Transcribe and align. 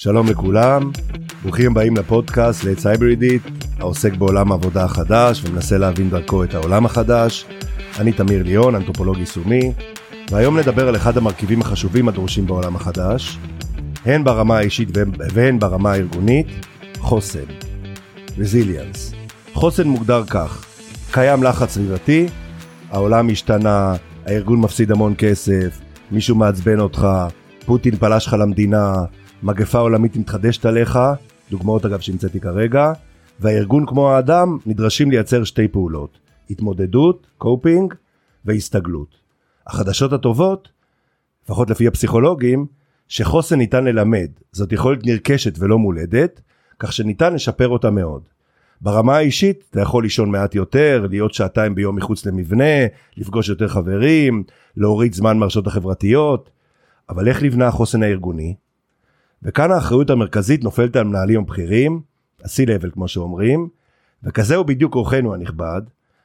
שלום 0.00 0.26
לכולם, 0.28 0.90
ברוכים 1.42 1.70
הבאים 1.70 1.96
לפודקאסט 1.96 2.64
לעץ 2.64 2.86
הייברידית, 2.86 3.42
העוסק 3.78 4.12
בעולם 4.14 4.52
העבודה 4.52 4.84
החדש 4.84 5.44
ומנסה 5.44 5.78
להבין 5.78 6.10
דרכו 6.10 6.44
את 6.44 6.54
העולם 6.54 6.86
החדש. 6.86 7.46
אני 7.98 8.12
תמיר 8.12 8.42
ליאון, 8.42 8.74
אנתרופולוג 8.74 9.18
יישומי, 9.18 9.72
והיום 10.30 10.58
נדבר 10.58 10.88
על 10.88 10.96
אחד 10.96 11.16
המרכיבים 11.16 11.60
החשובים 11.60 12.08
הדרושים 12.08 12.46
בעולם 12.46 12.76
החדש, 12.76 13.38
הן 14.04 14.24
ברמה 14.24 14.58
האישית 14.58 14.88
והן 15.34 15.58
ברמה 15.58 15.92
הארגונית, 15.92 16.46
חוסן, 16.98 17.44
רזיליאנס. 18.38 19.12
חוסן 19.52 19.88
מוגדר 19.88 20.24
כך, 20.24 20.64
קיים 21.10 21.42
לחץ 21.42 21.70
סביבתי, 21.70 22.26
העולם 22.90 23.28
השתנה, 23.28 23.94
הארגון 24.26 24.60
מפסיד 24.60 24.92
המון 24.92 25.14
כסף, 25.18 25.80
מישהו 26.10 26.36
מעצבן 26.36 26.80
אותך, 26.80 27.06
פוטין 27.66 27.96
פלש 27.96 28.26
לך 28.26 28.32
למדינה, 28.32 28.94
מגפה 29.42 29.78
עולמית 29.78 30.16
מתחדשת 30.16 30.66
עליך, 30.66 30.98
דוגמאות 31.50 31.86
אגב 31.86 32.00
שהמצאתי 32.00 32.40
כרגע, 32.40 32.92
והארגון 33.40 33.86
כמו 33.86 34.10
האדם 34.10 34.58
נדרשים 34.66 35.10
לייצר 35.10 35.44
שתי 35.44 35.68
פעולות, 35.68 36.18
התמודדות, 36.50 37.26
coping, 37.38 37.94
והסתגלות. 38.44 39.16
החדשות 39.66 40.12
הטובות, 40.12 40.68
לפחות 41.44 41.70
לפי 41.70 41.86
הפסיכולוגים, 41.86 42.66
שחוסן 43.08 43.58
ניתן 43.58 43.84
ללמד, 43.84 44.28
זאת 44.52 44.72
יכולת 44.72 45.06
נרכשת 45.06 45.54
ולא 45.58 45.78
מולדת, 45.78 46.40
כך 46.78 46.92
שניתן 46.92 47.34
לשפר 47.34 47.68
אותה 47.68 47.90
מאוד. 47.90 48.22
ברמה 48.80 49.16
האישית 49.16 49.64
אתה 49.70 49.80
יכול 49.80 50.02
לישון 50.02 50.30
מעט 50.30 50.54
יותר, 50.54 51.06
להיות 51.10 51.34
שעתיים 51.34 51.74
ביום 51.74 51.96
מחוץ 51.96 52.26
למבנה, 52.26 52.86
לפגוש 53.16 53.48
יותר 53.48 53.68
חברים, 53.68 54.42
להוריד 54.76 55.14
זמן 55.14 55.38
מהרשתות 55.38 55.66
החברתיות, 55.66 56.50
אבל 57.08 57.28
איך 57.28 57.42
נבנה 57.42 57.66
החוסן 57.66 58.02
הארגוני? 58.02 58.54
וכאן 59.42 59.70
האחריות 59.70 60.10
המרכזית 60.10 60.64
נופלת 60.64 60.96
על 60.96 61.04
מנהלים 61.04 61.40
הבכירים, 61.40 62.00
ה-C-Level 62.44 62.90
כמו 62.90 63.08
שאומרים, 63.08 63.68
וכזהו 64.22 64.64
בדיוק 64.64 64.94
אורחנו 64.94 65.34
הנכבד, 65.34 65.82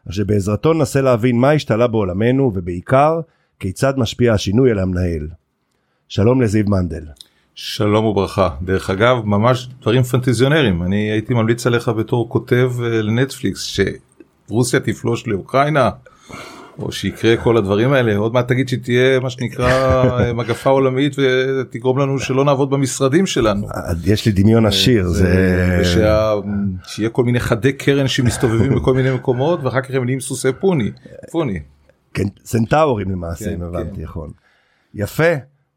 שבעזרתו 0.09 0.73
ננסה 0.73 1.01
להבין 1.01 1.39
מה 1.39 1.51
השתלה 1.51 1.87
בעולמנו 1.87 2.51
ובעיקר 2.55 3.19
כיצד 3.59 3.93
משפיע 3.97 4.33
השינוי 4.33 4.71
על 4.71 4.79
המנהל. 4.79 5.27
שלום 6.07 6.41
לזיו 6.41 6.65
מנדל. 6.67 7.03
שלום 7.55 8.05
וברכה 8.05 8.49
דרך 8.61 8.89
אגב 8.89 9.25
ממש 9.25 9.69
דברים 9.81 10.03
פנטזיונרים 10.03 10.83
אני 10.83 11.11
הייתי 11.11 11.33
ממליץ 11.33 11.67
עליך 11.67 11.89
בתור 11.89 12.29
כותב 12.29 12.71
אה, 12.83 13.01
לנטפליקס 13.01 13.79
שרוסיה 14.49 14.79
תפלוש 14.79 15.27
לאוקראינה 15.27 15.89
או 16.79 16.91
שיקרה 16.91 17.37
כל 17.37 17.57
הדברים 17.57 17.93
האלה 17.93 18.15
עוד 18.15 18.33
מעט 18.33 18.47
תגיד 18.47 18.69
שתהיה 18.69 19.19
מה 19.19 19.29
שנקרא 19.29 19.69
אה, 20.19 20.33
מגפה 20.33 20.69
עולמית 20.69 21.15
ותגרום 21.19 21.99
לנו 21.99 22.19
שלא 22.19 22.45
נעבוד 22.45 22.69
במשרדים 22.69 23.25
שלנו. 23.25 23.67
יש 24.05 24.25
לי 24.25 24.31
דמיון 24.31 24.65
עשיר 24.65 25.07
זה 25.07 25.77
ושה... 25.81 26.33
שיהיה 26.85 27.09
כל 27.09 27.23
מיני 27.23 27.39
חדי 27.39 27.73
קרן 27.73 28.07
שמסתובבים 28.07 28.75
בכל 28.77 28.93
מיני 28.93 29.11
מקומות 29.11 29.63
ואחר 29.63 29.81
כך 29.81 29.91
הם 29.91 30.05
נהיים 30.05 30.19
סוסי 30.19 30.53
פוני. 30.59 30.91
פוני. 31.31 31.59
כן, 32.13 32.23
סנטאורים 32.45 33.11
למעשה 33.11 33.53
אם 33.53 33.61
הבנתי 33.61 34.03
נכון. 34.03 34.29
יפה 34.93 35.33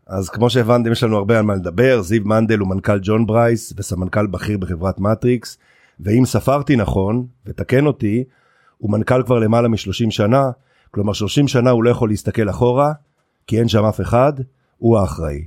אז 0.06 0.28
כמו 0.28 0.50
שהבנתם 0.50 0.92
יש 0.92 1.02
לנו 1.02 1.16
הרבה 1.16 1.38
על 1.38 1.44
מה 1.44 1.54
לדבר 1.54 2.02
זיו 2.02 2.22
מנדל 2.24 2.58
הוא 2.58 2.68
מנכ"ל 2.68 2.98
ג'ון 3.02 3.26
ברייס 3.26 3.72
וסמנכ"ל 3.76 4.26
בכיר 4.26 4.58
בחברת 4.58 4.98
מטריקס 4.98 5.58
ואם 6.00 6.22
ספרתי 6.24 6.76
נכון 6.76 7.26
ותקן 7.46 7.86
אותי 7.86 8.24
הוא 8.78 8.90
מנכ"ל 8.90 9.22
כבר 9.22 9.38
למעלה 9.38 9.68
מ-30 9.68 10.10
שנה 10.10 10.50
כלומר 10.96 11.12
30 11.12 11.48
שנה 11.48 11.70
הוא 11.70 11.84
לא 11.84 11.90
יכול 11.90 12.08
להסתכל 12.08 12.50
אחורה 12.50 12.92
כי 13.46 13.58
אין 13.58 13.68
שם 13.68 13.84
אף 13.84 14.00
אחד 14.00 14.32
הוא 14.78 14.98
האחראי. 14.98 15.44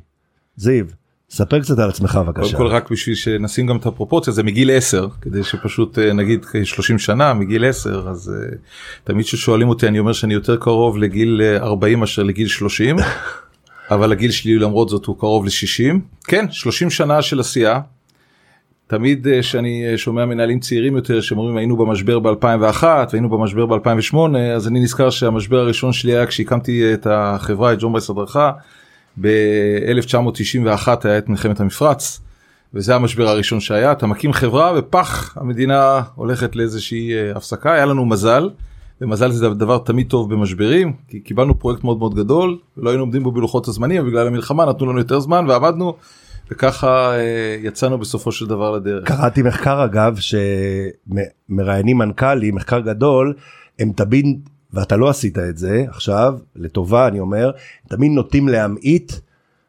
זיו 0.55 0.85
ספר 1.29 1.59
קצת 1.59 1.79
על 1.79 1.89
עצמך 1.89 2.15
בבקשה. 2.15 2.57
קודם 2.57 2.57
כל 2.57 2.67
רק 2.67 2.91
בשביל 2.91 3.15
שנשים 3.15 3.67
גם 3.67 3.77
את 3.77 3.85
הפרופורציה 3.85 4.33
זה 4.33 4.43
מגיל 4.43 4.71
10 4.71 5.07
כדי 5.21 5.43
שפשוט 5.43 5.99
אה, 5.99 6.13
נגיד 6.13 6.45
30 6.63 6.99
שנה 6.99 7.33
מגיל 7.33 7.65
10 7.65 8.09
אז 8.09 8.31
uh, 8.35 8.55
תמיד 9.03 9.25
ששואלים 9.25 9.69
אותי 9.69 9.87
אני 9.87 9.99
אומר 9.99 10.13
שאני 10.13 10.33
יותר 10.33 10.57
קרוב 10.57 10.97
לגיל 10.97 11.41
40 11.57 11.93
אה, 11.93 11.99
מאשר 11.99 12.23
לגיל 12.23 12.47
30 12.47 12.95
אבל 13.91 14.11
הגיל 14.11 14.31
שלי 14.31 14.59
למרות 14.59 14.89
זאת 14.89 15.05
הוא 15.05 15.19
קרוב 15.19 15.45
ל-60 15.45 15.95
כן 16.23 16.51
30 16.51 16.89
שנה 16.89 17.21
של 17.21 17.39
עשייה. 17.39 17.79
תמיד 18.89 19.27
כשאני 19.39 19.97
שומע 19.97 20.25
מנהלים 20.25 20.59
צעירים 20.59 20.95
יותר 20.95 21.21
שאומרים 21.21 21.57
היינו 21.57 21.77
במשבר 21.77 22.19
ב2001 22.19 22.83
והיינו 22.83 23.29
במשבר 23.29 23.65
ב2008 23.65 24.37
אז 24.55 24.67
אני 24.67 24.79
נזכר 24.79 25.09
שהמשבר 25.09 25.59
הראשון 25.59 25.93
שלי 25.93 26.11
היה 26.11 26.25
כשהקמתי 26.25 26.93
את 26.93 27.07
החברה 27.09 27.73
את 27.73 27.77
ג'ון 27.79 27.91
ברייס 27.91 28.09
הדרכה 28.09 28.51
ב-1991 29.21 30.87
היה 31.03 31.17
את 31.17 31.29
מלחמת 31.29 31.59
המפרץ 31.59 32.21
וזה 32.73 32.95
המשבר 32.95 33.27
הראשון 33.27 33.59
שהיה 33.59 33.91
אתה 33.91 34.07
מקים 34.07 34.33
חברה 34.33 34.73
ופח 34.77 35.37
המדינה 35.37 36.01
הולכת 36.15 36.55
לאיזושהי 36.55 37.31
הפסקה 37.35 37.73
היה 37.73 37.85
לנו 37.85 38.05
מזל. 38.05 38.49
ומזל 39.01 39.31
זה 39.31 39.49
דבר 39.49 39.77
תמיד 39.77 40.07
טוב 40.07 40.33
במשברים 40.33 40.93
כי 41.07 41.19
קיבלנו 41.19 41.59
פרויקט 41.59 41.83
מאוד 41.83 41.99
מאוד 41.99 42.15
גדול 42.15 42.57
ולא 42.77 42.89
היינו 42.89 43.03
עומדים 43.03 43.23
בו 43.23 43.31
בלוחות 43.31 43.67
הזמנים 43.67 44.05
בגלל 44.05 44.27
המלחמה 44.27 44.65
נתנו 44.65 44.85
לנו 44.85 44.99
יותר 44.99 45.19
זמן 45.19 45.45
ועבדנו 45.47 45.95
וככה 46.51 47.13
אה, 47.15 47.55
יצאנו 47.63 47.97
בסופו 47.97 48.31
של 48.31 48.45
דבר 48.45 48.71
לדרך. 48.71 49.07
קראתי 49.07 49.41
מחקר 49.41 49.85
אגב 49.85 50.17
שמראיינים 51.49 51.97
מנכ"לים 51.97 52.55
מחקר 52.55 52.79
גדול 52.79 53.33
הם 53.79 53.91
תמיד 53.95 54.49
ואתה 54.73 54.97
לא 54.97 55.09
עשית 55.09 55.37
את 55.37 55.57
זה 55.57 55.85
עכשיו 55.87 56.33
לטובה 56.55 57.07
אני 57.07 57.19
אומר 57.19 57.51
תמיד 57.87 58.11
נוטים 58.11 58.47
להמעיט 58.47 59.13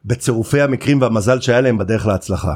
בצירופי 0.05 0.61
המקרים 0.61 1.01
והמזל 1.01 1.41
שהיה 1.41 1.61
להם 1.61 1.77
בדרך 1.77 2.07
להצלחה. 2.07 2.53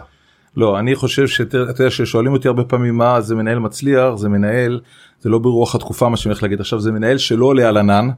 לא 0.58 0.80
אני 0.80 0.96
חושב 0.96 1.28
שאתה 1.28 1.58
יודע 1.58 1.90
ששואלים 1.90 2.34
אותי 2.34 2.47
הרבה 2.47 2.64
פעמים 2.64 2.97
מה 2.97 3.22
זה 3.22 3.35
מנהל 3.35 3.59
מצליח 3.59 4.16
זה 4.16 4.30
מנהל 4.30 4.80
זה 5.22 5.30
לא 5.30 5.40
ברוח 5.40 5.75
התקופה 5.75 6.09
מה 6.09 6.18
שאני 6.18 6.31
הולך 6.31 6.44
להגיד 6.44 6.59
עכשיו 6.59 6.80
זה 6.80 6.91
מנהל 6.91 7.18
שלא 7.18 7.46
עולה 7.46 7.69
על 7.69 7.78
ענן. 7.78 8.09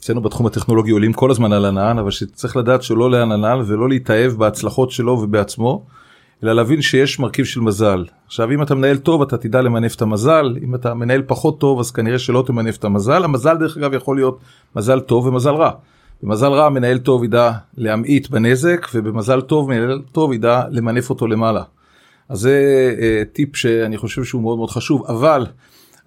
אצלנו 0.00 0.20
בתחום 0.20 0.46
הטכנולוגי 0.46 0.90
עולים 0.90 1.12
כל 1.12 1.30
הזמן 1.30 1.52
על 1.52 1.64
ענן 1.64 1.98
אבל 1.98 2.10
שצריך 2.10 2.56
לדעת 2.56 2.82
שלא 2.82 3.22
ענן 3.22 3.60
ולא 3.66 3.88
להתאהב 3.88 4.32
בהצלחות 4.32 4.90
שלו 4.90 5.12
ובעצמו. 5.12 5.84
אלא 6.44 6.52
להבין 6.52 6.82
שיש 6.82 7.18
מרכיב 7.18 7.44
של 7.44 7.60
מזל 7.60 8.04
עכשיו 8.26 8.50
אם 8.50 8.62
אתה 8.62 8.74
מנהל 8.74 8.96
טוב 8.96 9.22
אתה 9.22 9.36
תדע 9.36 9.62
למנף 9.62 9.94
את 9.94 10.02
המזל 10.02 10.56
אם 10.64 10.74
אתה 10.74 10.94
מנהל 10.94 11.22
פחות 11.26 11.60
טוב 11.60 11.80
אז 11.80 11.90
כנראה 11.90 12.18
שלא 12.18 12.44
תמנף 12.46 12.76
את 12.76 12.84
המזל 12.84 13.24
המזל 13.24 13.56
דרך 13.56 13.76
אגב 13.76 13.94
יכול 13.94 14.16
להיות 14.16 14.38
מזל 14.76 15.00
טוב 15.00 15.26
ומזל 15.26 15.54
רע. 15.54 15.70
במזל 16.22 16.52
רע 16.52 16.68
מנהל 16.68 16.98
טוב 16.98 17.24
ידע 17.24 17.52
להמעיט 17.76 18.28
בנזק 18.28 18.86
ובמזל 18.94 19.40
טוב 19.40 19.68
מנהל 19.68 20.02
טוב 20.12 20.32
ידע 20.32 20.62
למנף 20.70 21.10
אותו 21.10 21.26
למעלה. 21.26 21.62
אז 22.28 22.40
זה 22.40 22.94
אה, 23.00 23.22
טיפ 23.32 23.56
שאני 23.56 23.96
חושב 23.96 24.24
שהוא 24.24 24.42
מאוד 24.42 24.58
מאוד 24.58 24.70
חשוב 24.70 25.04
אבל 25.08 25.46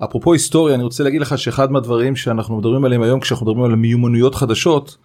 אפרופו 0.04 0.34
היסטוריה 0.34 0.76
אני 0.76 0.84
רוצה 0.84 1.04
להגיד 1.04 1.22
לך 1.22 1.38
שאחד 1.38 1.72
מהדברים 1.72 2.16
שאנחנו 2.16 2.58
מדברים 2.58 2.86
עליהם 2.86 3.02
היום 3.02 3.20
כשאנחנו 3.20 3.46
מדברים 3.46 3.66
על 3.66 3.76
מיומנויות 3.76 4.36
חדשות 4.36 4.98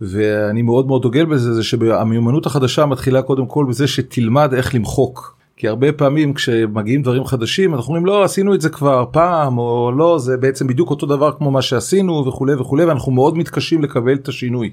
ואני 0.00 0.62
מאוד 0.62 0.86
מאוד 0.86 1.02
דוגל 1.02 1.24
בזה 1.24 1.54
זה 1.54 1.62
שהמיומנות 1.62 2.46
החדשה 2.46 2.86
מתחילה 2.86 3.22
קודם 3.22 3.46
כל 3.46 3.66
בזה 3.68 3.86
שתלמד 3.86 4.54
איך 4.54 4.74
למחוק. 4.74 5.38
כי 5.56 5.68
הרבה 5.68 5.92
פעמים 5.92 6.34
כשמגיעים 6.34 7.02
דברים 7.02 7.24
חדשים 7.24 7.74
אנחנו 7.74 7.88
אומרים 7.88 8.06
לא 8.06 8.24
עשינו 8.24 8.54
את 8.54 8.60
זה 8.60 8.68
כבר 8.68 9.04
פעם 9.10 9.58
או 9.58 9.92
לא 9.92 10.18
זה 10.18 10.36
בעצם 10.36 10.66
בדיוק 10.66 10.90
אותו 10.90 11.06
דבר 11.06 11.32
כמו 11.32 11.50
מה 11.50 11.62
שעשינו 11.62 12.26
וכולי 12.26 12.54
וכולי 12.54 12.84
ואנחנו 12.84 13.12
מאוד 13.12 13.36
מתקשים 13.36 13.82
לקבל 13.82 14.14
את 14.14 14.28
השינוי. 14.28 14.70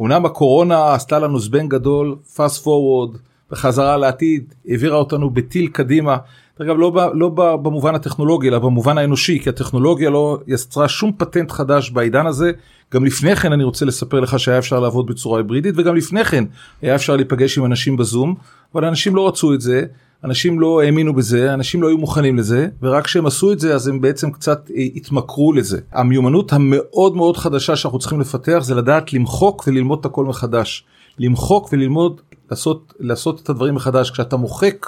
אמנם 0.00 0.26
הקורונה 0.26 0.94
עשתה 0.94 1.18
לנו 1.18 1.38
זבנג 1.38 1.70
גדול 1.70 2.16
fast 2.36 2.64
forward 2.64 3.18
בחזרה 3.50 3.96
לעתיד 3.96 4.54
העבירה 4.68 4.96
אותנו 4.96 5.30
בטיל 5.30 5.66
קדימה. 5.66 6.16
אגב 6.62 6.76
לא, 6.78 7.10
לא 7.14 7.28
במובן 7.56 7.94
הטכנולוגי 7.94 8.48
אלא 8.48 8.58
במובן 8.58 8.98
האנושי 8.98 9.38
כי 9.38 9.48
הטכנולוגיה 9.48 10.10
לא 10.10 10.38
יצרה 10.46 10.88
שום 10.88 11.12
פטנט 11.16 11.50
חדש 11.50 11.90
בעידן 11.90 12.26
הזה 12.26 12.52
גם 12.92 13.04
לפני 13.04 13.36
כן 13.36 13.52
אני 13.52 13.64
רוצה 13.64 13.84
לספר 13.84 14.20
לך 14.20 14.38
שהיה 14.38 14.58
אפשר 14.58 14.80
לעבוד 14.80 15.06
בצורה 15.06 15.38
היברידית 15.38 15.74
וגם 15.78 15.96
לפני 15.96 16.24
כן 16.24 16.44
היה 16.82 16.94
אפשר 16.94 17.16
להיפגש 17.16 17.58
עם 17.58 17.64
אנשים 17.64 17.96
בזום 17.96 18.34
אבל 18.74 18.84
אנשים 18.84 19.16
לא 19.16 19.28
רצו 19.28 19.54
את 19.54 19.60
זה 19.60 19.84
אנשים 20.24 20.60
לא 20.60 20.82
האמינו 20.82 21.14
בזה 21.14 21.54
אנשים 21.54 21.82
לא 21.82 21.88
היו 21.88 21.98
מוכנים 21.98 22.36
לזה 22.36 22.68
ורק 22.82 23.04
כשהם 23.04 23.26
עשו 23.26 23.52
את 23.52 23.60
זה 23.60 23.74
אז 23.74 23.88
הם 23.88 24.00
בעצם 24.00 24.30
קצת 24.30 24.70
אה, 24.76 24.82
התמכרו 24.96 25.52
לזה. 25.52 25.80
המיומנות 25.92 26.52
המאוד 26.52 27.16
מאוד 27.16 27.36
חדשה 27.36 27.76
שאנחנו 27.76 27.98
צריכים 27.98 28.20
לפתח 28.20 28.58
זה 28.62 28.74
לדעת 28.74 29.12
למחוק 29.12 29.64
וללמוד 29.66 29.98
את 29.98 30.04
הכל 30.04 30.24
מחדש. 30.24 30.84
למחוק 31.18 31.72
וללמוד 31.72 32.20
לעשות 32.50 32.94
לעשות 33.00 33.40
את 33.40 33.48
הדברים 33.48 33.74
מחדש 33.74 34.10
כשאתה 34.10 34.36
מוחק 34.36 34.86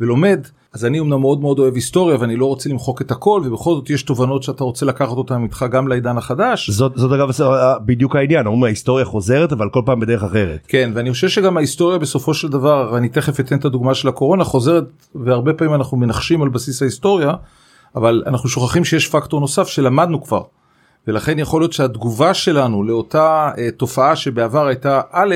ולומד 0.00 0.40
אז 0.74 0.84
אני 0.84 1.00
אמנם 1.00 1.20
מאוד 1.20 1.40
מאוד 1.40 1.58
אוהב 1.58 1.74
היסטוריה 1.74 2.16
ואני 2.20 2.36
לא 2.36 2.46
רוצה 2.46 2.70
למחוק 2.70 3.02
את 3.02 3.10
הכל 3.10 3.42
ובכל 3.44 3.70
זאת 3.74 3.90
יש 3.90 4.02
תובנות 4.02 4.42
שאתה 4.42 4.64
רוצה 4.64 4.86
לקחת 4.86 5.16
אותם 5.16 5.42
איתך 5.44 5.64
גם 5.70 5.88
לעידן 5.88 6.18
החדש. 6.18 6.70
זאת, 6.70 6.92
זאת 6.96 7.12
אגב 7.12 7.30
בדיוק 7.84 8.16
העניין 8.16 8.46
אומרים 8.46 8.64
ההיסטוריה 8.64 9.04
חוזרת 9.04 9.52
אבל 9.52 9.68
כל 9.70 9.82
פעם 9.86 10.00
בדרך 10.00 10.22
אחרת. 10.22 10.60
כן 10.68 10.90
ואני 10.94 11.12
חושב 11.12 11.28
שגם 11.28 11.56
ההיסטוריה 11.56 11.98
בסופו 11.98 12.34
של 12.34 12.48
דבר 12.48 12.98
אני 12.98 13.08
תכף 13.08 13.40
אתן 13.40 13.58
את 13.58 13.64
הדוגמה 13.64 13.94
של 13.94 14.08
הקורונה 14.08 14.44
חוזרת 14.44 14.84
והרבה 15.14 15.52
פעמים 15.52 15.74
אנחנו 15.74 15.96
מנחשים 15.96 16.42
על 16.42 16.48
בסיס 16.48 16.82
ההיסטוריה 16.82 17.32
אבל 17.96 18.22
אנחנו 18.26 18.48
שוכחים 18.48 18.84
שיש 18.84 19.08
פקטור 19.08 19.40
נוסף 19.40 19.68
שלמדנו 19.68 20.22
כבר. 20.22 20.42
ולכן 21.06 21.38
יכול 21.38 21.60
להיות 21.60 21.72
שהתגובה 21.72 22.34
שלנו 22.34 22.84
לאותה 22.84 23.50
אה, 23.58 23.70
תופעה 23.70 24.16
שבעבר 24.16 24.66
הייתה 24.66 25.00
א' 25.10 25.34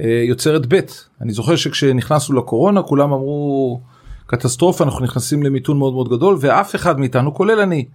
אה, 0.00 0.24
יוצרת 0.28 0.74
ב'. 0.74 0.80
אני 1.20 1.32
זוכר 1.32 1.56
שכשנכנסנו 1.56 2.36
לקורונה 2.36 2.82
כולם 2.82 3.12
אמרו 3.12 3.80
קטסטרופה 4.26 4.84
אנחנו 4.84 5.04
נכנסים 5.04 5.42
למיתון 5.42 5.78
מאוד 5.78 5.92
מאוד 5.92 6.08
גדול 6.08 6.36
ואף 6.40 6.74
אחד 6.74 7.00
מאיתנו 7.00 7.34
כולל 7.34 7.60
אני 7.60 7.86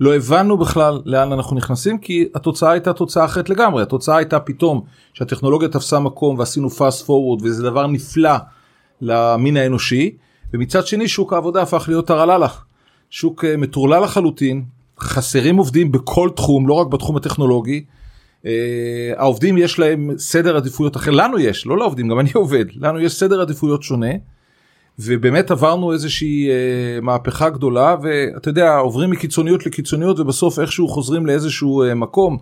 לא 0.00 0.14
הבנו 0.14 0.56
בכלל 0.56 1.02
לאן 1.04 1.32
אנחנו 1.32 1.56
נכנסים 1.56 1.98
כי 1.98 2.28
התוצאה 2.34 2.70
הייתה 2.70 2.92
תוצאה 2.92 3.24
אחרת 3.24 3.50
לגמרי. 3.50 3.82
התוצאה 3.82 4.16
הייתה 4.16 4.40
פתאום 4.40 4.84
שהטכנולוגיה 5.14 5.68
תפסה 5.68 5.98
מקום 5.98 6.38
ועשינו 6.38 6.68
fast 6.68 7.06
forward 7.06 7.42
וזה 7.42 7.62
דבר 7.62 7.86
נפלא 7.86 8.34
למין 9.00 9.56
האנושי. 9.56 10.16
ומצד 10.54 10.86
שני 10.86 11.08
שוק 11.08 11.32
העבודה 11.32 11.62
הפך 11.62 11.84
להיות 11.88 12.10
הרללך 12.10 12.64
שוק 13.10 13.44
אה, 13.44 13.56
מטורלל 13.56 14.02
לחלוטין 14.02 14.64
חסרים 15.00 15.56
עובדים 15.56 15.92
בכל 15.92 16.30
תחום 16.36 16.68
לא 16.68 16.74
רק 16.74 16.86
בתחום 16.86 17.16
הטכנולוגי. 17.16 17.84
Uh, 18.42 18.46
העובדים 19.16 19.58
יש 19.58 19.78
להם 19.78 20.10
סדר 20.18 20.56
עדיפויות 20.56 20.96
אחר. 20.96 21.10
לנו 21.10 21.38
יש 21.38 21.66
לא 21.66 21.78
לעובדים 21.78 22.08
גם 22.08 22.20
אני 22.20 22.30
עובד. 22.34 22.64
לנו 22.76 23.00
יש 23.00 23.12
סדר 23.12 23.40
עדיפויות 23.40 23.82
שונה. 23.82 24.10
ובאמת 24.98 25.50
עברנו 25.50 25.92
איזושהי 25.92 26.48
uh, 26.48 27.04
מהפכה 27.04 27.50
גדולה 27.50 27.96
ואתה 28.02 28.48
יודע 28.48 28.76
עוברים 28.76 29.10
מקיצוניות 29.10 29.66
לקיצוניות 29.66 30.20
ובסוף 30.20 30.58
איכשהו 30.58 30.88
חוזרים 30.88 31.26
לאיזשהו 31.26 31.84
uh, 31.84 31.94
מקום. 31.94 32.38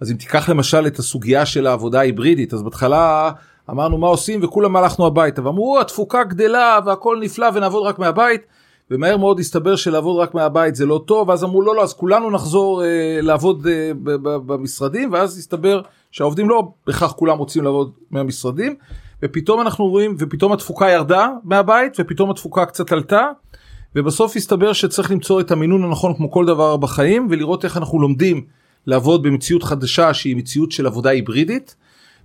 אז 0.00 0.10
אם 0.10 0.16
תיקח 0.16 0.48
למשל 0.48 0.86
את 0.86 0.98
הסוגיה 0.98 1.46
של 1.46 1.66
העבודה 1.66 1.98
ההיברידית 1.98 2.54
אז 2.54 2.62
בהתחלה 2.62 3.30
אמרנו 3.70 3.98
מה 3.98 4.06
עושים 4.06 4.40
וכולם 4.44 4.76
הלכנו 4.76 5.06
הביתה 5.06 5.44
ואמרו 5.44 5.80
התפוקה 5.80 6.24
גדלה 6.24 6.78
והכל 6.86 7.18
נפלא 7.22 7.46
ונעבוד 7.54 7.86
רק 7.86 7.98
מהבית. 7.98 8.40
ומהר 8.90 9.16
מאוד 9.16 9.40
הסתבר 9.40 9.76
שלעבוד 9.76 10.20
רק 10.20 10.34
מהבית 10.34 10.74
זה 10.74 10.86
לא 10.86 11.04
טוב 11.06 11.30
אז 11.30 11.44
אמרו 11.44 11.62
לא 11.62 11.74
לא 11.74 11.82
אז 11.82 11.92
כולנו 11.92 12.30
נחזור 12.30 12.84
אה, 12.84 13.18
לעבוד 13.22 13.66
אה, 13.66 13.90
במשרדים 14.22 15.12
ואז 15.12 15.38
הסתבר 15.38 15.80
שהעובדים 16.10 16.48
לא 16.48 16.68
בהכרח 16.86 17.12
כולם 17.12 17.38
רוצים 17.38 17.64
לעבוד 17.64 17.92
מהמשרדים 18.10 18.74
ופתאום 19.24 19.60
אנחנו 19.60 19.86
רואים 19.86 20.16
ופתאום 20.18 20.52
התפוקה 20.52 20.90
ירדה 20.90 21.28
מהבית 21.44 21.96
ופתאום 21.98 22.30
התפוקה 22.30 22.66
קצת 22.66 22.92
עלתה 22.92 23.28
ובסוף 23.96 24.36
הסתבר 24.36 24.72
שצריך 24.72 25.10
למצוא 25.10 25.40
את 25.40 25.50
המינון 25.50 25.84
הנכון 25.84 26.14
כמו 26.16 26.30
כל 26.30 26.46
דבר 26.46 26.76
בחיים 26.76 27.26
ולראות 27.30 27.64
איך 27.64 27.76
אנחנו 27.76 28.00
לומדים 28.00 28.44
לעבוד 28.86 29.22
במציאות 29.22 29.62
חדשה 29.62 30.14
שהיא 30.14 30.36
מציאות 30.36 30.72
של 30.72 30.86
עבודה 30.86 31.10
היברידית 31.10 31.76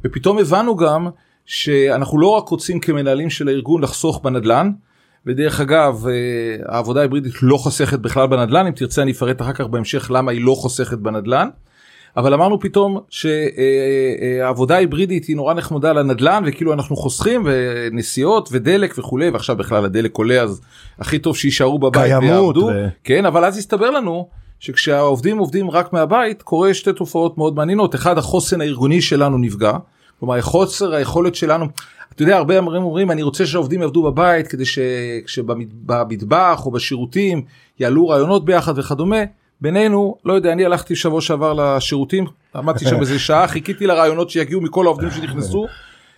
ופתאום 0.05 0.37
הבנו 0.37 0.75
גם 0.75 1.09
שאנחנו 1.45 2.19
לא 2.19 2.27
רק 2.27 2.49
רוצים 2.49 2.79
כמנהלים 2.79 3.29
של 3.29 3.47
הארגון 3.47 3.81
לחסוך 3.81 4.21
בנדל"ן 4.23 4.71
ודרך 5.25 5.59
אגב 5.61 6.07
אה, 6.07 6.75
העבודה 6.75 6.99
ההיברידית 6.99 7.33
לא 7.41 7.57
חוסכת 7.57 7.99
בכלל 7.99 8.27
בנדל"ן 8.27 8.65
אם 8.65 8.71
תרצה 8.71 9.01
אני 9.01 9.11
אפרט 9.11 9.41
אחר 9.41 9.53
כך 9.53 9.65
בהמשך 9.65 10.11
למה 10.11 10.31
היא 10.31 10.41
לא 10.45 10.55
חוסכת 10.55 10.97
בנדל"ן. 10.97 11.49
אבל 12.19 12.33
אמרנו 12.33 12.59
פתאום 12.59 12.99
שהעבודה 13.09 14.75
ההיברידית 14.75 15.25
היא 15.25 15.35
נורא 15.35 15.53
נחמדה 15.53 15.93
לנדל"ן 15.93 16.43
וכאילו 16.45 16.73
אנחנו 16.73 16.95
חוסכים 16.95 17.43
ונסיעות 17.45 18.49
ודלק 18.51 18.95
וכולי 18.97 19.29
ועכשיו 19.29 19.55
בכלל 19.57 19.85
הדלק 19.85 20.17
עולה 20.17 20.41
אז 20.41 20.61
הכי 20.99 21.19
טוב 21.19 21.37
שיישארו 21.37 21.79
בבית 21.79 22.03
קיימות 22.03 22.57
ו... 22.57 22.87
כן 23.03 23.25
אבל 23.25 23.45
אז 23.45 23.57
הסתבר 23.57 23.89
לנו 23.89 24.27
שכשהעובדים 24.59 25.37
עובדים 25.37 25.71
רק 25.71 25.93
מהבית 25.93 26.41
קורה 26.41 26.73
שתי 26.73 26.93
תופעות 26.93 27.37
מאוד 27.37 27.55
מעניינות 27.55 27.95
אחד 27.95 28.17
החוסן 28.17 28.61
הארגוני 28.61 29.01
שלנו 29.01 29.37
נפגע. 29.37 29.73
כלומר 30.19 30.41
חוסר 30.41 30.93
היכולת 30.93 31.35
שלנו 31.35 31.65
אתה 32.15 32.23
יודע 32.23 32.37
הרבה 32.37 32.57
אמרים 32.57 32.83
אומרים 32.83 33.11
אני 33.11 33.23
רוצה 33.23 33.45
שהעובדים 33.45 33.81
יעבדו 33.81 34.03
בבית 34.03 34.47
כדי 34.47 34.63
שבמטבח 35.25 36.65
או 36.65 36.71
בשירותים 36.71 37.41
יעלו 37.79 38.07
רעיונות 38.07 38.45
ביחד 38.45 38.77
וכדומה. 38.79 39.19
בינינו 39.61 40.15
לא 40.25 40.33
יודע 40.33 40.53
אני 40.53 40.65
הלכתי 40.65 40.95
שבוע 40.95 41.21
שעבר 41.21 41.53
לשירותים 41.53 42.25
עמדתי 42.55 42.85
שם 42.85 42.99
איזה 42.99 43.19
שעה 43.19 43.47
חיכיתי 43.47 43.87
לרעיונות 43.87 44.29
שיגיעו 44.29 44.61
מכל 44.61 44.85
העובדים 44.85 45.11
שנכנסו. 45.11 45.67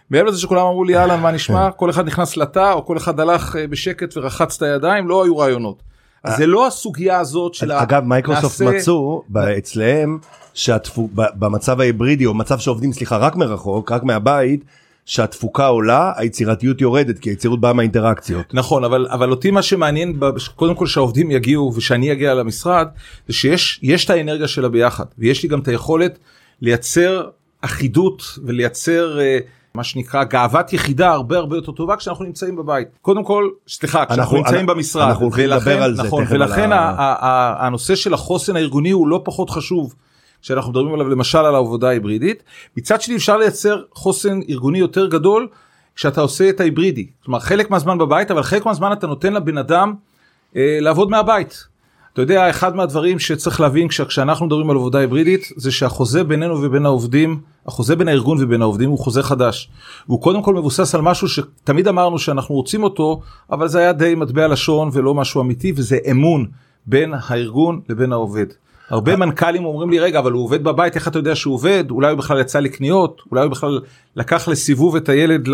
מעבר 0.10 0.30
לזה 0.30 0.40
שכולם 0.40 0.66
אמרו 0.66 0.84
לי 0.84 0.98
אהלן 0.98 1.20
מה 1.20 1.32
נשמע 1.32 1.72
כל 1.72 1.90
אחד 1.90 2.08
נכנס 2.08 2.38
לתא 2.38 2.74
או 2.74 2.86
כל 2.86 2.98
אחד 2.98 3.20
הלך 3.20 3.56
אה, 3.56 3.68
בשקט 3.68 4.18
ורחץ 4.18 4.56
את 4.56 4.62
הידיים 4.62 5.10
לא 5.10 5.24
היו 5.24 5.38
רעיונות. 5.38 5.84
אז 6.24 6.38
זה 6.38 6.48
לא 6.48 6.68
הסוגיה 6.68 7.20
הזאת 7.20 7.54
של 7.54 7.72
אגב 7.72 8.04
מייקרוסופט 8.04 8.62
מצאו 8.62 9.24
אצלהם 9.58 10.18
שבמצב 10.54 11.80
ההיברידי 11.80 12.26
או 12.26 12.34
מצב 12.34 12.60
שעובדים 12.60 12.94
סליחה 12.94 13.18
רק 13.18 13.36
מרחוק 13.36 13.92
רק 13.92 14.04
מהבית 14.04 14.66
שהתפוקה 15.06 15.68
עולה 15.68 16.12
היצירתיות 16.16 16.82
יורדת 16.82 17.20
כי 17.20 17.30
היצירות 17.30 17.62
באה 17.62 17.74
מהאינטראקציות. 17.74 18.54
נכון 18.54 18.84
אבל 18.84 19.08
אבל 19.10 19.32
אותי 19.32 19.52
מה 19.52 19.62
שמעניין 19.62 20.20
קודם 20.56 20.76
כל 20.76 20.88
שהעובדים 20.88 21.32
יגיעו 21.32 21.74
ושאני 21.76 22.12
אגיע 22.12 22.34
למשרד 22.34 22.88
זה 23.28 23.34
שיש 23.34 23.80
יש 23.84 24.06
את 24.06 24.10
האנרגיה 24.10 24.48
שלה 24.48 24.70
ביחד 24.70 25.06
ויש 25.18 25.44
לי 25.44 25.50
גם 25.50 25.60
את 25.60 25.68
היכולת 25.68 26.20
לייצר 26.62 27.24
אחידות 27.62 28.24
ולייצר. 28.46 29.18
uh, 29.20 29.62
מה 29.76 29.84
שנקרא 29.84 30.24
גאוות 30.24 30.74
יחידה 30.74 31.12
הרבה 31.12 31.38
הרבה 31.38 31.56
יותר 31.56 31.72
טובה 31.72 31.96
כשאנחנו 31.96 32.26
נמצאים 32.26 32.56
בבית 32.56 32.88
קודם 33.02 33.24
כל 33.24 33.50
סליחה 33.68 34.06
כשאנחנו 34.06 34.38
נמצאים 34.38 34.66
במשרד 34.66 35.08
אנחנו 35.08 35.26
הולכים 35.26 35.50
לדבר 35.50 35.84
על 35.84 35.96
זה 35.96 36.04
נכון 36.04 36.26
ולכן 36.30 36.70
הנושא 37.60 37.96
של 37.96 38.14
החוסן 38.14 38.56
הארגוני 38.56 38.92
הוא 38.92 39.08
לא 39.08 39.22
פחות 39.26 39.50
חשוב 39.50 39.96
שאנחנו 40.42 40.72
מדברים 40.72 40.94
עליו 40.94 41.10
למשל 41.10 41.38
על 41.38 41.56
העבודה 41.56 41.88
ההיברידית. 41.88 42.44
מצד 42.78 43.02
שני 43.02 43.16
אפשר 43.16 43.38
לייצר 43.38 43.82
חוסן 43.94 44.40
ארגוני 44.50 44.80
יותר 44.80 45.08
גדול 45.08 45.48
כשאתה 45.96 46.22
עושה 46.22 46.50
את 46.50 46.60
ההיברידי. 46.60 47.08
כלומר 47.26 47.40
חלק 47.40 47.70
מהזמן 47.70 47.98
בבית 47.98 48.32
אבל 48.32 48.44
חלק 48.44 48.66
מהזמן 48.66 48.94
אתה 48.94 49.08
נותן 49.08 49.34
לבן 49.34 49.58
אדם 49.58 49.94
אה, 50.56 50.78
לעבוד 50.82 51.10
מהבית. 51.10 51.68
אתה 52.14 52.22
יודע 52.22 52.50
אחד 52.50 52.76
מהדברים 52.76 53.20
שצריך 53.20 53.62
להבין 53.62 53.88
כשאנחנו 53.88 54.46
מדברים 54.46 54.70
על 54.70 54.76
עבודה 54.76 55.00
היברידית 55.00 55.52
זה 55.56 55.72
שהחוזה 55.72 56.24
בינינו 56.24 56.62
ובין 56.62 56.86
העובדים 56.86 57.40
החוזה 57.66 57.96
בין 57.96 58.08
הארגון 58.08 58.44
ובין 58.44 58.62
העובדים 58.62 58.90
הוא 58.90 59.00
חוזה 59.00 59.24
חדש. 59.24 59.70
והוא 60.08 60.22
קודם 60.22 60.44
כל 60.44 60.54
מבוסס 60.56 60.96
על 60.96 61.02
משהו 61.02 61.28
שתמיד 61.28 61.88
אמרנו 61.88 62.20
שאנחנו 62.20 62.56
רוצים 62.56 62.84
אותו 62.84 63.22
אבל 63.52 63.68
זה 63.68 63.80
היה 63.80 63.94
די 63.94 64.16
מטבע 64.16 64.48
לשון 64.48 64.90
ולא 64.94 65.14
משהו 65.14 65.42
אמיתי 65.42 65.74
וזה 65.76 65.98
אמון 66.12 66.46
בין 66.86 67.14
הארגון 67.14 67.82
לבין 67.90 68.12
העובד. 68.12 68.46
הרבה 68.92 69.16
מנכ"לים 69.16 69.66
אומרים 69.66 69.90
לי 69.90 70.00
רגע 70.00 70.20
אבל 70.20 70.32
הוא 70.32 70.44
עובד 70.44 70.64
בבית 70.64 70.96
איך 70.96 71.08
אתה 71.08 71.20
יודע 71.20 71.36
שהוא 71.36 71.54
עובד? 71.54 71.84
אולי 71.92 72.12
הוא 72.12 72.18
בכלל 72.18 72.40
יצא 72.40 72.60
לקניות? 72.60 73.22
אולי 73.32 73.44
הוא 73.44 73.52
בכלל 73.52 73.80
לקח 74.16 74.48
לסיבוב 74.48 74.96
את 74.96 75.10
הילד 75.10 75.48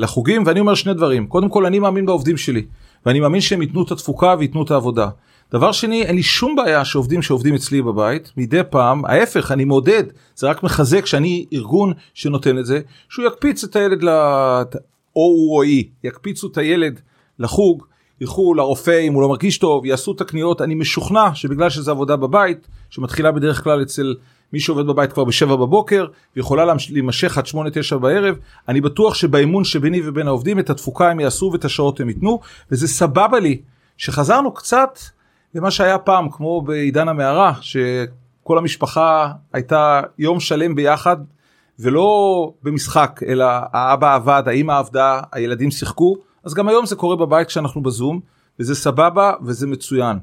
לחוגים? 0.00 0.42
ואני 0.46 0.60
אומר 0.60 0.74
שני 0.74 0.94
דברים. 0.94 1.26
קודם 1.26 1.48
כל 1.48 1.66
אני 1.66 1.78
מאמין 1.78 2.06
בעובדים 2.06 2.36
שלי 2.36 2.64
ואני 3.06 3.20
מאמין 3.20 3.40
שהם 3.40 3.62
ייתנו 3.62 3.82
את 3.82 3.90
התפוקה 3.90 4.34
וייתנו 4.38 4.62
את 4.62 4.70
העבודה. 4.70 5.08
דבר 5.52 5.72
שני 5.72 6.02
אין 6.02 6.16
לי 6.16 6.22
שום 6.22 6.56
בעיה 6.56 6.84
שעובדים 6.84 7.22
שעובדים 7.22 7.54
אצלי 7.54 7.82
בבית 7.82 8.32
מדי 8.36 8.60
פעם 8.70 9.04
ההפך 9.04 9.52
אני 9.52 9.64
מעודד 9.64 10.04
זה 10.34 10.46
רק 10.46 10.62
מחזק 10.62 11.06
שאני 11.06 11.46
ארגון 11.52 11.92
שנותן 12.14 12.58
את 12.58 12.66
זה 12.66 12.80
שהוא 13.08 13.26
יקפיץ 13.26 13.64
את 13.64 13.76
הילד 13.76 14.02
ל... 14.02 14.08
או 14.08 15.22
הוא 15.22 15.56
או 15.56 15.62
היא 15.62 15.84
יקפיצו 16.04 16.46
את 16.46 16.58
הילד 16.58 17.00
לחוג 17.38 17.86
ילכו 18.20 18.54
לרופא 18.54 19.00
אם 19.00 19.12
הוא 19.12 19.22
לא 19.22 19.28
מרגיש 19.28 19.58
טוב, 19.58 19.86
יעשו 19.86 20.12
את 20.12 20.20
הקניות, 20.20 20.62
אני 20.62 20.74
משוכנע 20.74 21.34
שבגלל 21.34 21.70
שזה 21.70 21.90
עבודה 21.90 22.16
בבית, 22.16 22.68
שמתחילה 22.90 23.32
בדרך 23.32 23.64
כלל 23.64 23.82
אצל 23.82 24.14
מי 24.52 24.60
שעובד 24.60 24.86
בבית 24.86 25.12
כבר 25.12 25.24
בשבע 25.24 25.56
בבוקר, 25.56 26.06
ויכולה 26.36 26.74
להימשך 26.90 27.38
עד 27.38 27.46
שמונה 27.46 27.70
תשע 27.72 27.96
בערב, 27.96 28.36
אני 28.68 28.80
בטוח 28.80 29.14
שבאמון 29.14 29.64
שביני 29.64 30.00
ובין 30.04 30.26
העובדים 30.26 30.58
את 30.58 30.70
התפוקה 30.70 31.10
הם 31.10 31.20
יעשו 31.20 31.50
ואת 31.52 31.64
השעות 31.64 32.00
הם 32.00 32.08
ייתנו, 32.08 32.40
וזה 32.70 32.88
סבבה 32.88 33.38
לי 33.38 33.60
שחזרנו 33.96 34.54
קצת 34.54 34.98
למה 35.54 35.70
שהיה 35.70 35.98
פעם, 35.98 36.28
כמו 36.30 36.62
בעידן 36.62 37.08
המערה, 37.08 37.52
שכל 37.60 38.58
המשפחה 38.58 39.32
הייתה 39.52 40.00
יום 40.18 40.40
שלם 40.40 40.74
ביחד, 40.74 41.16
ולא 41.78 42.52
במשחק, 42.62 43.20
אלא 43.26 43.46
האבא 43.72 44.14
עבד, 44.14 44.42
האמא 44.46 44.78
עבדה, 44.78 45.20
הילדים 45.32 45.70
שיחקו. 45.70 46.16
אז 46.46 46.54
גם 46.54 46.68
היום 46.68 46.86
זה 46.86 46.96
קורה 46.96 47.16
בבית 47.16 47.48
כשאנחנו 47.48 47.82
בזום, 47.82 48.20
וזה 48.60 48.74
סבבה 48.74 49.32
וזה 49.44 49.66
מצוין. 49.66 50.18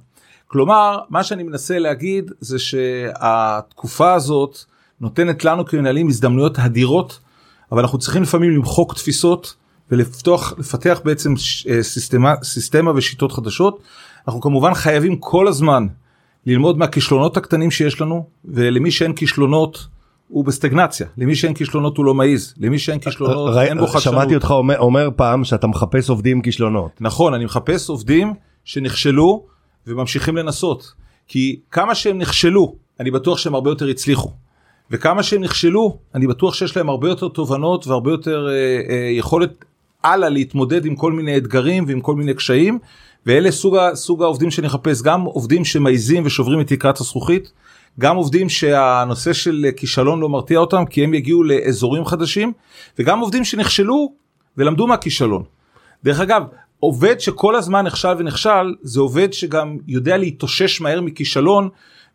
כלומר, 0.48 1.00
מה 1.10 1.24
שאני 1.24 1.44
מנסה 1.44 1.80
להגיד 1.80 2.32
זה 2.40 2.60
שהתקופה 2.60 4.14
הזאת 4.14 4.58
נותנת 5.02 5.46
לנו 5.46 5.66
כמנהלים 5.66 6.08
הזדמנויות 6.08 6.60
אדירות, 6.60 7.20
אבל 7.72 7.82
אנחנו 7.82 7.98
צריכים 7.98 8.22
לפעמים 8.24 8.52
למחוק 8.52 8.94
תפיסות 8.94 9.56
ולפתוח, 9.92 10.54
לפתח 10.58 11.02
בעצם 11.04 11.34
אה, 11.70 11.84
סיסטמה, 11.84 12.34
סיסטמה 12.44 12.92
ושיטות 12.96 13.32
חדשות. 13.32 13.80
אנחנו 14.28 14.42
כמובן 14.42 14.74
חייבים 14.74 15.16
כל 15.16 15.48
הזמן 15.48 15.88
ללמוד 16.46 16.78
מהכישלונות 16.78 17.38
הקטנים 17.38 17.72
שיש 17.72 18.02
לנו, 18.02 18.26
ולמי 18.46 18.92
שאין 18.92 19.14
כישלונות 19.14 19.88
הוא 20.34 20.46
בסטגנציה 20.46 21.08
למי 21.18 21.36
שאין 21.36 21.54
כישלונות 21.54 21.98
הוא 21.98 22.06
לא 22.06 22.14
מעז 22.14 22.54
למי 22.58 22.80
שאין 22.80 23.00
כישלונות 23.00 23.58
אין 23.58 23.78
בו 23.78 23.88
חדשנות. 23.88 24.16
שמעתי 24.16 24.36
אותך 24.36 24.52
אומר, 24.52 24.80
אומר 24.80 25.10
פעם 25.16 25.44
שאתה 25.44 25.68
מחפש 25.68 26.10
עובדים 26.10 26.42
כישלונות. 26.42 26.92
נכון 27.02 27.34
אני 27.34 27.46
מחפש 27.46 27.90
עובדים 27.90 28.34
שנכשלו 28.66 29.46
וממשיכים 29.88 30.38
לנסות 30.38 30.94
כי 31.28 31.60
כמה 31.72 31.96
שהם 31.96 32.18
נכשלו 32.18 32.76
אני 33.00 33.12
בטוח 33.12 33.38
שהם 33.38 33.56
הרבה 33.56 33.70
יותר 33.70 33.88
הצליחו. 33.88 34.32
וכמה 34.92 35.24
שהם 35.24 35.42
נכשלו 35.44 35.98
אני 36.16 36.28
בטוח 36.28 36.54
שיש 36.54 36.78
להם 36.78 36.90
הרבה 36.90 37.10
יותר 37.10 37.28
תובנות 37.28 37.88
והרבה 37.88 38.12
יותר 38.12 38.48
אה, 38.50 38.54
אה, 38.90 39.10
יכולת 39.12 39.66
הלאה 40.04 40.30
להתמודד 40.30 40.86
עם 40.86 40.96
כל 40.96 41.12
מיני 41.12 41.38
אתגרים 41.38 41.86
ועם 41.88 42.02
כל 42.02 42.16
מיני 42.16 42.34
קשיים 42.34 42.80
ואלה 43.26 43.52
סוג, 43.52 43.78
סוג 43.94 44.24
העובדים 44.24 44.52
שאני 44.52 44.68
מחפש 44.68 45.02
גם 45.02 45.22
עובדים 45.22 45.66
שמעיזים 45.66 46.26
ושוברים 46.26 46.62
את 46.62 46.68
תקרת 46.68 47.00
הזכוכית 47.00 47.52
גם 48.00 48.16
עובדים 48.16 48.50
שהנושא 48.50 49.34
של 49.34 49.66
כישלון 49.78 50.20
לא 50.20 50.30
מרתיע 50.30 50.60
אותם 50.60 50.86
כי 50.86 51.04
הם 51.04 51.14
יגיעו 51.14 51.44
לאזורים 51.44 52.06
חדשים 52.06 52.54
וגם 53.00 53.20
עובדים 53.20 53.44
שנכשלו 53.44 54.14
ולמדו 54.58 54.88
מהכישלון. 54.88 55.44
דרך 56.04 56.20
אגב 56.20 56.44
עובד 56.80 57.20
שכל 57.20 57.56
הזמן 57.56 57.86
נכשל 57.86 58.16
ונכשל 58.18 58.76
זה 58.82 59.00
עובד 59.00 59.34
שגם 59.34 59.78
יודע 59.88 60.18
להתאושש 60.18 60.82
מהר 60.82 61.02
מכישלון 61.02 61.70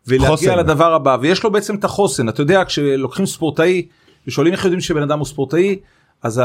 ולהגיע 0.07 0.29
חוסן. 0.29 0.57
לדבר 0.57 0.93
הבא 0.93 1.17
ויש 1.21 1.43
לו 1.43 1.51
בעצם 1.51 1.75
את 1.75 1.83
החוסן 1.83 2.29
אתה 2.29 2.41
יודע 2.41 2.63
כשלוקחים 2.65 3.25
ספורטאי 3.25 3.87
ושואלים 4.27 4.53
איך 4.53 4.63
יודעים 4.63 4.81
שבן 4.81 5.01
אדם 5.01 5.19
הוא 5.19 5.25
ספורטאי 5.25 5.79
אז 6.23 6.41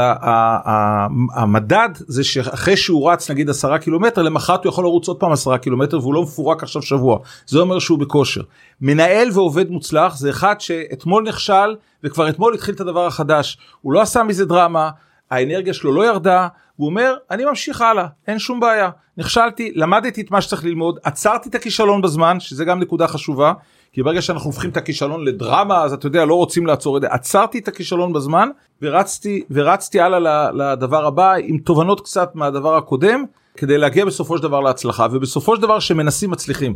המדד 1.33 1.89
זה 1.95 2.23
שאחרי 2.23 2.77
שהוא 2.77 3.11
רץ 3.11 3.31
נגיד 3.31 3.49
עשרה 3.49 3.79
קילומטר 3.79 4.21
למחרת 4.21 4.63
הוא 4.63 4.69
יכול 4.69 4.83
לרוץ 4.83 5.07
עוד 5.07 5.19
פעם 5.19 5.31
עשרה 5.31 5.57
קילומטר 5.57 5.99
והוא 5.99 6.13
לא 6.13 6.23
מפורק 6.23 6.63
עכשיו 6.63 6.81
שבוע. 6.81 7.19
זה 7.45 7.59
אומר 7.59 7.79
שהוא 7.79 7.99
בכושר. 7.99 8.41
מנהל 8.81 9.27
ועובד 9.33 9.69
מוצלח 9.69 10.17
זה 10.17 10.29
אחד 10.29 10.55
שאתמול 10.59 11.23
נכשל 11.23 11.75
וכבר 12.03 12.29
אתמול 12.29 12.53
התחיל 12.53 12.75
את 12.75 12.79
הדבר 12.79 13.05
החדש. 13.05 13.57
הוא 13.81 13.93
לא 13.93 14.01
עשה 14.01 14.23
מזה 14.23 14.45
דרמה 14.45 14.89
האנרגיה 15.31 15.73
שלו 15.73 15.91
לא 15.91 16.07
ירדה 16.07 16.47
הוא 16.75 16.87
אומר 16.87 17.13
אני 17.31 17.45
ממשיך 17.45 17.81
הלאה 17.81 18.05
אין 18.27 18.39
שום 18.39 18.59
בעיה. 18.59 18.89
נכשלתי 19.17 19.71
למדתי 19.75 20.21
את 20.21 20.31
מה 20.31 20.41
שצריך 20.41 20.65
ללמוד 20.65 20.99
עצרתי 21.03 21.49
את 21.49 21.55
הכישלון 21.55 22.01
בזמן 22.01 22.39
שזה 22.39 22.65
גם 22.65 22.79
נקודה 22.79 23.07
חשובה 23.07 23.53
כי 23.95 24.03
ברגע 24.03 24.21
שאנחנו 24.21 24.49
הופכים 24.49 24.69
את 24.69 24.77
הכישלון 24.77 25.25
לדרמה 25.25 25.83
אז 25.83 25.93
אתה 25.93 26.07
יודע 26.07 26.25
לא 26.25 26.35
רוצים 26.35 26.65
לעצור 26.65 26.97
את 26.97 27.01
זה 27.01 27.07
עצרתי 27.11 27.59
את 27.59 27.67
הכישלון 27.67 28.13
בזמן 28.13 28.49
ורצתי 28.81 29.43
ורצתי 29.51 29.99
הלאה 29.99 30.51
לדבר 30.51 31.05
הבא 31.05 31.33
עם 31.43 31.57
תובנות 31.57 32.01
קצת 32.01 32.31
מהדבר 32.33 32.75
הקודם 32.75 33.23
כדי 33.57 33.77
להגיע 33.77 34.05
בסופו 34.05 34.37
של 34.37 34.43
דבר 34.43 34.59
להצלחה 34.59 35.07
ובסופו 35.11 35.55
של 35.55 35.61
דבר 35.61 35.79
שמנסים 35.79 36.31
מצליחים. 36.31 36.75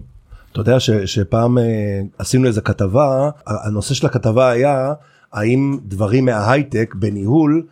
אתה 0.52 0.60
יודע 0.60 0.80
ש, 0.80 0.90
שפעם 0.90 1.58
אה, 1.58 1.64
עשינו 2.18 2.48
איזה 2.48 2.62
כתבה 2.62 3.30
הנושא 3.48 3.94
של 3.94 4.06
הכתבה 4.06 4.50
היה 4.50 4.94
האם 5.34 5.78
דברים 5.84 6.26
מההייטק 6.26 6.96
בניהול 6.96 7.64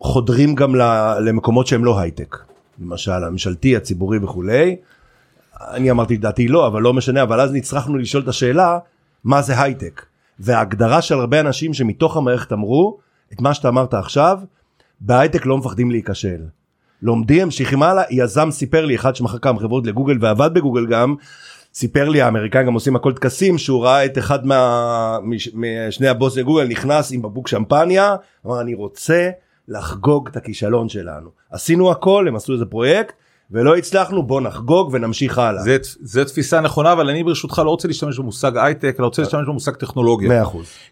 חודרים 0.00 0.54
גם 0.54 0.74
למקומות 1.20 1.66
שהם 1.66 1.84
לא 1.84 2.00
הייטק 2.00 2.36
למשל 2.80 3.10
הממשלתי 3.10 3.76
הציבורי 3.76 4.18
וכולי. 4.18 4.76
אני 5.60 5.90
אמרתי 5.90 6.16
דעתי 6.16 6.48
לא 6.48 6.66
אבל 6.66 6.82
לא 6.82 6.94
משנה 6.94 7.22
אבל 7.22 7.40
אז 7.40 7.52
נצטרכנו 7.52 7.96
לשאול 7.96 8.22
את 8.22 8.28
השאלה 8.28 8.78
מה 9.24 9.42
זה 9.42 9.62
הייטק 9.62 10.06
וההגדרה 10.40 11.02
של 11.02 11.14
הרבה 11.14 11.40
אנשים 11.40 11.74
שמתוך 11.74 12.16
המערכת 12.16 12.52
אמרו 12.52 12.98
את 13.32 13.40
מה 13.40 13.54
שאתה 13.54 13.68
אמרת 13.68 13.94
עכשיו 13.94 14.38
בהייטק 15.00 15.46
לא 15.46 15.58
מפחדים 15.58 15.90
להיכשל. 15.90 16.40
לומדים 17.02 17.44
ממשיכים 17.44 17.82
הלאה 17.82 18.04
יזם 18.10 18.50
סיפר 18.50 18.84
לי 18.84 18.94
אחד 18.94 19.16
שמכר 19.16 19.38
כמה 19.38 19.60
חברות 19.60 19.86
לגוגל 19.86 20.18
ועבד 20.20 20.54
בגוגל 20.54 20.86
גם 20.86 21.14
סיפר 21.74 22.08
לי 22.08 22.22
האמריקאים 22.22 22.66
גם 22.66 22.74
עושים 22.74 22.96
הכל 22.96 23.12
טקסים 23.12 23.58
שהוא 23.58 23.84
ראה 23.84 24.04
את 24.04 24.18
אחד 24.18 24.46
מה, 24.46 25.18
משני 25.54 26.08
הבוס 26.08 26.36
לגוגל 26.36 26.66
נכנס 26.66 27.12
עם 27.12 27.22
בקבוק 27.22 27.48
שמפניה 27.48 28.16
אמר 28.46 28.60
אני 28.60 28.74
רוצה 28.74 29.30
לחגוג 29.68 30.28
את 30.28 30.36
הכישלון 30.36 30.88
שלנו 30.88 31.30
עשינו 31.50 31.90
הכל 31.90 32.28
הם 32.28 32.36
עשו 32.36 32.52
איזה 32.52 32.64
פרויקט 32.66 33.14
ולא 33.50 33.76
הצלחנו 33.76 34.22
בוא 34.22 34.40
נחגוג 34.40 34.90
ונמשיך 34.92 35.38
הלאה. 35.38 35.62
זה, 35.62 35.76
זה 36.00 36.24
תפיסה 36.24 36.60
נכונה 36.60 36.92
אבל 36.92 37.10
אני 37.10 37.24
ברשותך 37.24 37.62
לא 37.64 37.70
רוצה 37.70 37.88
להשתמש 37.88 38.18
במושג 38.18 38.56
הייטק 38.56 38.94
אני 38.98 39.04
רוצה 39.04 39.22
להשתמש 39.22 39.48
במושג 39.48 39.72
טכנולוגיה. 39.72 40.44
100%. 40.44 40.46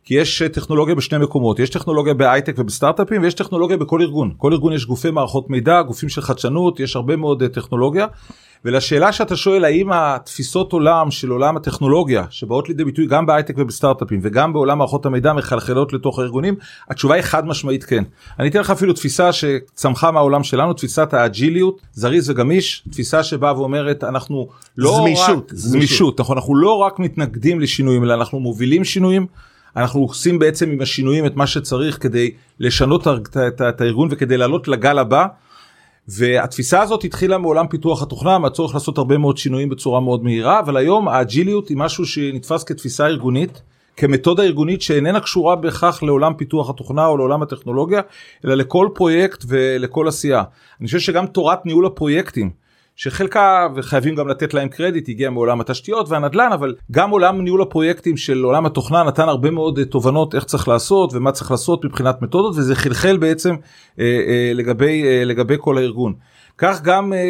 כי 0.04 0.14
יש 0.14 0.42
אה, 0.42 0.49
טכנולוגיה 0.49 0.94
בשני 0.94 1.18
מקומות 1.18 1.58
יש 1.58 1.70
טכנולוגיה 1.70 2.14
בהייטק 2.14 2.54
ובסטארט-אפים 2.58 3.23
ויש 3.23 3.34
טכנולוגיה 3.34 3.76
בכל 3.76 4.00
ארגון 4.00 4.34
כל 4.37 4.52
ארגון 4.52 4.73
יש 4.73 4.87
גופי 4.87 5.11
מערכות 5.11 5.50
מידע 5.50 5.82
גופים 5.82 6.08
של 6.08 6.20
חדשנות 6.20 6.80
יש 6.80 6.96
הרבה 6.96 7.16
מאוד 7.16 7.42
אה, 7.42 7.49
טכנולוגיה 7.49 8.06
ולשאלה 8.64 9.12
שאתה 9.12 9.37
שואל 9.37 9.64
האם 9.64 9.92
התפיסות 9.92 10.73
עולם 10.73 11.11
של 11.11 11.30
עולם 11.30 11.56
הטכנולוגיה 11.56 12.25
שבאות 12.30 12.68
לידי 12.68 12.85
ביטוי 12.85 13.06
גם 13.06 13.26
בהייטק 13.26 13.54
ובסטארט-אפים 13.59 14.21
וגם 14.23 14.52
בעולם 14.52 14.78
מערכות 14.78 15.06
המידע 15.06 15.33
מחלחלות 15.33 15.92
לתוך 15.92 16.18
הארגונים 16.18 16.54
התשובה 16.90 17.14
היא 17.14 17.23
חד 17.23 17.47
משמעית 17.47 17.85
כן. 17.85 18.04
אני 18.38 18.49
אתן 18.49 18.61
לך 18.61 18.71
אפילו 18.71 18.92
תפיסה 18.92 19.30
שצמחה 19.33 20.11
מהעולם 20.11 20.44
שלנו 20.44 20.73
תפיסת 20.73 21.14
האג'יליות 21.14 21.80
זריז 21.92 22.30
וגמיש 22.30 22.83
תפיסה 22.90 23.23
שבאה 23.23 23.59
ואומרת 23.59 24.04
אנחנו 24.04 24.49
לא 24.78 24.97
זמישות, 24.97 25.50
רק 25.52 25.59
זמישות 25.59 26.21
נכון 26.21 26.37
אנחנו 26.37 26.56
לא 26.56 26.73
רק 26.73 26.99
מתנגדים 26.99 27.61
לשינויים 27.61 28.04
אלא 28.04 28.14
אנחנו 28.14 28.40
מובילים 28.40 28.85
שינויים. 28.85 29.26
אנחנו 29.76 30.00
עושים 30.00 30.38
בעצם 30.38 30.71
עם 30.71 30.80
השינויים 30.80 31.26
את 31.26 31.37
מה 31.37 31.47
שצריך 31.47 32.02
כדי 32.02 32.30
לשנות 32.61 33.06
את 33.71 33.80
הארגון 33.80 34.09
וכדי 34.11 34.37
לעלות 34.37 34.68
לגל 34.68 34.99
הבא 34.99 35.26
והתפיסה 36.08 36.82
הזאת 36.82 37.04
התחילה 37.04 37.38
מעולם 37.38 37.66
פיתוח 37.68 38.02
התוכנה 38.02 38.38
מהצורך 38.38 38.75
לעשות 38.75 38.99
הרבה 38.99 39.18
מאוד 39.18 39.37
שינויים 39.37 39.68
בצורה 39.68 40.00
מאוד 40.00 40.25
מהירה 40.25 40.61
אבל 40.61 40.76
היום 40.76 41.08
האג'יליות 41.08 41.68
היא 41.68 41.76
משהו 41.76 42.06
שנתפס 42.06 42.64
כתפיסה 42.64 43.06
ארגונית 43.06 43.62
כמתודה 43.96 44.42
ארגונית 44.42 44.82
שאיננה 44.82 45.20
קשורה 45.20 45.56
בהכרח 45.56 46.02
לעולם 46.02 46.34
פיתוח 46.34 46.70
התוכנה 46.70 47.06
או 47.06 47.16
לעולם 47.16 47.42
הטכנולוגיה 47.42 48.00
אלא 48.44 48.54
לכל 48.54 48.88
פרויקט 48.94 49.44
ולכל 49.49 50.08
עשייה. 50.08 50.42
אני 50.80 50.87
חושב 50.87 50.99
שגם 50.99 51.26
תורת 51.26 51.66
ניהול 51.66 51.87
הפרויקטים 51.87 52.50
שחלקה 52.96 53.68
וחייבים 53.74 54.14
גם 54.14 54.28
לתת 54.28 54.54
להם 54.54 54.68
קרדיט 54.68 55.08
הגיע 55.08 55.30
מעולם 55.30 55.60
התשתיות 55.60 56.08
והנדל"ן 56.08 56.50
אבל 56.52 56.74
גם 56.90 57.10
עולם 57.10 57.40
ניהול 57.40 57.62
הפרויקטים 57.62 58.16
של 58.16 58.42
עולם 58.44 58.66
התוכנה 58.66 59.02
נתן 59.02 59.28
הרבה 59.28 59.50
מאוד 59.50 59.78
אה, 59.78 59.84
תובנות 59.84 60.34
איך 60.34 60.44
צריך 60.44 60.68
לעשות 60.68 61.14
ומה 61.14 61.32
צריך 61.32 61.50
לעשות 61.50 61.84
מבחינת 61.84 62.22
מתודות 62.22 62.54
וזה 62.56 62.74
חלחל 62.74 63.16
בעצם 63.16 63.54
אה, 63.98 64.04
אה, 64.04 64.52
לגבי 64.54 65.04
אה, 65.04 65.24
לגבי 65.24 65.54
כל 65.58 65.78
הארגון. 65.78 66.14
כך 66.58 66.82
גם 66.82 67.12
אה, 67.12 67.18
אה, 67.18 67.22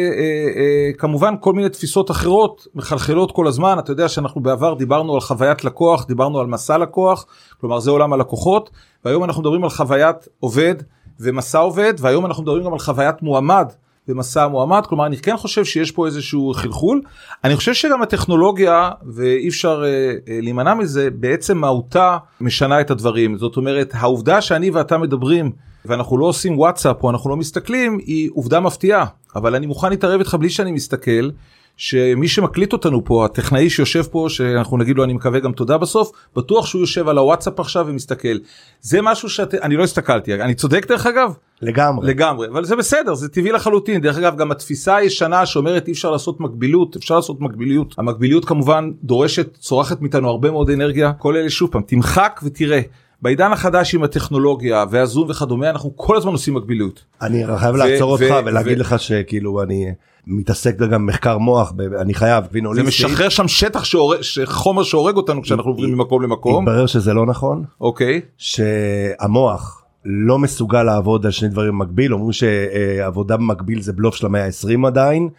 אה, 0.55 0.91
כמובן 0.97 1.35
כל 1.39 1.53
מיני 1.53 1.69
תפיסות 1.69 2.11
אחרות 2.11 2.67
מחלחלות 2.75 3.31
כל 3.31 3.47
הזמן 3.47 3.79
אתה 3.79 3.91
יודע 3.91 4.07
שאנחנו 4.09 4.41
בעבר 4.41 4.73
דיברנו 4.73 5.13
על 5.13 5.19
חוויית 5.19 5.65
לקוח 5.65 6.05
דיברנו 6.07 6.39
על 6.39 6.47
מסע 6.47 6.77
לקוח 6.77 7.25
כלומר 7.59 7.79
זה 7.79 7.91
עולם 7.91 8.13
הלקוחות 8.13 8.69
והיום 9.05 9.23
אנחנו 9.23 9.41
מדברים 9.41 9.63
על 9.63 9.69
חוויית 9.69 10.27
עובד 10.39 10.75
ומסע 11.19 11.59
עובד 11.59 11.93
והיום 11.97 12.25
אנחנו 12.25 12.43
מדברים 12.43 12.63
גם 12.63 12.73
על 12.73 12.79
חוויית 12.79 13.21
מועמד 13.21 13.67
במסע 14.07 14.43
המועמד 14.43 14.85
כלומר 14.85 15.05
אני 15.05 15.17
כן 15.17 15.37
חושב 15.37 15.65
שיש 15.65 15.91
פה 15.91 16.05
איזשהו 16.05 16.53
חלחול. 16.53 17.01
אני 17.43 17.55
חושב 17.55 17.73
שגם 17.73 18.01
הטכנולוגיה 18.01 18.91
ואי 19.15 19.47
אפשר 19.47 19.83
אה, 19.85 20.13
אה, 20.33 20.39
להימנע 20.41 20.73
מזה 20.73 21.09
בעצם 21.11 21.57
מהותה 21.57 22.17
משנה 22.41 22.81
את 22.81 22.91
הדברים. 22.91 23.37
זאת 23.37 23.57
אומרת 23.57 23.91
העובדה 23.93 24.41
שאני 24.41 24.69
ואתה 24.69 24.97
מדברים 24.97 25.51
ואנחנו 25.85 26.17
לא 26.17 26.25
עושים 26.25 26.59
וואטסאפ 26.59 27.03
או 27.03 27.09
אנחנו 27.09 27.29
לא 27.29 27.37
מסתכלים 27.37 27.97
היא 28.05 28.29
עובדה 28.33 28.59
מפתיעה. 28.59 29.05
אבל 29.35 29.55
אני 29.55 29.65
מוכן 29.65 29.89
להתערב 29.89 30.19
איתך 30.19 30.35
בלי 30.39 30.49
שאני 30.49 30.71
מסתכל 30.71 31.29
שמי 31.77 32.27
שמקליט 32.27 32.73
אותנו 32.73 33.05
פה 33.05 33.25
הטכנאי 33.25 33.69
שיושב 33.69 34.03
פה 34.03 34.25
שאנחנו 34.29 34.77
נגיד 34.77 34.97
לו 34.97 35.03
אני 35.03 35.13
מקווה 35.13 35.39
גם 35.39 35.51
תודה 35.51 35.77
בסוף 35.77 36.11
בטוח 36.35 36.65
שהוא 36.65 36.81
יושב 36.81 37.07
על 37.07 37.17
הוואטסאפ 37.17 37.59
עכשיו 37.59 37.85
ומסתכל. 37.87 38.37
זה 38.81 39.01
משהו 39.01 39.29
שאני 39.29 39.77
לא 39.77 39.83
הסתכלתי 39.83 40.33
אני 40.33 40.55
צודק 40.55 40.85
דרך 40.87 41.05
אגב? 41.05 41.33
לגמרי. 41.61 42.07
לגמרי 42.07 42.47
אבל 42.47 42.65
זה 42.65 42.75
בסדר 42.75 43.13
זה 43.13 43.29
טבעי 43.29 43.51
לחלוטין. 43.51 44.01
דרך 44.01 44.17
אגב 44.17 44.37
גם 44.37 44.51
התפיסה 44.51 44.95
הישנה 44.95 45.45
שאומרת 45.45 45.87
אי 45.87 45.93
אפשר 45.93 46.11
לעשות 46.11 46.39
מקביליות 46.39 46.95
אפשר 46.95 47.15
לעשות 47.15 47.41
מקביליות. 47.41 47.95
המקביליות 47.97 48.45
כמובן 48.45 48.91
דורשת 49.03 49.57
צורכת 49.57 50.01
מאיתנו 50.01 50.29
הרבה 50.29 50.51
מאוד 50.51 50.69
אנרגיה. 50.69 51.13
כל 51.13 51.35
אלה 51.35 51.49
שוב 51.49 51.71
פעם 51.71 51.81
תמחק 51.81 52.39
ותראה. 52.43 52.81
בעידן 53.21 53.51
החדש 53.51 53.95
עם 53.95 54.03
הטכנולוגיה 54.03 54.85
והזום 54.89 55.29
וכדומה 55.29 55.69
אנחנו 55.69 55.91
כל 55.95 56.17
הזמן 56.17 56.31
עושים 56.31 56.53
מקביליות. 56.53 57.03
אני 57.21 57.43
חייב 57.57 57.75
לעצור 57.75 58.11
אותך 58.11 58.35
ולהגיד 58.45 58.79
לך 58.79 58.99
שכאילו 58.99 59.63
אני 59.63 59.91
מתעסק 60.27 60.75
גם 60.75 61.05
מחקר 61.05 61.37
מוח 61.37 61.73
אני 62.01 62.13
חייב 62.13 62.45
זה 62.73 62.83
משחרר 62.83 63.29
שם 63.29 63.47
שטח 63.47 63.83
שהורג 63.83 64.19
חומר 64.45 64.83
שהורג 64.83 65.15
אותנו 65.15 65.41
כשאנחנו 65.41 65.71
עוברים 65.71 65.93
ממקום 65.93 66.21
למקום. 66.21 66.67
התברר 66.67 66.85
שזה 66.85 67.13
לא 67.13 67.25
נכון. 67.25 67.63
אוקיי. 67.81 68.21
שהמוח 68.37 69.83
לא 70.05 70.39
מסוגל 70.39 70.83
לעבוד 70.83 71.25
על 71.25 71.31
שני 71.31 71.49
דברים 71.49 71.79
במקביל 71.79 72.13
אומרים 72.13 72.31
שעבודה 72.31 73.37
במקביל 73.37 73.81
זה 73.81 73.93
בלוף 73.93 74.15
של 74.15 74.25
המאה 74.25 74.45
ה-20 74.45 74.87
עדיין 74.87 75.29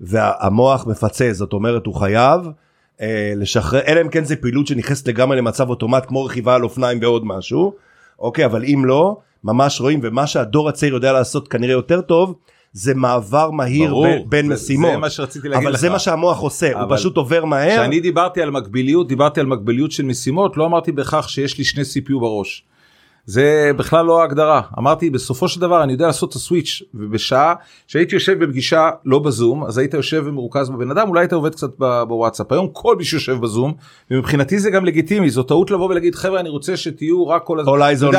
והמוח 0.00 0.86
מפצה 0.86 1.32
זאת 1.32 1.52
אומרת 1.52 1.86
הוא 1.86 1.94
חייב. 1.94 2.40
אה, 3.00 3.32
לשחרר 3.36 3.80
אלא 3.86 4.00
אם 4.00 4.08
כן 4.08 4.24
זה 4.24 4.36
פעילות 4.36 4.66
שנכנסת 4.66 5.08
לגמרי 5.08 5.36
למצב 5.36 5.70
אוטומט 5.70 6.06
כמו 6.06 6.24
רכיבה 6.24 6.54
על 6.54 6.64
אופניים 6.64 6.98
ועוד 7.02 7.26
משהו 7.26 7.72
אוקיי 8.18 8.44
אבל 8.44 8.64
אם 8.64 8.84
לא 8.84 9.16
ממש 9.44 9.80
רואים 9.80 10.00
ומה 10.02 10.26
שהדור 10.26 10.68
הצעיר 10.68 10.94
יודע 10.94 11.12
לעשות 11.12 11.48
כנראה 11.48 11.72
יותר 11.72 12.00
טוב 12.00 12.34
זה 12.72 12.94
מעבר 12.94 13.50
מהיר 13.50 13.90
ברור, 13.90 14.06
בין, 14.06 14.28
בין 14.28 14.48
זה, 14.48 14.54
משימות 14.54 14.90
זה 14.90 14.96
מה 14.96 15.10
שרציתי 15.10 15.48
להגיד 15.48 15.66
אבל 15.66 15.74
לך. 15.74 15.80
זה 15.80 15.90
מה 15.90 15.98
שהמוח 15.98 16.40
עושה 16.40 16.80
הוא 16.80 16.96
פשוט 16.96 17.16
עובר 17.16 17.44
מהר. 17.44 17.70
כשאני 17.70 18.00
דיברתי 18.00 18.42
על 18.42 18.50
מקביליות 18.50 19.08
דיברתי 19.08 19.40
על 19.40 19.46
מקביליות 19.46 19.92
של 19.92 20.04
משימות 20.04 20.56
לא 20.56 20.66
אמרתי 20.66 20.92
בהכרח 20.92 21.28
שיש 21.28 21.58
לי 21.58 21.64
שני 21.64 21.82
CPU 21.82 22.20
בראש. 22.20 22.64
זה 23.26 23.70
בכלל 23.76 24.06
לא 24.06 24.20
ההגדרה. 24.20 24.60
אמרתי 24.78 25.10
בסופו 25.10 25.48
של 25.48 25.60
דבר 25.60 25.82
אני 25.82 25.92
יודע 25.92 26.06
לעשות 26.06 26.30
את 26.30 26.34
הסוויץ' 26.34 26.82
ובשעה 26.94 27.54
שהייתי 27.86 28.14
יושב 28.14 28.44
בפגישה 28.44 28.90
לא 29.04 29.18
בזום 29.18 29.64
אז 29.64 29.78
היית 29.78 29.94
יושב 29.94 30.22
ומרוכז 30.26 30.70
בבן 30.70 30.90
אדם 30.90 31.08
אולי 31.08 31.20
היית 31.20 31.32
עובד 31.32 31.54
קצת 31.54 31.70
בוואטסאפ. 31.78 32.52
היום 32.52 32.68
כל 32.72 32.96
מי 32.96 33.04
שיושב 33.04 33.40
בזום 33.40 33.74
ומבחינתי 34.10 34.58
זה 34.58 34.70
גם 34.70 34.84
לגיטימי 34.84 35.30
זו 35.30 35.42
טעות 35.42 35.70
לבוא 35.70 35.88
ולהגיד 35.88 36.14
חברה 36.14 36.40
אני 36.40 36.48
רוצה 36.48 36.76
שתהיו 36.76 37.28
רק 37.28 37.44
כל 37.44 37.60
הזמן. 37.60 37.72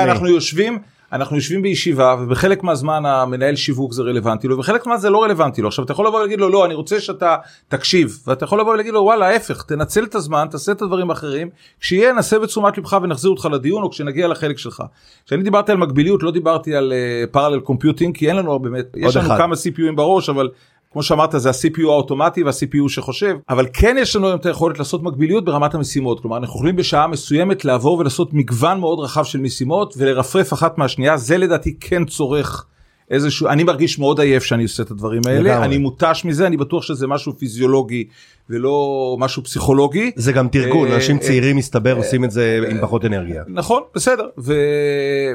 אנחנו 0.10 0.28
יושבים 0.28 0.80
אנחנו 1.12 1.36
יושבים 1.36 1.62
בישיבה 1.62 2.16
ובחלק 2.20 2.64
מהזמן 2.64 3.06
המנהל 3.06 3.56
שיווק 3.56 3.94
זה 3.94 4.02
רלוונטי 4.02 4.48
לו 4.48 4.56
ובחלק 4.56 4.86
מהזמן 4.86 5.02
זה 5.02 5.10
לא 5.10 5.24
רלוונטי 5.24 5.62
לו 5.62 5.68
עכשיו 5.68 5.86
אתה 5.86 5.92
יכול 5.92 6.08
לבוא 6.08 6.20
ולהגיד 6.20 6.40
לו 6.40 6.50
לא 6.50 6.66
אני 6.66 6.74
רוצה 6.74 7.00
שאתה 7.00 7.36
תקשיב 7.68 8.20
ואתה 8.28 8.46
יכול 8.46 8.60
לבוא 8.60 8.74
ולהגיד 8.74 8.94
לו 8.94 9.04
וואלה 9.04 9.28
ההפך 9.28 9.64
תנצל 9.64 10.04
את 10.04 10.16
הזמן 10.16 10.48
תעשה 10.52 10.72
את 10.72 10.82
הדברים 10.82 11.10
האחרים 11.10 11.50
כשיהיה 11.80 12.14
נסב 12.14 12.40
תשומת 12.40 12.78
לבך 12.78 12.98
ונחזיר 13.04 13.32
אותך 13.32 13.48
לדיון 13.52 13.84
או 13.84 13.90
כשנגיע 13.90 14.28
לחלק 14.28 14.58
שלך. 14.58 14.84
כשאני 15.26 15.44
דיברתי 15.44 15.72
על 15.72 15.78
מקביליות 15.78 16.24
לא 16.24 16.32
דיברתי 16.32 16.76
על 16.76 16.94
parallel 17.32 17.60
uh, 17.60 17.62
computing 17.62 18.18
כי 18.18 18.30
אין 18.30 18.36
לנו 18.36 18.60
באמת 18.60 18.98
יש 18.98 19.16
לנו 19.16 19.28
אחד. 19.28 19.38
כמה 19.38 19.56
CPUים 19.56 19.96
בראש 19.96 20.30
אבל 20.30 20.50
כמו 20.92 21.04
שאמרת 21.04 21.30
זה 21.38 21.50
ה-CPU 21.50 21.84
האוטומטי 21.84 22.44
וה-CPU 22.44 22.90
שחושב 22.90 23.36
אבל 23.50 23.68
כן 23.74 23.96
יש 24.00 24.16
לנו 24.16 24.28
היום 24.28 24.40
את 24.40 24.46
היכולת 24.46 24.80
לעשות 24.80 25.04
מקביליות 25.04 25.46
ברמת 25.46 25.76
המשימות 25.76 26.20
כלומר 26.20 26.38
אנחנו 26.38 26.56
יכולים 26.56 26.76
בשעה 26.76 27.08
מסוימת 27.08 27.66
לעבור 27.66 27.98
ולעשות 27.98 28.34
מגוון 28.34 28.80
מאוד 28.80 29.00
רחב 29.00 29.24
של 29.24 29.40
משימות 29.40 29.94
ולרפרף 29.98 30.54
אחת 30.54 30.78
מהשנייה 30.78 31.18
זה 31.18 31.38
לדעתי 31.38 31.76
כן 31.80 32.06
צורך. 32.06 32.66
איזשהו 33.12 33.48
אני 33.48 33.64
מרגיש 33.64 34.00
מאוד 34.00 34.20
עייף 34.20 34.44
שאני 34.44 34.64
עושה 34.64 34.84
את 34.84 34.92
הדברים 34.92 35.22
האלה 35.26 35.40
לגמרי. 35.40 35.66
אני 35.66 35.78
מותש 35.78 36.22
מזה 36.26 36.48
אני 36.48 36.58
בטוח 36.58 36.84
שזה 36.84 37.08
משהו 37.08 37.34
פיזיולוגי 37.38 38.08
ולא 38.50 39.16
משהו 39.20 39.44
פסיכולוגי 39.44 40.12
זה 40.16 40.32
גם 40.32 40.48
תרגול 40.48 40.88
אה, 40.88 40.96
אנשים 40.96 41.18
אה, 41.18 41.22
צעירים 41.22 41.58
מסתבר 41.58 41.92
אה, 41.92 41.98
עושים 41.98 42.24
את 42.24 42.32
זה 42.32 42.60
עם 42.72 42.78
פחות 42.82 43.06
אנרגיה 43.06 43.44
נכון 43.48 43.82
בסדר 43.96 44.28
ו, 44.38 44.54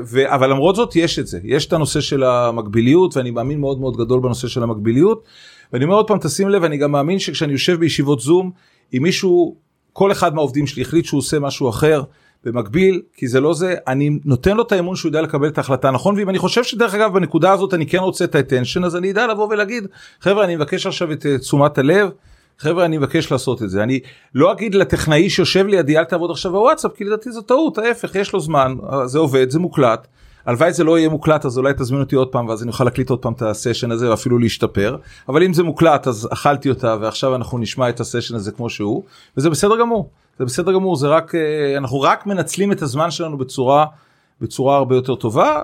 ו, 0.06 0.34
אבל 0.34 0.50
למרות 0.50 0.76
זאת 0.76 0.96
יש 0.96 1.18
את 1.18 1.26
זה 1.26 1.38
יש 1.44 1.66
את 1.66 1.72
הנושא 1.72 2.00
של 2.00 2.22
המקביליות 2.22 3.16
ואני 3.16 3.30
מאמין 3.30 3.60
מאוד 3.60 3.80
מאוד 3.80 3.96
גדול 3.96 4.20
בנושא 4.20 4.48
של 4.48 4.62
המקביליות. 4.62 5.24
ואני 5.72 5.84
אומר 5.84 5.94
עוד 5.94 6.08
פעם 6.08 6.18
תשים 6.18 6.48
לב 6.48 6.64
אני 6.64 6.76
גם 6.76 6.92
מאמין 6.92 7.18
שכשאני 7.18 7.52
יושב 7.52 7.80
בישיבות 7.80 8.20
זום 8.20 8.50
אם 8.94 9.02
מישהו 9.02 9.56
כל 9.92 10.12
אחד 10.12 10.34
מהעובדים 10.34 10.66
שלי 10.66 10.82
החליט 10.82 11.04
שהוא 11.04 11.18
עושה 11.18 11.38
משהו 11.38 11.68
אחר. 11.68 12.02
במקביל 12.44 13.02
כי 13.16 13.28
זה 13.28 13.40
לא 13.40 13.54
זה 13.54 13.74
אני 13.86 14.18
נותן 14.24 14.56
לו 14.56 14.62
את 14.62 14.72
האמון 14.72 14.96
שהוא 14.96 15.08
יודע 15.08 15.22
לקבל 15.22 15.48
את 15.48 15.58
ההחלטה 15.58 15.90
נכון 15.90 16.18
ואם 16.18 16.28
אני 16.28 16.38
חושב 16.38 16.64
שדרך 16.64 16.94
אגב 16.94 17.14
בנקודה 17.14 17.52
הזאת 17.52 17.74
אני 17.74 17.86
כן 17.86 17.98
רוצה 17.98 18.24
את 18.24 18.34
האטנשן 18.34 18.84
אז 18.84 18.96
אני 18.96 19.10
אדע 19.10 19.26
לבוא 19.26 19.48
ולהגיד 19.50 19.86
חברה 20.20 20.44
אני 20.44 20.56
מבקש 20.56 20.86
עכשיו 20.86 21.12
את 21.12 21.26
תשומת 21.40 21.78
הלב. 21.78 22.08
חבר'ה 22.58 22.84
אני 22.84 22.98
מבקש 22.98 23.32
לעשות 23.32 23.62
את 23.62 23.70
זה. 23.70 23.82
אני 23.82 24.00
לא 24.34 24.52
אגיד 24.52 24.74
לטכנאי 24.74 25.30
שיושב 25.30 25.66
לידי 25.66 25.98
אל 25.98 26.04
תעבוד 26.04 26.30
עכשיו 26.30 26.52
בוואטסאפ 26.52 26.92
כי 26.96 27.04
לדעתי 27.04 27.32
זו 27.32 27.42
טעות. 27.42 27.78
ההפך 27.78 28.14
יש 28.14 28.32
לו 28.32 28.40
זמן 28.40 28.74
זה 29.04 29.18
עובד 29.18 29.50
זה 29.50 29.58
מוקלט. 29.58 30.06
הלוואי 30.46 30.72
זה 30.72 30.84
לא 30.84 30.98
יהיה 30.98 31.08
מוקלט 31.08 31.44
אז 31.44 31.58
אולי 31.58 31.72
תזמין 31.72 32.00
אותי 32.00 32.16
עוד 32.16 32.28
פעם 32.28 32.48
ואז 32.48 32.62
אני 32.62 32.70
אוכל 32.70 32.84
להקליט 32.84 33.10
עוד 33.10 33.18
פעם 33.18 33.32
את 33.32 33.42
הסשן 33.42 33.90
הזה 33.90 34.10
ואפילו 34.10 34.38
להשתפר. 34.38 34.96
אבל 35.28 35.42
אם 35.42 35.52
זה 35.52 35.62
מוקלט 35.62 36.06
אז 36.06 36.28
אכלתי 36.32 36.68
אותה 36.68 36.96
ועכשיו 37.00 37.34
אנחנו 37.34 37.58
נשמע 37.58 37.88
את 37.88 38.00
הסשן 38.00 38.34
הזה 38.34 38.52
כמו 38.52 38.70
שהוא 38.70 39.02
וזה 39.36 39.50
בסדר 39.50 39.80
גמור. 39.80 40.10
זה 40.38 40.44
בסדר 40.44 40.72
גמור 40.72 40.96
זה 40.96 41.08
רק 41.08 41.34
אה, 41.34 41.76
אנחנו 41.76 42.00
רק 42.00 42.26
מנצלים 42.26 42.72
את 42.72 42.82
הזמן 42.82 43.10
שלנו 43.10 43.38
בצורה 43.38 43.86
בצורה 44.40 44.76
הרבה 44.76 44.94
יותר 44.94 45.14
טובה 45.14 45.62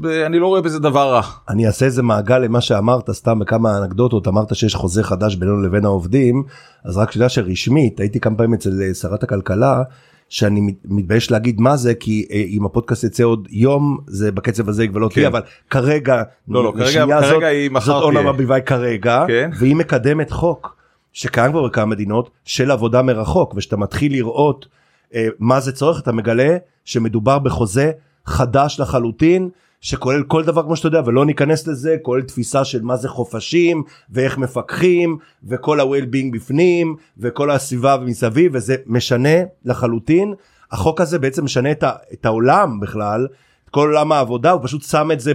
ואני 0.00 0.38
לא 0.38 0.46
רואה 0.46 0.60
בזה 0.60 0.78
דבר 0.78 1.12
רע. 1.12 1.22
אני 1.48 1.66
אעשה 1.66 1.86
איזה 1.86 2.02
מעגל 2.02 2.38
למה 2.38 2.60
שאמרת 2.60 3.10
סתם 3.10 3.38
בכמה 3.38 3.78
אנקדוטות 3.78 4.28
אמרת 4.28 4.54
שיש 4.54 4.74
חוזה 4.74 5.02
חדש 5.02 5.34
בינינו 5.34 5.62
לבין 5.62 5.84
העובדים 5.84 6.42
אז 6.84 6.96
רק 6.96 7.10
שתדע 7.10 7.28
שרשמית 7.28 8.00
הייתי 8.00 8.20
כמה 8.20 8.36
פעמים 8.36 8.54
אצל 8.54 8.82
אה, 8.82 8.94
שרת 8.94 9.22
הכלכלה 9.22 9.82
שאני 10.28 10.74
מתבייש 10.84 11.30
להגיד 11.30 11.60
מה 11.60 11.76
זה 11.76 11.94
כי 11.94 12.26
אה, 12.32 12.44
אם 12.48 12.64
הפודקאסט 12.64 13.04
יצא 13.04 13.24
עוד 13.24 13.48
יום 13.50 13.98
זה 14.06 14.32
בקצב 14.32 14.68
הזה 14.68 14.88
כבר 14.88 14.98
לא 14.98 15.08
תהיה 15.08 15.30
כן. 15.30 15.36
אבל 15.36 15.46
כרגע 15.70 16.22
לא, 16.48 16.64
לא, 16.64 16.72
כרגע, 16.76 17.04
כרגע 17.04 17.20
זאת, 17.20 17.42
היא 17.42 17.70
מחר 17.70 17.86
זאת 17.86 18.02
אורנה 18.02 18.22
ברביבאי 18.22 18.60
כרגע 18.66 19.24
כן. 19.28 19.50
והיא 19.58 19.76
מקדמת 19.76 20.30
חוק 20.30 20.76
שקיים 21.12 21.52
כבר 21.52 21.66
בכמה 21.66 21.86
מדינות 21.86 22.30
של 22.44 22.70
עבודה 22.70 23.02
מרחוק 23.02 23.54
ושאתה 23.56 23.76
מתחיל 23.76 24.12
לראות 24.12 24.66
אה, 25.14 25.26
מה 25.38 25.60
זה 25.60 25.72
צורך 25.72 26.02
אתה 26.02 26.12
מגלה 26.12 26.56
שמדובר 26.84 27.38
בחוזה 27.38 27.90
חדש 28.26 28.80
לחלוטין 28.80 29.48
שכולל 29.82 30.22
כל 30.22 30.44
דבר 30.44 30.62
כמו 30.62 30.76
שאתה 30.76 30.88
יודע 30.88 31.02
ולא 31.06 31.24
ניכנס 31.26 31.66
לזה 31.66 31.96
כולל 32.02 32.22
תפיסה 32.22 32.64
של 32.64 32.82
מה 32.82 32.96
זה 32.96 33.08
חופשים 33.08 33.82
ואיך 34.10 34.38
מפקחים 34.38 35.16
וכל 35.48 35.80
ה-well-being 35.80 36.32
בפנים 36.32 36.96
וכל 37.18 37.50
הסביבה 37.50 37.96
מסביב 38.04 38.52
וזה 38.54 38.76
משנה 38.86 39.38
לחלוטין 39.64 40.34
החוק 40.72 41.00
הזה 41.00 41.18
בעצם 41.18 41.44
משנה 41.44 41.70
את, 41.70 41.82
ה- 41.82 41.92
את 42.12 42.26
העולם 42.26 42.80
בכלל 42.80 43.26
את 43.64 43.70
כל 43.70 43.88
עולם 43.88 44.12
העבודה 44.12 44.50
הוא 44.50 44.60
פשוט 44.64 44.82
שם 44.82 45.10
את 45.12 45.20
זה 45.20 45.32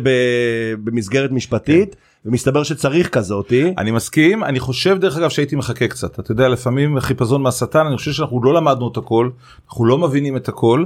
במסגרת 0.83 1.31
משפטית. 1.31 1.95
כן. 1.95 2.01
ומסתבר 2.25 2.63
שצריך 2.63 3.09
כזאתי. 3.09 3.73
אני 3.77 3.91
מסכים 3.91 4.43
אני 4.43 4.59
חושב 4.59 4.97
דרך 4.99 5.17
אגב 5.17 5.29
שהייתי 5.29 5.55
מחכה 5.55 5.87
קצת 5.87 6.19
אתה 6.19 6.31
יודע 6.31 6.47
לפעמים 6.47 6.99
חיפזון 6.99 7.41
מהשטן 7.41 7.85
אני 7.85 7.97
חושב 7.97 8.11
שאנחנו 8.11 8.43
לא 8.43 8.53
למדנו 8.53 8.87
את 8.91 8.97
הכל 8.97 9.29
אנחנו 9.69 9.85
לא 9.85 9.97
מבינים 9.97 10.37
את 10.37 10.49
הכל. 10.49 10.85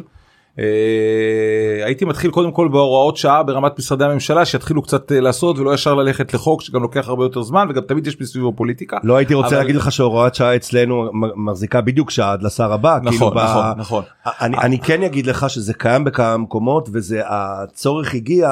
אה, 0.60 1.86
הייתי 1.86 2.06
מתחיל 2.06 2.32
קודם 2.32 2.52
כל 2.52 2.68
בהוראות 2.68 3.18
שעה 3.18 3.44
ברמת 3.44 3.80
משרדי 3.80 4.06
הממשלה 4.06 4.46
שיתחילו 4.46 4.82
קצת 4.82 5.12
אה, 5.12 5.20
לעשות 5.20 5.60
ולא 5.60 5.74
ישר 5.74 5.96
ללכת 5.96 6.34
לחוק 6.34 6.62
שגם 6.62 6.82
לוקח 6.82 7.10
הרבה 7.10 7.26
יותר 7.26 7.42
זמן 7.42 7.68
וגם 7.70 7.82
תמיד 7.82 8.08
יש 8.08 8.22
מסביבו 8.22 8.54
פוליטיקה. 8.56 8.98
לא 9.04 9.18
הייתי 9.18 9.34
רוצה 9.34 9.48
אבל... 9.48 9.58
להגיד 9.58 9.76
לך 9.76 9.92
שהוראת 9.92 10.36
שעה 10.36 10.56
אצלנו 10.56 11.10
מחזיקה 11.36 11.82
בדיוק 11.82 12.12
שעה 12.12 12.32
עד 12.32 12.44
לשר 12.44 12.74
הבא. 12.74 13.00
נכון 13.04 13.12
כאילו 13.12 13.44
נכון 13.44 13.64
ב... 13.76 13.80
נכון. 13.80 14.04
אני, 14.26 14.58
אני 14.58 14.80
כן 14.80 15.04
אגיד 15.04 15.28
לך 15.28 15.50
שזה 15.50 15.74
קיים 15.74 16.04
בכמה 16.04 16.38
מקומות 16.38 16.90
וזה 16.94 17.22
הצורך 17.26 18.14
הגיע 18.14 18.50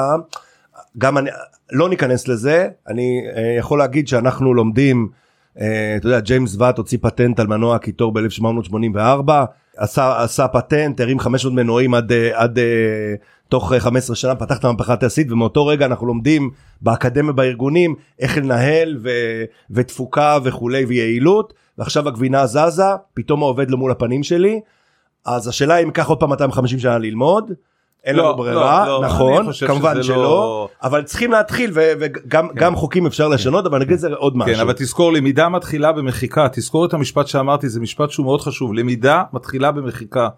גם 0.98 1.18
אני 1.18 1.30
לא 1.72 1.88
ניכנס 1.88 2.28
לזה 2.28 2.68
אני 2.88 3.20
אה, 3.36 3.56
יכול 3.58 3.78
להגיד 3.78 4.08
שאנחנו 4.08 4.54
לומדים. 4.54 5.08
אתה 5.56 6.06
יודע 6.06 6.20
ג'יימס 6.20 6.56
ואט 6.58 6.78
הוציא 6.78 6.98
פטנט 7.02 7.40
על 7.40 7.46
מנוע 7.46 7.78
קיטור 7.78 8.12
ב-1884 8.12 9.32
עשה, 9.76 10.22
עשה 10.22 10.48
פטנט, 10.48 11.00
הרים 11.00 11.18
500 11.18 11.54
מנועים 11.54 11.94
עד, 11.94 12.12
אה, 12.12 12.42
עד 12.42 12.58
אה, 12.58 13.14
תוך 13.48 13.72
15 13.78 14.16
שנה, 14.16 14.34
פתח 14.34 14.58
את 14.58 14.64
המהפכה 14.64 14.92
התעשית 14.92 15.32
ומאותו 15.32 15.66
רגע 15.66 15.86
אנחנו 15.86 16.06
לומדים 16.06 16.50
באקדמיה 16.80 17.32
בארגונים 17.32 17.94
איך 18.18 18.36
לנהל 18.38 18.98
ו, 19.02 19.10
ותפוקה 19.70 20.38
וכולי 20.44 20.84
ויעילות 20.84 21.52
ועכשיו 21.78 22.08
הגבינה 22.08 22.46
זזה, 22.46 22.82
פתאום 23.14 23.42
העובד 23.42 23.70
לא 23.70 23.78
מול 23.78 23.90
הפנים 23.90 24.22
שלי, 24.22 24.60
אז 25.24 25.48
השאלה 25.48 25.76
אם 25.76 25.86
ייקח 25.86 26.08
עוד 26.08 26.20
פעם 26.20 26.30
250 26.30 26.78
שנה 26.78 26.98
ללמוד. 26.98 27.52
אין 28.04 28.16
לא, 28.16 28.24
לנו 28.24 28.36
ברירה, 28.36 28.86
לא, 28.86 29.02
לא, 29.02 29.08
נכון, 29.08 29.52
כמובן 29.66 30.02
שלא, 30.02 30.16
לא... 30.16 30.68
אבל 30.82 31.02
צריכים 31.02 31.32
להתחיל 31.32 31.70
וגם 31.74 32.48
כן. 32.58 32.74
חוקים 32.74 33.06
אפשר 33.06 33.28
לשנות, 33.28 33.66
אבל 33.66 33.78
נגיד 33.78 33.98
זה 33.98 34.08
עוד 34.14 34.36
משהו. 34.36 34.54
כן, 34.54 34.60
אבל 34.60 34.72
תזכור, 34.72 35.12
למידה 35.12 35.48
מתחילה 35.48 35.92
במחיקה, 35.92 36.48
תזכור 36.52 36.84
את 36.84 36.94
המשפט 36.94 37.26
שאמרתי, 37.26 37.68
זה 37.68 37.80
משפט 37.80 38.10
שהוא 38.10 38.24
מאוד 38.24 38.40
חשוב, 38.40 38.74
למידה 38.74 39.22
מתחילה 39.32 39.72
במחיקה. 39.72 40.28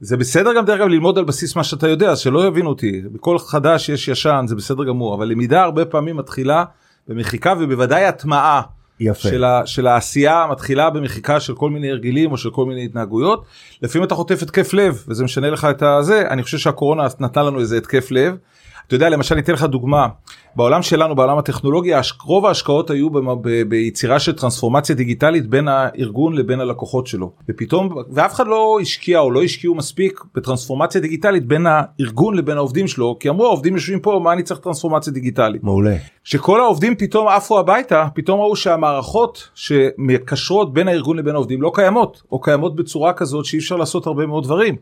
זה 0.00 0.16
בסדר 0.16 0.54
גם 0.56 0.64
דרך 0.64 0.80
אגב 0.80 0.88
ללמוד 0.88 1.18
על 1.18 1.24
בסיס 1.24 1.56
מה 1.56 1.64
שאתה 1.64 1.88
יודע, 1.88 2.16
שלא 2.16 2.46
יבינו 2.46 2.68
אותי, 2.68 3.02
בכל 3.12 3.38
חדש 3.38 3.88
יש 3.88 4.08
ישן, 4.08 4.44
זה 4.48 4.54
בסדר 4.54 4.84
גמור, 4.84 5.14
אבל 5.14 5.26
למידה 5.26 5.62
הרבה 5.62 5.84
פעמים 5.84 6.16
מתחילה 6.16 6.64
במחיקה 7.08 7.54
ובוודאי 7.58 8.04
הטמעה. 8.04 8.62
יפה. 9.00 9.28
של, 9.28 9.44
ה, 9.44 9.66
של 9.66 9.86
העשייה 9.86 10.46
מתחילה 10.50 10.90
במחיקה 10.90 11.40
של 11.40 11.54
כל 11.54 11.70
מיני 11.70 11.90
הרגלים 11.90 12.32
או 12.32 12.36
של 12.36 12.50
כל 12.50 12.66
מיני 12.66 12.84
התנהגויות. 12.84 13.44
לפעמים 13.82 14.06
אתה 14.06 14.14
חוטף 14.14 14.42
התקף 14.42 14.74
לב 14.74 15.04
וזה 15.08 15.24
משנה 15.24 15.50
לך 15.50 15.64
את 15.70 15.82
הזה 15.82 16.28
אני 16.30 16.42
חושב 16.42 16.58
שהקורונה 16.58 17.06
נתנה 17.20 17.42
לנו 17.42 17.60
איזה 17.60 17.76
התקף 17.76 18.10
לב. 18.10 18.36
אתה 18.86 18.94
יודע 18.94 19.08
למשל 19.08 19.34
אני 19.34 19.42
אתן 19.42 19.52
לך 19.52 19.62
דוגמה 19.64 20.08
בעולם 20.56 20.82
שלנו 20.82 21.14
בעולם 21.14 21.38
הטכנולוגיה 21.38 22.00
רוב 22.24 22.46
ההשקעות 22.46 22.90
היו 22.90 23.10
ב, 23.10 23.18
ב, 23.18 23.62
ביצירה 23.62 24.18
של 24.18 24.32
טרנספורמציה 24.32 24.94
דיגיטלית 24.94 25.46
בין 25.46 25.68
הארגון 25.68 26.34
לבין 26.34 26.60
הלקוחות 26.60 27.06
שלו 27.06 27.32
ופתאום 27.48 27.94
ואף 28.10 28.34
אחד 28.34 28.46
לא 28.46 28.78
השקיע 28.80 29.18
או 29.18 29.30
לא 29.30 29.42
השקיעו 29.42 29.74
מספיק 29.74 30.20
בטרנספורמציה 30.34 31.00
דיגיטלית 31.00 31.46
בין 31.46 31.66
הארגון 31.66 32.36
לבין 32.36 32.56
העובדים 32.56 32.88
שלו 32.88 33.16
כי 33.20 33.28
אמרו 33.28 33.46
העובדים 33.46 33.74
יושבים 33.74 34.00
פה 34.00 34.20
מה 34.24 34.32
אני 34.32 34.42
צריך 34.42 34.60
טרנספורמציה 34.60 35.12
דיגיטלית. 35.12 35.64
מעולה. 35.64 35.96
שכל 36.24 36.60
העובדים 36.60 36.96
פתאום 36.96 37.28
עפו 37.28 37.58
הביתה 37.58 38.08
פתאום 38.14 38.40
ראו 38.40 38.56
שהמערכות 38.56 39.48
שמקשרות 39.54 40.74
בין 40.74 40.88
הארגון 40.88 41.16
לבין 41.16 41.34
העובדים 41.34 41.62
לא 41.62 41.72
קיימות 41.74 42.22
או 42.32 42.40
קיימות 42.40 42.76
בצורה 42.76 43.12
כזאת 43.12 43.44
שאי 43.44 43.58
אפשר 43.58 43.76
לעשות 43.76 44.06
הרבה 44.06 44.26
מאוד 44.26 44.44
דברים. 44.44 44.76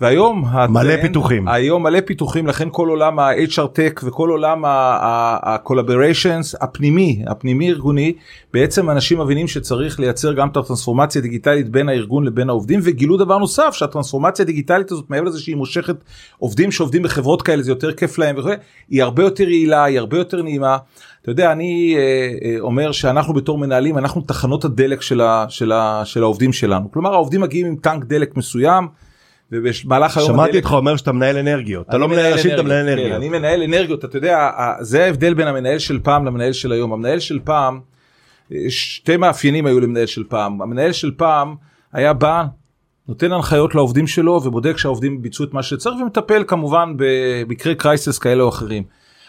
והיום 0.00 0.44
מלא 0.68 0.96
פיתוחים 1.02 1.48
היום 1.48 1.82
מלא 1.82 1.98
פיתוחים 2.04 2.46
לכן 2.46 2.68
כל 2.72 2.88
עולם 2.88 3.18
ה-HR 3.18 3.76
Tech 3.76 4.04
וכל 4.04 4.30
עולם 4.30 4.64
ה-collaborations 4.64 6.56
הפנימי 6.60 7.22
הפנימי 7.26 7.70
ארגוני 7.70 8.12
בעצם 8.52 8.90
אנשים 8.90 9.20
מבינים 9.20 9.48
שצריך 9.48 10.00
לייצר 10.00 10.32
גם 10.32 10.48
את 10.48 10.56
הטרנספורמציה 10.56 11.18
הדיגיטלית 11.18 11.68
בין 11.68 11.88
הארגון 11.88 12.24
לבין 12.24 12.48
העובדים 12.48 12.80
וגילו 12.82 13.16
דבר 13.16 13.38
נוסף 13.38 13.70
שהטרנספורמציה 13.72 14.42
הדיגיטלית 14.42 14.92
הזאת 14.92 15.10
מעבר 15.10 15.24
לזה 15.24 15.40
שהיא 15.40 15.56
מושכת 15.56 15.96
עובדים 16.38 16.72
שעובדים 16.72 17.02
בחברות 17.02 17.42
כאלה 17.42 17.62
זה 17.62 17.70
יותר 17.70 17.92
כיף 17.92 18.18
להם 18.18 18.38
וכו' 18.38 18.50
היא 18.90 19.02
הרבה 19.02 19.22
יותר 19.22 19.48
יעילה 19.48 19.84
היא 19.84 19.98
הרבה 19.98 20.18
יותר 20.18 20.42
נעימה. 20.42 20.76
אתה 21.22 21.30
יודע 21.30 21.52
אני 21.52 21.96
אה, 21.98 22.00
אה, 22.44 22.60
אומר 22.60 22.92
שאנחנו 22.92 23.34
בתור 23.34 23.58
מנהלים 23.58 23.98
אנחנו 23.98 24.20
תחנות 24.20 24.64
הדלק 24.64 25.02
של, 25.02 25.20
ה, 25.20 25.46
של, 25.48 25.72
ה, 25.72 26.02
של 26.04 26.22
העובדים 26.22 26.52
שלנו 26.52 26.90
כלומר 26.92 27.14
העובדים 27.14 27.40
מגיעים 27.40 27.66
עם 27.66 27.76
טנק 27.76 28.04
דלק 28.04 28.36
מסוים. 28.36 28.88
ובמהלך 29.52 30.16
היום 30.16 30.28
שמעתי 30.28 30.58
אותך 30.58 30.72
אומר 30.72 30.96
שאתה 30.96 31.12
מנהל 31.12 31.36
אנרגיות. 31.36 31.88
אתה 31.88 31.98
לא 31.98 32.08
מנהל 32.08 32.32
אנשים 32.32 32.54
אתה 32.54 32.62
מנהל 32.62 32.88
אנרגיות. 32.88 33.08
כן, 33.08 33.14
אני 33.14 33.28
מנהל 33.28 33.62
אנרגיות. 33.62 34.04
אתה 34.04 34.18
יודע 34.18 34.50
זה 34.80 35.04
ההבדל 35.04 35.34
בין 35.34 35.48
המנהל 35.48 35.78
של 35.78 35.98
פעם 36.02 36.26
למנהל 36.26 36.52
של 36.52 36.72
היום. 36.72 36.92
המנהל 36.92 37.18
של 37.18 37.38
פעם 37.44 37.80
שתי 38.68 39.16
מאפיינים 39.16 39.66
היו 39.66 39.80
למנהל 39.80 40.06
של 40.06 40.24
פעם. 40.28 40.62
המנהל 40.62 40.92
של 40.92 41.10
פעם 41.16 41.54
היה 41.92 42.12
בא 42.12 42.44
נותן 43.08 43.32
הנחיות 43.32 43.74
לעובדים 43.74 44.06
שלו 44.06 44.40
ובודק 44.44 44.78
שהעובדים 44.78 45.22
ביצעו 45.22 45.44
את 45.44 45.54
מה 45.54 45.62
שצריך 45.62 45.96
ומטפל 46.00 46.44
כמובן 46.46 46.94
במקרי 46.96 47.74
קרייסס 47.74 48.18
כאלה 48.18 48.42
או 48.42 48.48
אחרים. 48.48 48.82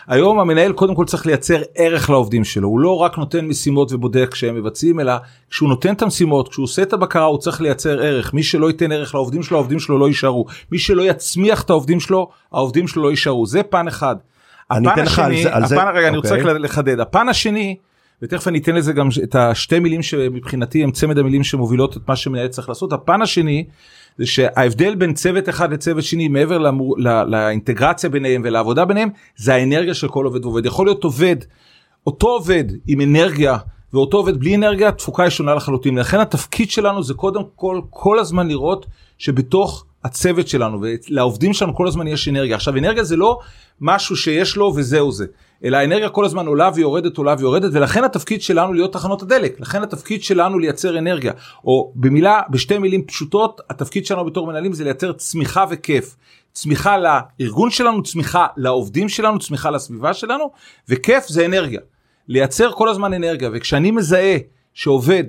היום 0.08 0.40
המנהל 0.40 0.74
קודם 0.74 0.96
כל 0.96 1.06
צריך 1.06 1.26
לייצר 1.26 1.62
ערך 1.76 2.10
לעובדים 2.10 2.44
שלו. 2.44 2.68
הוא 2.68 2.80
לא 2.80 2.98
רק 2.98 3.18
נותן 3.18 3.46
משימות 3.46 3.94
ובודק 3.94 4.36
שהם 4.36 4.56
מבצעים 4.56 5.00
אלא 5.00 5.14
כשהוא 5.50 5.70
נותן 5.70 5.94
את 5.94 6.02
המשימות 6.02 6.50
כשהוא 6.50 6.64
עושה 6.64 6.82
את 6.82 6.94
הבקרה 6.94 7.24
הוא 7.24 7.38
צריך 7.38 7.62
לייצר 7.62 8.02
ערך. 8.02 8.34
מי 8.34 8.44
שלא 8.44 8.68
ייתן 8.68 8.92
ערך 8.92 9.16
לעובדים 9.16 9.44
שלו 9.44 9.58
העובדים 9.58 9.80
שלו 9.80 9.98
לא 9.98 10.08
יישארו. 10.08 10.46
מי 10.72 10.80
שלא 10.80 11.02
יצמיח 11.02 11.62
את 11.62 11.70
העובדים 11.70 12.00
שלו 12.00 12.30
העובדים 12.52 12.88
שלו 12.88 13.04
לא 13.04 13.10
יישארו. 13.10 13.46
זה 13.46 13.64
פן 13.64 13.88
אחד. 13.88 14.16
אני 14.72 14.94
אתן 14.94 15.06
לך 15.06 15.20
על 15.20 15.36
זה, 15.44 15.56
על 15.56 15.66
זה, 15.66 15.82
הפן, 15.82 15.92
רגע, 15.96 16.08
אני 16.08 16.18
רוצה 16.18 16.38
אוקיי. 16.40 16.60
לחדד. 16.60 17.00
הפן 17.00 17.30
השני 17.30 17.76
ותכף 18.22 18.48
אני 18.48 18.60
אתן 18.60 18.76
לזה 18.76 18.94
גם 18.94 19.10
את 19.24 19.36
השתי 19.36 19.80
מילים 19.80 20.02
שמבחינתי 20.02 20.84
הם 20.84 20.92
צמד 20.92 21.18
המילים 21.18 21.44
שמובילות 21.44 21.98
את 21.98 22.02
מה 22.08 22.16
שמנהל 22.16 22.48
צריך 22.48 22.70
לעשות. 22.70 22.94
הפן 22.94 23.22
השני 23.22 23.66
זה 24.18 24.26
שההבדל 24.26 24.96
בין 24.96 25.14
צוות 25.14 25.50
אחד 25.50 25.74
לצוות 25.74 26.04
שני 26.04 26.28
מעבר 26.28 26.58
לאמור, 26.58 26.96
לא, 26.98 27.24
לאינטגרציה 27.24 28.10
ביניהם 28.10 28.42
ולעבודה 28.46 28.86
ביניהם 28.86 29.10
זה 29.36 29.54
האנרגיה 29.54 29.94
של 29.94 30.08
כל 30.08 30.26
עובד 30.26 30.46
ועובד. 30.46 30.66
יכול 30.66 30.86
להיות 30.86 31.04
עובד 31.04 31.36
אותו 32.08 32.28
עובד 32.28 32.64
עם 32.88 33.02
אנרגיה 33.02 33.58
ואותו 33.94 34.18
עובד 34.18 34.40
בלי 34.40 34.56
אנרגיה 34.56 34.92
תפוקה 34.92 35.24
היא 35.24 35.30
שונה 35.30 35.56
לחלוטין. 35.56 35.98
לכן 35.98 36.20
התפקיד 36.20 36.72
שלנו 36.72 37.04
זה 37.04 37.14
קודם 37.14 37.42
כל 37.56 37.82
כל 37.90 38.20
הזמן 38.20 38.48
לראות 38.48 38.86
שבתוך 39.18 39.86
הצוות 40.04 40.48
שלנו 40.48 40.82
ולעובדים 40.82 41.54
שלנו 41.54 41.76
כל 41.76 41.88
הזמן 41.88 42.08
יש 42.08 42.28
אנרגיה 42.28 42.56
עכשיו 42.56 42.78
אנרגיה 42.78 43.04
זה 43.04 43.16
לא 43.16 43.40
משהו 43.82 44.16
שיש 44.16 44.56
לו 44.56 44.74
וזהו 44.76 45.12
זה 45.12 45.26
אלא 45.64 45.78
האנרגיה 45.78 46.10
כל 46.10 46.26
הזמן 46.26 46.48
עולה 46.48 46.70
ויורדת 46.76 47.18
עולה 47.18 47.36
ויורדת 47.40 47.70
ולכן 47.74 48.04
התפקיד 48.04 48.42
שלנו 48.42 48.74
להיות 48.74 48.94
תחנות 48.94 49.22
הדלק 49.22 49.60
לכן 49.60 49.84
התפקיד 49.84 50.24
שלנו 50.24 50.60
לייצר 50.60 50.98
אנרגיה 50.98 51.34
או 51.66 51.92
במילה 51.96 52.42
בשתי 52.50 52.78
מילים 52.78 53.06
פשוטות 53.06 53.62
התפקיד 53.70 54.06
שלנו 54.06 54.26
בתור 54.26 54.48
מנהלים 54.48 54.74
זה 54.74 54.84
לייצר 54.84 55.14
צמיחה 55.14 55.66
וכיף. 55.70 56.16
צמיחה 56.54 56.98
לארגון 56.98 57.70
שלנו 57.70 58.04
צמיחה 58.04 58.48
לעובדים 58.58 59.10
שלנו 59.10 59.40
צמיחה 59.40 59.70
לסביבה 59.70 60.14
שלנו 60.14 60.52
וכיף 60.90 61.28
זה 61.28 61.46
אנרגיה. 61.46 61.80
לייצר 62.28 62.72
כל 62.72 62.90
הזמן 62.90 63.14
אנרגיה 63.14 63.50
וכשאני 63.54 63.92
מזהה 63.92 64.38
שעובד 64.74 65.24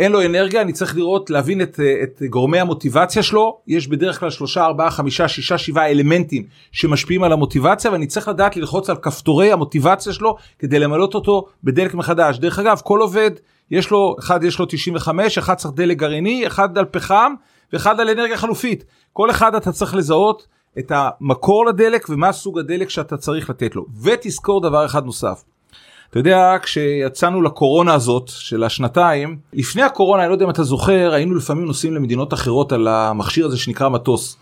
אין 0.00 0.12
לו 0.12 0.24
אנרגיה 0.24 0.60
אני 0.62 0.72
צריך 0.72 0.96
לראות 0.96 1.30
להבין 1.30 1.62
את, 1.62 1.80
את 2.02 2.22
גורמי 2.30 2.60
המוטיבציה 2.60 3.22
שלו. 3.22 3.58
יש 3.66 3.88
בדרך 3.88 4.20
כלל 4.20 4.30
שלושה 4.30 4.64
ארבעה 4.64 4.90
חמישה 4.90 5.28
שישה 5.28 5.58
שבעה 5.58 5.90
אלמנטים 5.90 6.44
שמשפיעים 6.72 7.22
על 7.22 7.32
המוטיבציה 7.32 7.92
ואני 7.92 8.06
צריך 8.06 8.28
לדעת 8.28 8.56
ללחוץ 8.56 8.90
על 8.90 8.96
כפתורי 8.96 9.52
המוטיבציה 9.52 10.12
שלו 10.12 10.36
כדי 10.58 10.78
למלות 10.78 11.14
אותו 11.14 11.46
בדלק 11.64 11.94
מחדש. 11.94 12.38
דרך 12.38 12.58
אגב 12.58 12.80
כל 12.84 13.00
עובד 13.00 13.30
יש 13.70 13.90
לו 13.90 14.16
אחד 14.18 14.44
יש 14.44 14.58
לו 14.58 14.66
95 14.68 15.38
אחד 15.38 15.54
צריך 15.54 15.74
דלק 15.74 15.96
גרעיני 15.96 16.46
אחד 16.46 16.78
על 16.78 16.84
פחם 16.84 17.32
ואחד 17.72 18.00
על 18.00 18.08
אנרגיה 18.08 18.36
חלופית. 18.36 18.84
כל 19.12 19.30
אחד 19.30 19.54
אתה 19.54 19.72
צריך 19.72 19.94
לזהות 19.94 20.46
את 20.78 20.92
המקור 20.94 21.66
לדלק 21.66 22.06
ומה 22.08 22.32
סוג 22.32 22.58
הדלק 22.58 22.90
שאתה 22.90 23.16
צריך 23.16 23.50
לתת 23.50 23.76
לו. 23.76 23.86
ותזכור 24.02 24.60
דבר 24.60 24.86
אחד 24.86 25.04
נוסף. 25.04 25.42
אתה 26.10 26.18
יודע 26.18 26.56
כשיצאנו 26.62 27.42
לקורונה 27.42 27.94
הזאת 27.94 28.28
של 28.28 28.64
השנתיים 28.64 29.38
לפני 29.52 29.82
הקורונה 29.82 30.22
אני 30.22 30.28
לא 30.28 30.34
יודע 30.34 30.44
אם 30.44 30.50
אתה 30.50 30.62
זוכר 30.62 31.12
היינו 31.14 31.34
לפעמים 31.34 31.64
נוסעים 31.64 31.94
למדינות 31.94 32.34
אחרות 32.34 32.72
על 32.72 32.88
המכשיר 32.88 33.46
הזה 33.46 33.58
שנקרא 33.58 33.88
מטוס. 33.88 34.36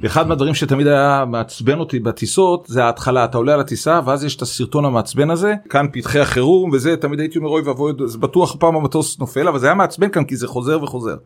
ואחד 0.00 0.28
מהדברים 0.28 0.54
שתמיד 0.54 0.86
היה 0.86 1.24
מעצבן 1.28 1.78
אותי 1.78 1.98
בטיסות 1.98 2.66
זה 2.68 2.84
ההתחלה 2.84 3.24
אתה 3.24 3.38
עולה 3.38 3.54
על 3.54 3.60
הטיסה 3.60 4.00
ואז 4.04 4.24
יש 4.24 4.36
את 4.36 4.42
הסרטון 4.42 4.84
המעצבן 4.84 5.30
הזה 5.30 5.54
כאן 5.68 5.86
פתחי 5.92 6.18
החירום 6.18 6.70
וזה 6.72 6.96
תמיד 6.96 7.20
הייתי 7.20 7.38
אומר 7.38 7.48
אוי 7.48 7.62
ואבוי 7.62 7.92
זה 8.06 8.18
בטוח 8.18 8.56
פעם 8.58 8.76
המטוס 8.76 9.18
נופל 9.18 9.48
אבל 9.48 9.58
זה 9.58 9.66
היה 9.66 9.74
מעצבן 9.74 10.08
כאן 10.08 10.24
כי 10.24 10.36
זה 10.36 10.46
חוזר 10.46 10.82
וחוזר. 10.82 11.16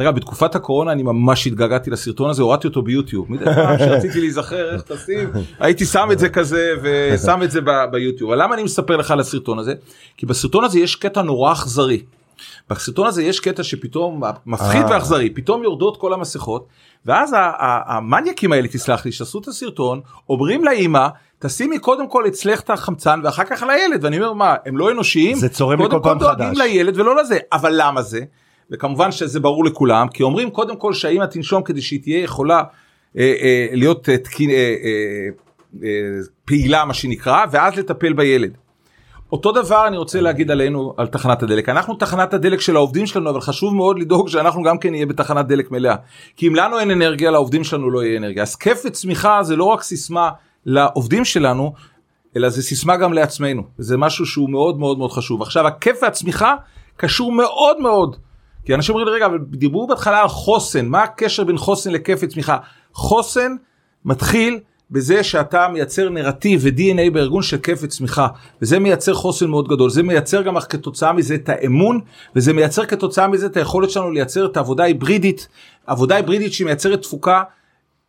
רגע, 0.00 0.10
בתקופת 0.10 0.54
הקורונה 0.54 0.92
אני 0.92 1.02
ממש 1.02 1.46
התגעגעתי 1.46 1.90
לסרטון 1.90 2.30
הזה 2.30 2.42
הורדתי 2.42 2.66
אותו 2.66 2.82
ביוטיוב 2.82 3.32
מדי 3.32 3.44
פעם 3.44 3.78
שרציתי 3.78 4.20
להיזכר 4.20 4.74
איך 4.74 4.82
טסים 4.82 5.30
הייתי 5.60 5.84
שם 5.84 6.08
את 6.12 6.18
זה 6.18 6.28
כזה 6.28 6.72
ושם 6.82 7.40
את 7.42 7.50
זה 7.50 7.60
ביוטיוב 7.90 8.30
אבל 8.30 8.42
למה 8.42 8.54
אני 8.54 8.62
מספר 8.62 8.96
לך 8.96 9.10
על 9.10 9.20
הסרטון 9.20 9.58
הזה 9.58 9.74
כי 10.16 10.26
בסרטון 10.26 10.64
הזה 10.64 10.78
יש 10.78 10.96
קטע 10.96 11.22
נורא 11.22 11.52
אכזרי. 11.52 12.02
בסרטון 12.70 13.06
הזה 13.06 13.22
יש 13.22 13.40
קטע 13.40 13.62
שפתאום 13.62 14.22
מפחיד 14.46 14.82
אה. 14.82 14.90
ואכזרי 14.90 15.30
פתאום 15.30 15.62
יורדות 15.62 15.96
כל 16.00 16.12
המסכות 16.12 16.66
ואז 17.06 17.36
המניאקים 17.86 18.52
האלה 18.52 18.68
תסלח 18.68 19.04
לי 19.04 19.12
שעשו 19.12 19.38
את 19.38 19.48
הסרטון 19.48 20.00
אומרים 20.28 20.64
לאימא 20.64 21.08
תשימי 21.38 21.78
קודם 21.78 22.08
כל 22.08 22.26
אצלך 22.26 22.60
את 22.60 22.70
החמצן 22.70 23.20
ואחר 23.24 23.44
כך 23.44 23.62
על 23.62 23.70
הילד 23.70 24.04
ואני 24.04 24.16
אומר 24.16 24.32
מה 24.32 24.54
הם 24.66 24.78
לא 24.78 24.90
אנושיים 24.90 25.36
זה 25.36 25.48
צורם 25.48 25.78
לי 25.78 25.88
קודם 25.88 26.02
כל 26.02 26.08
פעם 26.08 26.18
דואגים 26.18 26.46
חדש. 26.46 26.58
לילד 26.58 27.00
ולא 27.00 27.16
לזה 27.16 27.38
אבל 27.52 27.72
למה 27.76 28.02
זה 28.02 28.20
וכמובן 28.70 29.12
שזה 29.12 29.40
ברור 29.40 29.64
לכולם 29.64 30.08
כי 30.08 30.22
אומרים 30.22 30.50
קודם 30.50 30.76
כל 30.76 30.92
שהאימא 30.92 31.24
תנשום 31.24 31.62
כדי 31.62 31.82
שהיא 31.82 32.02
תהיה 32.02 32.22
יכולה 32.22 32.62
אה, 33.18 33.34
אה, 33.40 33.66
להיות 33.72 34.08
אה, 34.08 34.18
תקין, 34.18 34.50
אה, 34.50 34.56
אה, 34.56 35.28
אה, 35.82 35.88
פעילה 36.44 36.84
מה 36.84 36.94
שנקרא 36.94 37.44
ואז 37.50 37.76
לטפל 37.76 38.12
בילד. 38.12 38.56
אותו 39.32 39.52
דבר 39.52 39.86
אני 39.86 39.96
רוצה 39.96 40.20
להגיד 40.20 40.50
עלינו 40.50 40.94
על 40.96 41.06
תחנת 41.06 41.42
הדלק. 41.42 41.68
אנחנו 41.68 41.94
תחנת 41.94 42.34
הדלק 42.34 42.60
של 42.60 42.76
העובדים 42.76 43.06
שלנו 43.06 43.30
אבל 43.30 43.40
חשוב 43.40 43.74
מאוד 43.74 43.98
לדאוג 43.98 44.28
שאנחנו 44.28 44.62
גם 44.62 44.78
כן 44.78 44.90
נהיה 44.90 45.06
בתחנת 45.06 45.46
דלק 45.46 45.70
מלאה. 45.70 45.96
כי 46.36 46.48
אם 46.48 46.54
לנו 46.54 46.78
אין 46.78 46.90
אנרגיה 46.90 47.30
לעובדים 47.30 47.64
שלנו 47.64 47.90
לא 47.90 48.04
יהיה 48.04 48.18
אנרגיה. 48.18 48.42
אז 48.42 48.56
כיף 48.56 48.82
וצמיחה 48.84 49.42
זה 49.42 49.56
לא 49.56 49.64
רק 49.64 49.82
סיסמה 49.82 50.30
לעובדים 50.66 51.24
שלנו 51.24 51.72
אלא 52.36 52.48
זה 52.48 52.62
סיסמה 52.62 52.96
גם 52.96 53.12
לעצמנו. 53.12 53.62
זה 53.78 53.96
משהו 53.96 54.26
שהוא 54.26 54.50
מאוד 54.50 54.78
מאוד 54.78 54.98
מאוד 54.98 55.12
חשוב. 55.12 55.42
עכשיו 55.42 55.66
הכיף 55.66 55.98
והצמיחה 56.02 56.54
קשור 56.96 57.32
מאוד 57.32 57.80
מאוד 57.80 58.16
כי 58.64 58.74
אנשים 58.74 58.94
אומרים 58.94 59.14
רגע 59.14 59.26
אבל 59.26 59.38
דיברו 59.38 59.86
בהתחלה 59.86 60.20
על 60.22 60.28
חוסן. 60.28 60.86
מה 60.86 61.02
הקשר 61.02 61.44
בין 61.44 61.58
חוסן 61.58 61.92
לכיף 61.92 62.20
וצמיחה? 62.22 62.56
חוסן 62.92 63.52
מתחיל 64.04 64.58
בזה 64.90 65.22
שאתה 65.24 65.68
מייצר 65.68 66.08
נרטיב 66.08 66.60
ו-DNA 66.64 67.10
בארגון 67.12 67.42
של 67.42 67.58
כיף 67.58 67.78
וצמיחה. 67.82 68.28
וזה 68.62 68.78
מייצר 68.78 69.14
חוסן 69.14 69.46
מאוד 69.46 69.68
גדול. 69.68 69.90
זה 69.90 70.02
מייצר 70.02 70.42
גם 70.42 70.60
כתוצאה 70.60 71.12
מזה 71.12 71.34
את 71.34 71.48
האמון 71.48 72.00
וזה 72.36 72.52
מייצר 72.52 72.86
כתוצאה 72.86 73.28
מזה 73.28 73.46
את 73.46 73.56
היכולת 73.56 73.90
שלנו 73.90 74.10
לייצר 74.10 74.46
את 74.46 74.56
העבודה 74.56 74.82
ההיברידית. 74.82 75.48
עבודה 75.86 76.16
היברידית 76.16 76.52
שהיא 76.52 76.64
מייצרת 76.64 77.02
תפוקה 77.02 77.42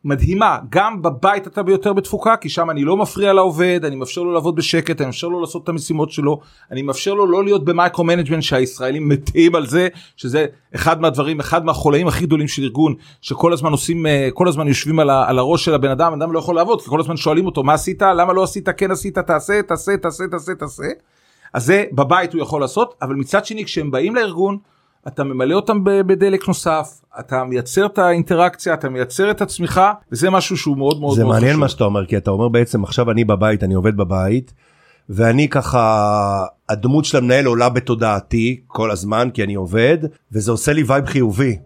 מדהימה. 0.06 0.58
גם 0.70 1.02
בבית 1.02 1.48
אתה 1.48 1.64
ביותר 1.64 1.94
בתפוקה 1.94 2.36
כי 2.38 2.50
שם 2.50 2.70
אני 2.70 2.84
לא 2.84 2.98
מפריע 2.98 3.34
לעובד 3.34 3.86
אני 3.86 3.96
מאפשר 3.96 4.24
לו 4.24 4.34
לעבוד 4.34 4.56
בשקט 4.56 5.02
אני 5.02 5.06
מאפשר 5.06 5.28
לו 5.28 5.42
לעשות 5.42 5.64
את 5.64 5.70
המשימות 5.70 6.12
שלו 6.12 6.40
אני 6.72 6.82
מאפשר 6.82 7.14
לו 7.14 7.26
לא 7.26 7.44
להיות 7.44 7.66
ב 7.66 7.72
micro 7.72 8.04
management 8.04 8.44
שהישראלים 8.44 9.10
מתים 9.10 9.56
על 9.56 9.66
זה 9.66 9.88
שזה 10.18 10.46
אחד 10.76 11.02
מהדברים 11.02 11.40
אחד 11.40 11.66
מהחולאים 11.66 12.08
הכי 12.08 12.26
גדולים 12.26 12.48
של 12.48 12.64
ארגון 12.64 12.96
שכל 13.22 13.54
הזמן 13.54 13.72
עושים 13.72 14.06
אה, 14.06 14.30
כל 14.34 14.48
הזמן 14.48 14.68
יושבים 14.68 15.00
על, 15.00 15.10
על 15.10 15.40
הראש 15.40 15.66
של 15.66 15.74
הבן 15.74 15.90
אדם 15.90 16.14
אדם 16.14 16.32
לא 16.34 16.40
יכול 16.40 16.56
לעבוד 16.56 16.82
כי 16.82 16.90
כל 16.90 17.00
הזמן 17.00 17.18
שואלים 17.18 17.46
אותו 17.46 17.64
מה 17.64 17.74
עשית? 17.74 18.02
למה 18.02 18.34
לא 18.34 18.44
עשית? 18.44 18.70
כן 18.70 18.92
עשית 18.92 19.18
תעשה 19.20 19.62
תעשה 19.62 19.98
תעשה 19.98 20.24
תעשה 20.32 20.56
תעשה. 20.56 20.84
אז 21.54 21.66
זה 21.66 21.86
בבית 21.92 22.34
הוא 22.34 22.42
יכול 22.42 22.62
לעשות 22.62 22.96
אבל 23.02 23.16
מצד 23.16 23.46
שני 23.46 23.66
כשהם 23.66 23.92
באים 23.92 24.16
לארגון 24.16 24.58
אתה 25.08 25.24
ממלא 25.24 25.56
אותם 25.56 25.84
בדלק 25.84 26.48
נוסף, 26.48 27.02
אתה 27.20 27.44
מייצר 27.44 27.86
את 27.86 27.98
האינטראקציה, 27.98 28.74
אתה 28.74 28.90
מייצר 28.90 29.32
את 29.32 29.42
הצמיחה, 29.42 29.94
וזה 30.12 30.30
משהו 30.30 30.58
שהוא 30.58 30.78
מאוד 30.78 31.00
מאוד 31.00 31.16
זה 31.16 31.24
מאוד 31.24 31.34
מעניין 31.34 31.52
חשוב. 31.52 31.62
מה 31.62 31.70
שאתה 31.70 31.84
אומר 31.84 32.06
כי 32.06 32.18
אתה 32.18 32.32
אומר 32.32 32.48
בעצם 32.48 32.84
עכשיו 32.84 33.12
אני 33.12 33.24
בבית 33.24 33.64
אני 33.64 33.74
עובד 33.74 33.98
בבית 33.98 34.54
ואני 35.10 35.50
ככה 35.50 36.46
הדמות 36.70 37.06
של 37.06 37.18
המנהל 37.18 37.46
עולה 37.46 37.70
בתודעתי 37.70 38.62
כל 38.68 38.92
הזמן 38.92 39.30
כי 39.34 39.44
אני 39.44 39.56
עובד 39.56 39.98
וזה 40.32 40.52
עושה 40.52 40.74
לי 40.74 40.84
וייב 40.84 41.06
חיובי 41.06 41.58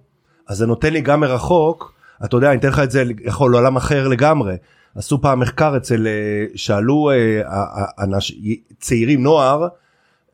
אז 0.48 0.58
זה 0.58 0.66
נותן 0.66 0.94
לי 0.94 1.02
גם 1.02 1.20
מרחוק 1.20 1.94
אתה 2.26 2.38
יודע 2.38 2.50
אני 2.50 2.60
אתן 2.60 2.68
לך 2.68 2.80
את 2.80 2.92
זה 2.92 3.04
יכול 3.24 3.52
לעולם 3.52 3.76
אחר 3.76 4.08
לגמרי 4.08 4.56
עשו 4.96 5.22
פעם 5.22 5.40
מחקר 5.40 5.78
אצל 5.78 6.08
אה, 6.08 6.46
שאלו 6.56 7.12
אה, 7.12 7.42
אנש, 8.04 8.32
צעירים 8.80 9.24
נוער 9.24 9.68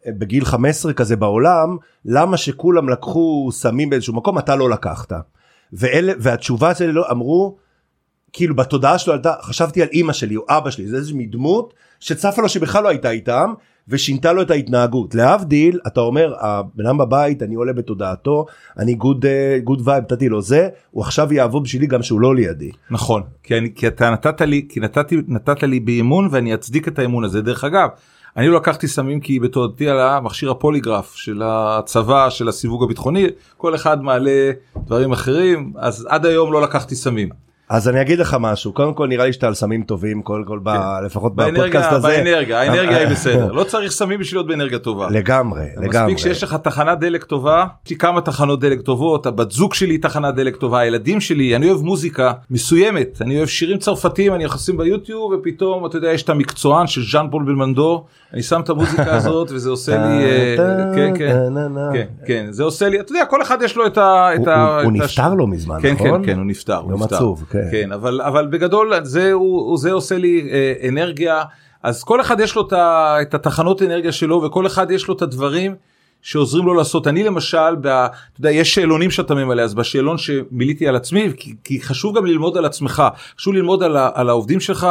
בגיל 0.08 0.46
15 0.46 0.94
כזה 0.94 1.16
בעולם 1.16 1.78
למה 2.06 2.38
שכולם 2.38 2.90
לקחו 2.90 3.50
סמים 3.52 3.90
באיזשהו 3.90 4.14
מקום 4.14 4.38
אתה 4.38 4.56
לא 4.56 4.70
לקחת. 4.70 5.12
ואלה 5.74 6.14
והתשובה 6.20 6.76
שלי 6.76 6.92
לא 6.92 7.12
אמרו 7.12 7.58
כאילו 8.34 8.56
בתודעה 8.56 8.98
שלו 8.98 9.14
עלתה 9.14 9.34
חשבתי 9.42 9.82
על 9.82 9.88
אימא 9.92 10.14
שלי 10.14 10.36
או 10.36 10.42
אבא 10.50 10.70
שלי 10.70 10.88
זה 10.88 10.98
איזושהי 10.98 11.26
דמות 11.26 11.74
שצפה 12.00 12.42
לו 12.42 12.50
שבכלל 12.50 12.84
לא 12.84 12.90
הייתה 12.90 13.10
איתם 13.10 13.54
ושינתה 13.88 14.34
לו 14.34 14.42
את 14.42 14.52
ההתנהגות 14.52 15.16
להבדיל 15.16 15.80
אתה 15.88 16.02
אומר 16.02 16.34
הבן 16.40 16.86
אדם 16.86 16.98
בבית 16.98 17.44
אני 17.44 17.56
עולה 17.56 17.74
בתודעתו 17.74 18.46
אני 18.78 18.94
good 18.94 19.26
good 19.64 19.82
vibe 19.88 20.04
נתתי 20.04 20.30
לו 20.30 20.42
זה 20.42 20.70
הוא 20.92 21.04
עכשיו 21.04 21.34
יעבוד 21.34 21.64
בשבילי 21.64 21.88
גם 21.88 22.04
שהוא 22.04 22.22
לא 22.22 22.36
לידי. 22.36 22.72
נכון, 22.92 23.24
כי, 23.44 23.58
אני, 23.58 23.74
כי 23.76 23.88
אתה 23.88 24.10
נתת 24.10 24.42
לי, 24.42 24.68
כי 24.70 24.80
נתתי, 24.80 25.18
נתת 25.28 25.64
לי 25.64 25.80
באמון 25.80 26.28
ואני 26.32 26.54
אצדיק 26.54 26.88
את 26.88 27.00
האמון 27.00 27.24
הזה. 27.24 27.42
דרך 27.42 27.64
אגב, 27.64 27.90
אני 28.38 28.48
לא 28.48 28.56
לקחתי 28.58 28.88
סמים 28.88 29.20
כי 29.20 29.40
בתודעתי 29.40 29.90
על 29.90 30.00
המכשיר 30.00 30.52
הפוליגרף 30.52 31.16
של 31.16 31.42
הצבא, 31.46 32.30
של 32.30 32.50
הסיווג 32.50 32.84
הביטחוני, 32.84 33.28
כל 33.58 33.76
אחד 33.76 34.04
מעלה 34.04 34.52
דברים 34.78 35.12
אחרים, 35.12 35.74
אז 35.78 36.08
עד 36.10 36.26
היום 36.26 36.54
לא 36.54 36.62
לקחתי 36.62 36.96
סמים. 36.96 37.30
אז 37.72 37.90
אני 37.90 38.02
אגיד 38.02 38.20
לך 38.20 38.38
משהו 38.40 38.74
קודם 38.74 38.94
כל 38.94 39.08
נראה 39.08 39.26
לי 39.26 39.34
שאתה 39.34 39.48
על 39.48 39.54
סמים 39.54 39.84
טובים 39.84 40.22
כל 40.22 40.44
כל 40.48 40.60
ב... 40.64 40.70
לפחות 41.06 41.36
בפודקאסט 41.36 41.92
הזה. 41.92 42.08
באנרגיה 42.08 42.62
האנרגיה 42.62 42.98
היא 42.98 43.08
בסדר 43.16 43.52
לא 43.52 43.64
צריך 43.64 43.92
סמים 43.92 44.20
בשביל 44.20 44.38
להיות 44.38 44.48
באנרגיה 44.48 44.80
טובה. 44.80 45.10
לגמרי 45.10 45.66
לגמרי. 45.78 46.14
מספיק 46.14 46.18
שיש 46.18 46.44
לך 46.44 46.56
תחנת 46.64 47.00
דלק 47.00 47.24
טובה 47.24 47.66
יש 47.86 47.92
לי 47.92 47.98
כמה 47.98 48.22
תחנות 48.22 48.60
דלק 48.60 48.82
טובות 48.82 49.26
הבת 49.26 49.52
זוג 49.52 49.74
שלי 49.74 49.94
היא 49.94 50.02
תחנת 50.02 50.36
דלק 50.36 50.56
טובה 50.56 50.80
הילדים 50.80 51.22
שלי 51.22 51.56
אני 51.56 51.70
אוהב 51.70 51.82
מוזיקה 51.82 52.32
מסוימת 52.50 53.22
אני 53.22 53.38
אוהב 53.38 53.48
שירים 53.48 53.78
צרפתיים 53.78 54.34
אני 54.34 54.46
נכנסים 54.46 54.78
ביוטיוב 54.78 55.32
ופתאום 55.32 55.86
אתה 55.86 55.98
יודע 55.98 56.12
יש 56.12 56.24
את 56.24 56.30
המקצוען 56.30 56.88
של 56.88 57.02
ז'אן 57.12 57.28
פול 57.32 57.44
בלמנדו 57.44 58.06
אני 58.34 58.44
שם 58.44 58.62
את 58.62 58.70
המוזיקה 58.70 59.16
הזאת 59.18 59.52
וזה 59.52 59.70
עושה 59.70 59.98
לי 59.98 60.24
אה, 60.24 60.56
כן 60.96 61.14
כן 61.18 61.34
כן 61.94 62.06
כן 62.26 62.46
זה 62.50 62.64
עושה 62.64 62.90
לי 62.90 63.00
אתה 63.00 63.12
יודע 63.12 63.26
כל 63.26 63.42
אחד 63.42 63.62
יש 63.62 63.76
לו 63.76 63.88
את 63.88 63.98
ה... 63.98 64.30
הוא 64.84 64.92
נפטר 64.92 65.34
לא 65.34 65.48
מזמן 65.48 65.78
כן 65.82 65.94
נכון? 65.94 66.26
כן 66.26 66.32
כן 66.32 66.38
הוא 66.38 66.46
נפטר. 66.46 66.82
יום 66.90 67.04
עצוב 67.04 67.46
כן. 67.72 67.72
כן 67.72 67.92
אבל 67.92 68.22
אבל 68.22 68.48
בגדול 68.48 68.94
זה 69.04 69.32
הוא 69.32 69.78
זה 69.78 69.92
עושה 69.92 70.18
לי 70.18 70.50
אה, 70.52 70.90
אנרגיה 70.90 71.44
אז 71.84 72.04
כל 72.04 72.22
אחד 72.22 72.40
יש 72.40 72.56
לו 72.56 72.68
את, 72.68 72.74
את 73.22 73.34
התחנות 73.34 73.82
אנרגיה 73.82 74.12
שלו 74.12 74.44
וכל 74.44 74.68
אחד 74.68 74.92
יש 74.92 75.08
לו 75.08 75.16
את 75.16 75.22
הדברים 75.22 75.76
שעוזרים 76.22 76.66
לו 76.66 76.74
לעשות 76.74 77.08
אני 77.08 77.24
למשל 77.24 77.76
ב, 77.76 77.88
אתה 77.88 78.10
יודע 78.40 78.52
יש 78.52 78.74
שאלונים 78.74 79.12
שאתה 79.12 79.36
ממלא 79.36 79.62
אז 79.62 79.74
בשאלון 79.74 80.18
שמילאתי 80.18 80.88
על 80.88 80.96
עצמי 80.96 81.32
כי, 81.38 81.56
כי 81.64 81.82
חשוב 81.82 82.18
גם 82.18 82.26
ללמוד 82.26 82.58
על 82.58 82.66
עצמך 82.66 83.04
חשוב 83.38 83.54
ללמוד 83.54 83.84
על, 83.84 83.98
ה, 83.98 84.10
על 84.14 84.30
העובדים 84.30 84.60
שלך 84.60 84.88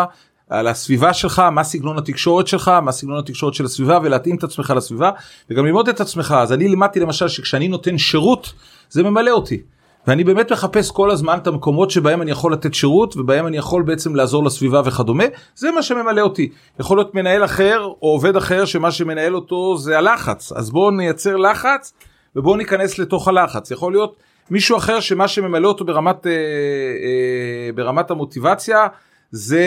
על 0.50 0.66
הסביבה 0.66 1.14
שלך 1.14 1.38
מה 1.38 1.64
סגנון 1.64 1.98
התקשורת 1.98 2.46
שלך 2.46 2.68
מה 2.68 2.92
סגנון 2.92 3.18
התקשורת 3.18 3.54
של 3.54 3.64
הסביבה 3.64 3.98
ולהתאים 4.02 4.36
את 4.36 4.44
עצמך 4.44 4.72
לסביבה 4.76 5.10
וגם 5.50 5.66
ללמוד 5.66 5.88
את 5.88 6.00
עצמך 6.00 6.34
אז 6.38 6.52
אני 6.52 6.68
לימדתי 6.68 7.00
למשל 7.00 7.28
שכשאני 7.28 7.68
נותן 7.68 7.98
שירות 7.98 8.52
זה 8.90 9.02
ממלא 9.02 9.30
אותי. 9.30 9.62
ואני 10.06 10.24
באמת 10.24 10.52
מחפש 10.52 10.90
כל 10.90 11.10
הזמן 11.10 11.38
את 11.38 11.46
המקומות 11.46 11.90
שבהם 11.90 12.22
אני 12.22 12.30
יכול 12.30 12.52
לתת 12.52 12.74
שירות 12.74 13.16
ובהם 13.16 13.46
אני 13.46 13.56
יכול 13.56 13.82
בעצם 13.82 14.14
לעזור 14.14 14.44
לסביבה 14.44 14.82
וכדומה. 14.84 15.24
זה 15.54 15.70
מה 15.70 15.82
שממלא 15.82 16.20
אותי. 16.20 16.48
יכול 16.80 16.98
להיות 16.98 17.14
מנהל 17.14 17.44
אחר 17.44 17.80
או 17.84 18.08
עובד 18.12 18.36
אחר 18.36 18.64
שמה 18.64 18.90
שמנהל 18.90 19.34
אותו 19.34 19.76
זה 19.76 19.98
הלחץ. 19.98 20.52
אז 20.52 20.70
בואו 20.70 20.90
נייצר 20.90 21.36
לחץ 21.36 21.92
ובואו 22.36 22.56
ניכנס 22.56 22.98
לתוך 22.98 23.28
הלחץ. 23.28 23.70
יכול 23.70 23.92
להיות 23.92 24.16
מישהו 24.50 24.76
אחר 24.76 25.00
שמה 25.00 25.28
שממלא 25.28 25.68
אותו 25.68 25.84
ברמת 25.84 26.26
אה, 26.26 26.32
אה, 26.32 27.72
ברמת 27.74 28.10
המוטיבציה 28.10 28.86
זה 29.30 29.64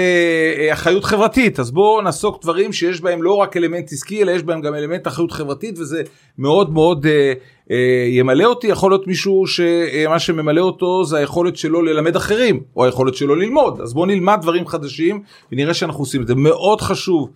אה, 0.57 0.73
אחריות 0.73 1.03
חברתית. 1.03 1.59
אז 1.59 1.71
בואו 1.71 2.01
נעסוק 2.01 2.43
דברים 2.43 2.73
שיש 2.73 3.01
בהם 3.01 3.23
לא 3.23 3.33
רק 3.33 3.57
אלמנט 3.57 3.91
עסקי 3.91 4.23
אלא 4.23 4.31
יש 4.31 4.43
בהם 4.43 4.61
גם 4.61 4.75
אלמנט 4.75 5.07
אחריות 5.07 5.31
חברתית 5.31 5.79
וזה 5.79 6.01
מאוד 6.37 6.73
מאוד 6.73 7.05
אה, 7.05 7.33
ימלא 8.09 8.43
אותי 8.43 8.67
יכול 8.67 8.91
להיות 8.91 9.07
מישהו 9.07 9.47
שמה 9.47 10.19
שממלא 10.19 10.61
אותו 10.61 11.05
זה 11.05 11.17
היכולת 11.17 11.57
שלו 11.57 11.81
ללמד 11.81 12.15
אחרים 12.15 12.59
או 12.75 12.85
היכולת 12.85 13.15
שלו 13.15 13.35
ללמוד. 13.35 13.81
אז 13.81 13.93
בואו 13.93 14.05
נלמד 14.05 14.37
דברים 14.41 14.67
חדשים 14.67 15.21
ונראה 15.51 15.73
שאנחנו 15.73 16.01
עושים 16.01 16.21
את 16.21 16.27
זה. 16.27 16.35
מאוד 16.35 16.81
חשוב 16.81 17.29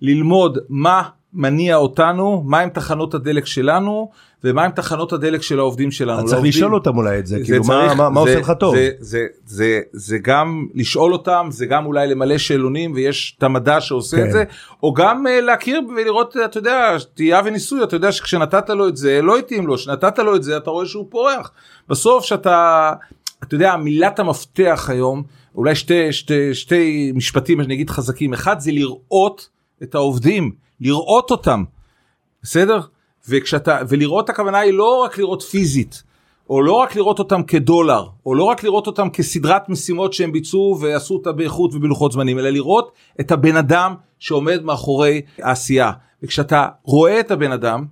ללמוד 0.00 0.58
מה 0.68 1.02
מניע 1.32 1.76
אותנו 1.76 2.42
מהם 2.46 2.68
תחנות 2.68 3.14
הדלק 3.14 3.46
שלנו 3.46 4.10
ומהם 4.44 4.70
תחנות 4.70 5.12
הדלק 5.12 5.42
של 5.42 5.58
העובדים 5.58 5.90
שלנו. 5.90 6.22
אז 6.22 6.30
צריך 6.30 6.44
לשאול 6.44 6.74
אותם 6.74 6.96
אולי 6.96 7.18
את 7.18 7.26
זה, 7.26 7.38
כאילו 7.44 7.64
מה, 7.64 7.94
מה, 7.94 8.10
מה 8.10 8.20
עושה 8.20 8.40
לך 8.40 8.52
טוב. 8.60 8.74
זה, 8.74 8.90
זה, 8.98 9.26
זה, 9.46 9.80
זה 9.92 10.18
גם 10.22 10.66
לשאול 10.74 11.12
אותם, 11.12 11.48
זה 11.50 11.66
גם 11.66 11.86
אולי 11.86 12.06
למלא 12.06 12.38
שאלונים 12.38 12.92
ויש 12.94 13.34
את 13.38 13.42
המדע 13.42 13.80
שעושה 13.80 14.16
כן. 14.16 14.26
את 14.26 14.32
זה, 14.32 14.44
או 14.82 14.94
גם 14.94 15.26
uh, 15.26 15.40
להכיר 15.40 15.80
ולראות, 15.96 16.36
אתה 16.44 16.58
יודע, 16.58 16.96
טעייה 17.14 17.40
וניסוי, 17.44 17.82
אתה 17.82 17.96
יודע 17.96 18.12
שכשנתת 18.12 18.70
לו 18.70 18.88
את 18.88 18.96
זה 18.96 19.22
לא 19.22 19.38
התאים 19.38 19.66
לו, 19.66 19.76
כשנתת 19.76 20.18
לו 20.18 20.36
את 20.36 20.42
זה 20.42 20.56
אתה 20.56 20.70
רואה 20.70 20.86
שהוא 20.86 21.06
פורח. 21.10 21.50
בסוף 21.88 22.24
שאתה, 22.24 22.92
אתה 23.42 23.54
יודע, 23.54 23.76
מילת 23.76 24.18
המפתח 24.18 24.86
היום, 24.92 25.22
אולי 25.54 25.74
שתי, 25.74 26.12
שתי, 26.12 26.54
שתי 26.54 27.12
משפטים 27.14 27.60
אני 27.60 27.74
אגיד 27.74 27.90
חזקים, 27.90 28.32
אחד 28.32 28.60
זה 28.60 28.72
לראות 28.72 29.48
את 29.82 29.94
העובדים, 29.94 30.52
לראות 30.80 31.30
אותם, 31.30 31.64
בסדר? 32.42 32.80
וכשאתה 33.28 33.78
ולראות 33.88 34.30
הכוונה 34.30 34.58
היא 34.58 34.72
לא 34.72 35.02
רק 35.04 35.18
לראות 35.18 35.42
פיזית 35.42 36.02
או 36.50 36.62
לא 36.62 36.72
רק 36.72 36.96
לראות 36.96 37.18
אותם 37.18 37.42
כדולר 37.42 38.06
או 38.26 38.34
לא 38.34 38.44
רק 38.44 38.62
לראות 38.64 38.86
אותם 38.86 39.10
כסדרת 39.10 39.68
משימות 39.68 40.12
שהם 40.12 40.32
ביצעו 40.32 40.78
ועשו 40.80 41.14
אותה 41.14 41.32
באיכות 41.32 41.74
ובלוחות 41.74 42.12
זמנים 42.12 42.38
אלא 42.38 42.50
לראות 42.50 42.92
את 43.20 43.32
הבן 43.32 43.56
אדם 43.56 43.94
שעומד 44.18 44.64
מאחורי 44.64 45.20
העשייה. 45.38 45.92
וכשאתה 46.22 46.68
רואה 46.82 47.20
את 47.20 47.30
הבן 47.30 47.52
אדם 47.52 47.84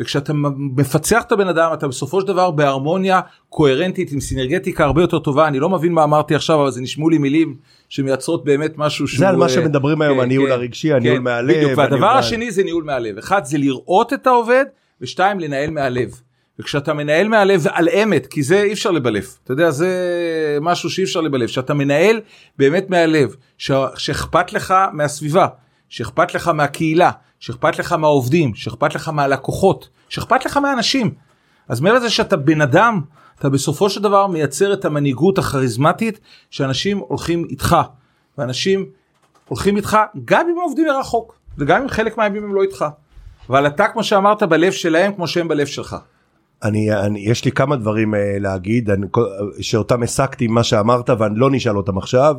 וכשאתה 0.00 0.32
מפצח 0.56 1.22
את 1.22 1.32
הבן 1.32 1.48
אדם 1.48 1.70
אתה 1.72 1.88
בסופו 1.88 2.20
של 2.20 2.26
דבר 2.26 2.50
בהרמוניה 2.50 3.20
קוהרנטית 3.48 4.12
עם 4.12 4.20
סינרגטיקה 4.20 4.84
הרבה 4.84 5.00
יותר 5.00 5.18
טובה 5.18 5.48
אני 5.48 5.60
לא 5.60 5.68
מבין 5.68 5.92
מה 5.92 6.04
אמרתי 6.04 6.34
עכשיו 6.34 6.62
אבל 6.62 6.70
זה 6.70 6.80
נשמעו 6.80 7.10
לי 7.10 7.18
מילים 7.18 7.56
שמייצרות 7.88 8.44
באמת 8.44 8.78
משהו 8.78 9.08
שהוא 9.08 9.18
זה 9.18 9.28
על 9.28 9.36
מה 9.36 9.48
שמדברים 9.48 10.02
היום 10.02 10.16
כן, 10.16 10.22
הניהול 10.22 10.46
כן, 10.46 10.52
הרגשי 10.52 10.92
הניהול 10.92 11.18
כן, 11.18 11.22
מהלב. 11.22 11.56
בדיוק, 11.56 11.72
והדבר 11.78 12.06
השני 12.06 12.50
זה 12.50 12.64
ניהול 12.64 12.84
מהלב 12.84 13.18
אחד 13.18 13.44
זה 13.44 13.58
לראות 13.58 14.12
את 14.12 14.26
העובד 14.26 14.64
ושתיים 15.00 15.40
לנהל 15.40 15.70
מהלב. 15.70 16.20
וכשאתה 16.58 16.94
מנהל 16.94 17.28
מהלב 17.28 17.66
על 17.68 17.88
אמת 17.88 18.26
כי 18.26 18.42
זה 18.42 18.62
אי 18.62 18.72
אפשר 18.72 18.90
לבלף 18.90 19.38
אתה 19.44 19.52
יודע 19.52 19.70
זה 19.70 19.88
משהו 20.60 20.90
שאי 20.90 21.04
אפשר 21.04 21.20
לבלף 21.20 21.50
שאתה 21.50 21.74
מנהל 21.74 22.20
באמת 22.58 22.90
מהלב 22.90 23.36
שאכפת 23.96 24.52
לך 24.52 24.74
מהסביבה 24.92 25.46
שאכפת 25.88 26.34
לך 26.34 26.48
מהקהילה 26.48 27.10
שאכפת 27.40 27.78
לך 27.78 27.92
מהעובדים 27.92 28.54
שאכפת 28.54 28.94
לך 28.94 29.08
מהלקוחות 29.08 29.88
שאכפת 30.08 30.44
לך 30.44 30.56
מהאנשים 30.56 31.14
אז 31.68 31.80
מעבר 31.80 31.96
לזה 31.96 32.10
שאתה 32.10 32.36
בן 32.36 32.60
אדם 32.60 33.00
אתה 33.38 33.48
בסופו 33.48 33.90
של 33.90 34.02
דבר 34.02 34.26
מייצר 34.26 34.72
את 34.72 34.84
המנהיגות 34.84 35.38
הכריזמטית 35.38 36.20
שאנשים 36.50 36.98
הולכים 36.98 37.46
איתך 37.50 37.76
ואנשים 38.38 38.86
הולכים 39.48 39.76
איתך 39.76 39.98
גם 40.24 40.46
אם 40.46 40.52
הם 40.52 40.62
עובדים 40.62 40.86
מרחוק 40.86 41.38
וגם 41.58 41.82
אם 41.82 41.88
חלק 41.88 42.18
מהימים 42.18 42.44
הם 42.44 42.54
לא 42.54 42.62
איתך. 42.62 42.84
אבל 43.50 43.66
אתה 43.66 43.88
כמו 43.88 44.04
שאמרת 44.04 44.42
בלב 44.42 44.72
שלהם 44.72 45.12
כמו 45.14 45.26
שהם 45.26 45.48
בלב 45.48 45.66
שלך. 45.66 45.96
אני, 46.62 46.92
אני 46.92 47.20
יש 47.20 47.44
לי 47.44 47.52
כמה 47.52 47.76
דברים 47.76 48.14
אה, 48.14 48.36
להגיד 48.40 48.90
אני, 48.90 49.06
שאותם 49.60 50.02
הסקתי 50.02 50.46
ממה 50.46 50.64
שאמרת 50.64 51.10
ואני 51.10 51.34
לא 51.38 51.50
נשאל 51.50 51.76
אותם 51.76 51.98
עכשיו. 51.98 52.36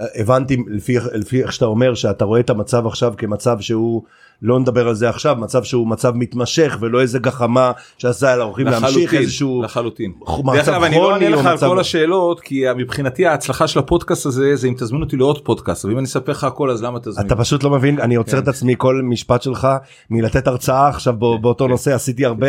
אה, 0.00 0.06
הבנתי 0.14 0.56
לפי 0.66 0.96
לפי 1.12 1.42
איך 1.42 1.52
שאתה 1.52 1.64
אומר 1.64 1.94
שאתה 1.94 2.24
רואה 2.24 2.40
את 2.40 2.50
המצב 2.50 2.86
עכשיו 2.86 3.14
כמצב 3.16 3.60
שהוא 3.60 4.02
לא 4.42 4.60
נדבר 4.60 4.88
על 4.88 4.94
זה 4.94 5.08
עכשיו 5.08 5.36
מצב 5.36 5.62
שהוא 5.64 5.86
מצב 5.88 6.12
מתמשך 6.14 6.76
ולא 6.80 7.00
איזה 7.00 7.18
גחמה 7.18 7.72
שעשה 7.98 8.32
על 8.32 8.40
האורחים 8.40 8.66
להמשיך 8.66 8.86
לחלוטין, 8.96 9.20
איזשהו 9.20 9.62
לחלוטין. 9.62 10.12
מצב 10.44 10.52
דרך 10.56 10.68
אגב 10.68 10.82
אני 10.82 10.96
לא 10.96 11.12
אענה 11.14 11.28
לך 11.28 11.46
על 11.46 11.58
כל 11.58 11.80
השאלות 11.80 12.40
כי 12.40 12.64
מבחינתי 12.76 13.26
ההצלחה 13.26 13.68
של 13.68 13.78
הפודקאסט 13.78 14.26
הזה 14.26 14.56
זה 14.56 14.68
אם 14.68 14.74
תזמין 14.78 15.02
אותי 15.02 15.16
לעוד 15.16 15.44
פודקאסט 15.44 15.84
ואם 15.84 15.98
אני 15.98 16.04
אספר 16.06 16.32
לך 16.32 16.44
הכל 16.44 16.70
אז 16.70 16.82
למה 16.82 16.98
תזמין. 17.00 17.26
אתה 17.26 17.36
פשוט 17.36 17.62
לא 17.62 17.70
מבין 17.70 18.00
אני 18.00 18.14
עוצר 18.14 18.36
כן. 18.36 18.42
את 18.42 18.48
עצמי 18.48 18.74
כל 18.78 19.00
משפט 19.04 19.42
שלך 19.42 19.68
מלתת 20.10 20.46
הרצאה 20.46 20.88
עכשיו 20.88 21.14
בא- 21.14 21.36
באותו 21.40 21.68
נושא 21.68 21.94
עשיתי 21.94 22.24
הרבה 22.24 22.46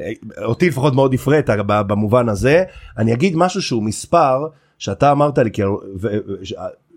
אה, 0.00 0.10
אותי 0.44 0.68
לפחות 0.68 0.94
מאוד 0.94 1.14
הפרעת 1.14 1.50
ב- 1.66 1.80
במובן 1.86 2.28
הזה 2.28 2.62
אני 2.98 3.12
אגיד 3.14 3.36
משהו 3.36 3.62
שהוא 3.62 3.82
מספר 3.82 4.46
שאתה 4.78 5.12
אמרת 5.12 5.38
לי 5.38 5.50
כי- 5.52 5.62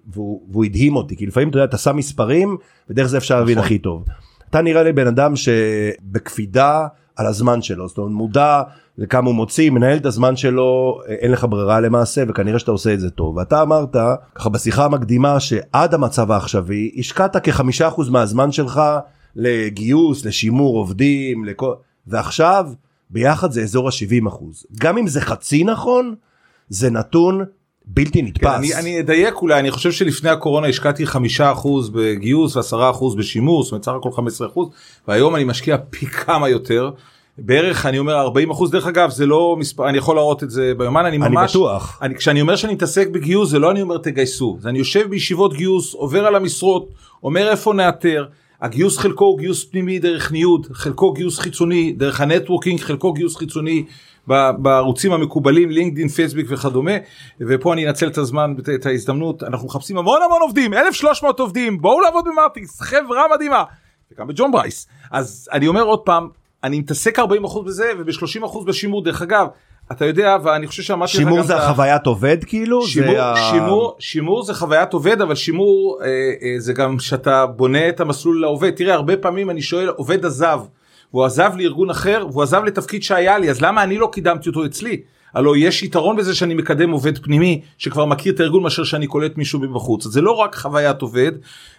והוא 0.07 0.41
והוא 0.51 0.65
הדהים 0.65 0.95
אותי 0.95 1.15
כי 1.15 1.25
לפעמים 1.25 1.49
אתה 1.49 1.57
יודע 1.57 1.65
אתה 1.65 1.77
שם 1.77 1.95
מספרים 1.95 2.57
ודרך 2.89 3.07
זה 3.07 3.17
אפשר 3.17 3.39
להבין 3.39 3.57
נכון. 3.57 3.65
הכי 3.65 3.77
טוב. 3.77 4.05
אתה 4.49 4.61
נראה 4.61 4.83
לי 4.83 4.93
בן 4.93 5.07
אדם 5.07 5.33
שבקפידה 5.35 6.87
על 7.15 7.25
הזמן 7.25 7.61
שלו 7.61 7.87
זאת 7.87 7.97
אומרת 7.97 8.11
מודע 8.11 8.61
לכמה 8.97 9.27
הוא 9.27 9.35
מוציא 9.35 9.69
מנהל 9.69 9.97
את 9.97 10.05
הזמן 10.05 10.35
שלו 10.35 11.01
אה, 11.07 11.13
אין 11.13 11.31
לך 11.31 11.47
ברירה 11.49 11.79
למעשה 11.79 12.23
וכנראה 12.27 12.59
שאתה 12.59 12.71
עושה 12.71 12.93
את 12.93 12.99
זה 12.99 13.09
טוב 13.09 13.37
ואתה 13.37 13.61
אמרת 13.61 13.95
ככה 14.35 14.49
בשיחה 14.49 14.85
המקדימה 14.85 15.39
שעד 15.39 15.93
המצב 15.93 16.31
העכשווי 16.31 16.91
השקעת 16.97 17.37
כחמישה 17.37 17.87
אחוז 17.87 18.09
מהזמן 18.09 18.51
שלך 18.51 18.81
לגיוס 19.35 20.25
לשימור 20.25 20.77
עובדים 20.77 21.45
לכל 21.45 21.73
ועכשיו 22.07 22.67
ביחד 23.09 23.51
זה 23.51 23.61
אזור 23.61 23.87
ה-70 23.87 24.27
אחוז 24.27 24.65
גם 24.79 24.97
אם 24.97 25.07
זה 25.07 25.21
חצי 25.21 25.63
נכון 25.63 26.15
זה 26.69 26.89
נתון 26.89 27.45
בלתי 27.85 28.21
כן, 28.21 28.25
נתפס. 28.25 28.45
אני, 28.45 28.75
אני 28.75 28.99
אדייק 28.99 29.35
אולי 29.35 29.59
אני 29.59 29.71
חושב 29.71 29.91
שלפני 29.91 30.29
הקורונה 30.29 30.67
השקעתי 30.67 31.05
חמישה 31.05 31.51
אחוז 31.51 31.89
בגיוס 31.89 32.55
ועשרה 32.55 32.89
אחוז 32.89 33.15
בשימור 33.15 33.63
זאת 33.63 33.71
אומרת 33.71 33.85
סך 33.85 33.91
הכל 33.91 34.11
15 34.11 34.47
אחוז 34.47 34.69
והיום 35.07 35.35
אני 35.35 35.43
משקיע 35.43 35.77
פי 35.89 36.05
כמה 36.05 36.49
יותר. 36.49 36.91
בערך 37.37 37.85
אני 37.85 37.99
אומר 37.99 38.19
40 38.19 38.51
אחוז 38.51 38.71
דרך 38.71 38.87
אגב 38.87 39.09
זה 39.09 39.25
לא 39.25 39.55
מספר 39.59 39.89
אני 39.89 39.97
יכול 39.97 40.15
להראות 40.15 40.43
את 40.43 40.49
זה 40.49 40.73
ביומן 40.77 41.05
אני 41.05 41.17
אני 41.17 41.29
ממש 41.29 41.51
בטוח. 41.51 41.99
אני 42.01 42.15
כשאני 42.15 42.41
אומר 42.41 42.55
שאני 42.55 42.73
מתעסק 42.73 43.07
בגיוס 43.07 43.49
זה 43.49 43.59
לא 43.59 43.71
אני 43.71 43.81
אומר 43.81 43.97
תגייסו 43.97 44.57
זה 44.61 44.69
אני 44.69 44.79
יושב 44.79 45.09
בישיבות 45.09 45.53
גיוס 45.53 45.93
עובר 45.93 46.25
על 46.25 46.35
המשרות 46.35 46.89
אומר 47.23 47.49
איפה 47.49 47.73
נאתר 47.73 48.25
הגיוס 48.61 48.97
חלקו 48.97 49.25
הוא 49.25 49.39
גיוס 49.39 49.63
פנימי 49.63 49.99
דרך 49.99 50.31
ניוד 50.31 50.67
חלקו 50.71 51.13
גיוס 51.13 51.39
חיצוני 51.39 51.91
דרך 51.97 52.21
ה 52.21 52.27
networking 52.27 52.79
חלקו 52.79 53.13
גיוס 53.13 53.35
חיצוני 53.35 53.83
בערוצים 54.57 55.13
המקובלים 55.13 55.69
לינקדין 55.69 56.07
פייסבוק 56.07 56.45
וכדומה 56.49 56.91
ופה 57.41 57.73
אני 57.73 57.87
אנצל 57.87 58.07
את 58.07 58.17
הזמן 58.17 58.53
את 58.75 58.85
ההזדמנות. 58.85 59.43
אנחנו 59.43 59.67
מחפשים 59.67 59.97
המון 59.97 60.19
המון 60.25 60.41
עובדים 60.41 60.73
1300 60.73 61.39
עובדים. 61.39 61.81
בואו 61.81 62.01
לעבוד 62.01 62.25
במטריקס 62.25 62.81
חברה 62.81 63.23
מדהימה. 63.35 63.63
וגם 64.11 64.27
בג'ון 64.27 64.51
ברייס. 64.51 64.87
אז 65.11 65.49
אני 65.53 65.67
אומר 65.67 65.81
עוד 65.81 65.99
פעם 65.99 66.27
אני 66.63 66.79
מתעסק 66.79 67.19
40% 67.19 67.23
בזה 67.65 67.91
וב-30% 67.99 68.65
בשימור. 68.65 69.03
דרך 69.03 69.21
אגב 69.21 69.47
אתה 69.91 70.05
יודע 70.05 70.37
ואני 70.43 70.67
חושב 70.67 70.83
שאמרתי 70.83 71.11
לך 71.11 71.17
שימור 71.17 71.41
זה 71.43 71.55
ה- 71.55 71.57
החוויית 71.69 72.05
עובד 72.05 72.43
כאילו? 72.43 72.81
שימור, 72.87 73.11
זה 73.13 73.23
ה- 73.23 73.35
שימור, 73.51 73.95
שימור 73.99 74.43
זה 74.43 74.53
חוויית 74.53 74.93
עובד 74.93 75.21
אבל 75.21 75.35
שימור 75.35 75.99
אה, 76.01 76.07
אה, 76.07 76.55
זה 76.59 76.73
גם 76.73 76.99
שאתה 76.99 77.45
בונה 77.45 77.89
את 77.89 77.99
המסלול 77.99 78.41
לעובד. 78.41 78.69
תראה 78.69 78.93
הרבה 78.93 79.17
פעמים 79.17 79.49
אני 79.49 79.61
שואל 79.61 79.87
עובד 79.89 80.25
עזב 80.25 80.59
והוא 81.13 81.25
עזב 81.25 81.51
לארגון 81.57 81.89
אחר 81.89 82.25
והוא 82.31 82.43
עזב 82.43 82.63
לתפקיד 82.63 83.03
שהיה 83.03 83.37
לי 83.37 83.49
אז 83.49 83.61
למה 83.61 83.83
אני 83.83 83.97
לא 83.97 84.09
קידמתי 84.13 84.49
אותו 84.49 84.65
אצלי. 84.65 85.01
הלוא 85.33 85.55
יש 85.57 85.83
יתרון 85.83 86.15
בזה 86.15 86.35
שאני 86.35 86.53
מקדם 86.53 86.91
עובד 86.91 87.17
פנימי 87.17 87.61
שכבר 87.77 88.05
מכיר 88.05 88.33
את 88.33 88.39
הארגון 88.39 88.63
מאשר 88.63 88.83
שאני 88.83 89.07
קולט 89.07 89.37
מישהו 89.37 89.59
מבחוץ 89.59 90.03
זה 90.03 90.21
לא 90.21 90.31
רק 90.31 90.55
חוויית 90.55 91.01
עובד 91.01 91.31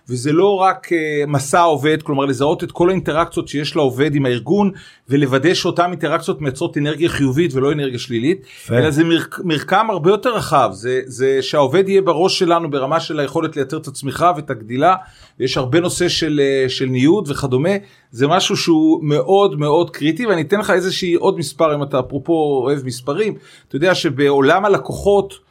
וזה 0.09 0.33
לא 0.33 0.55
רק 0.55 0.87
uh, 0.93 1.27
מסע 1.27 1.61
עובד 1.61 2.03
כלומר 2.03 2.25
לזהות 2.25 2.65
את 2.65 2.73
כל 2.73 2.89
האינטראקציות 2.89 3.49
שיש 3.49 3.77
לעובד 3.77 4.15
עם 4.15 4.27
הארגון 4.27 4.71
ולוודא 5.09 5.55
שאותן 5.55 5.91
אינטראקציות 5.91 6.41
מייצרות 6.41 6.79
אנרגיה 6.79 7.09
חיובית 7.09 7.55
ולא 7.55 7.73
אנרגיה 7.73 7.99
שלילית 7.99 8.47
יפה. 8.65 8.79
אלא 8.79 8.91
זה 8.91 9.05
מרק, 9.05 9.41
מרקם 9.45 9.87
הרבה 9.91 10.11
יותר 10.11 10.35
רחב. 10.35 10.71
זה 10.73 11.01
זה 11.07 11.39
שהעובד 11.43 11.89
יהיה 11.89 12.03
בראש 12.03 12.39
שלנו 12.39 12.71
ברמה 12.71 13.01
של 13.01 13.21
היכולת 13.21 13.57
לייצר 13.57 13.77
את 13.77 13.87
הצמיחה 13.87 14.33
ואת 14.37 14.51
הגדילה 14.51 14.97
ויש 15.41 15.57
הרבה 15.57 15.81
נושא 15.81 16.09
של 16.09 16.41
אה, 16.43 16.69
של 16.69 16.87
ניוד 16.87 17.29
וכדומה. 17.31 17.75
זה 18.11 18.27
משהו 18.27 18.57
שהוא 18.57 19.05
מאוד 19.05 19.59
מאוד 19.59 19.91
קריטי 19.91 20.27
ואני 20.27 20.43
אתן 20.43 20.61
לך 20.61 20.71
איזושהי 20.71 21.15
עוד 21.15 21.39
מספר 21.39 21.75
אם 21.75 21.83
אתה 21.83 22.01
אפרופו 22.01 22.33
אוהב 22.65 22.85
מספרים. 22.85 23.35
אתה 23.69 23.77
יודע 23.77 23.95
שבעולם 23.95 24.65
הלקוחות 24.65 25.45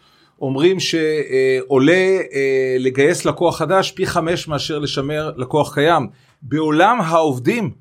אומרים 0.43 0.77
שעולה 0.79 1.93
אה, 2.33 2.75
לגייס 2.79 3.25
לקוח 3.25 3.57
חדש 3.57 3.91
פי 3.91 4.05
חמש 4.05 4.47
מאשר 4.47 4.79
לשמר 4.79 5.31
לקוח 5.37 5.73
קיים 5.73 6.07
בעולם 6.41 7.01
העובדים 7.01 7.71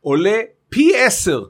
עולה 0.00 0.38
פי 0.68 0.92
עשר 0.96 1.44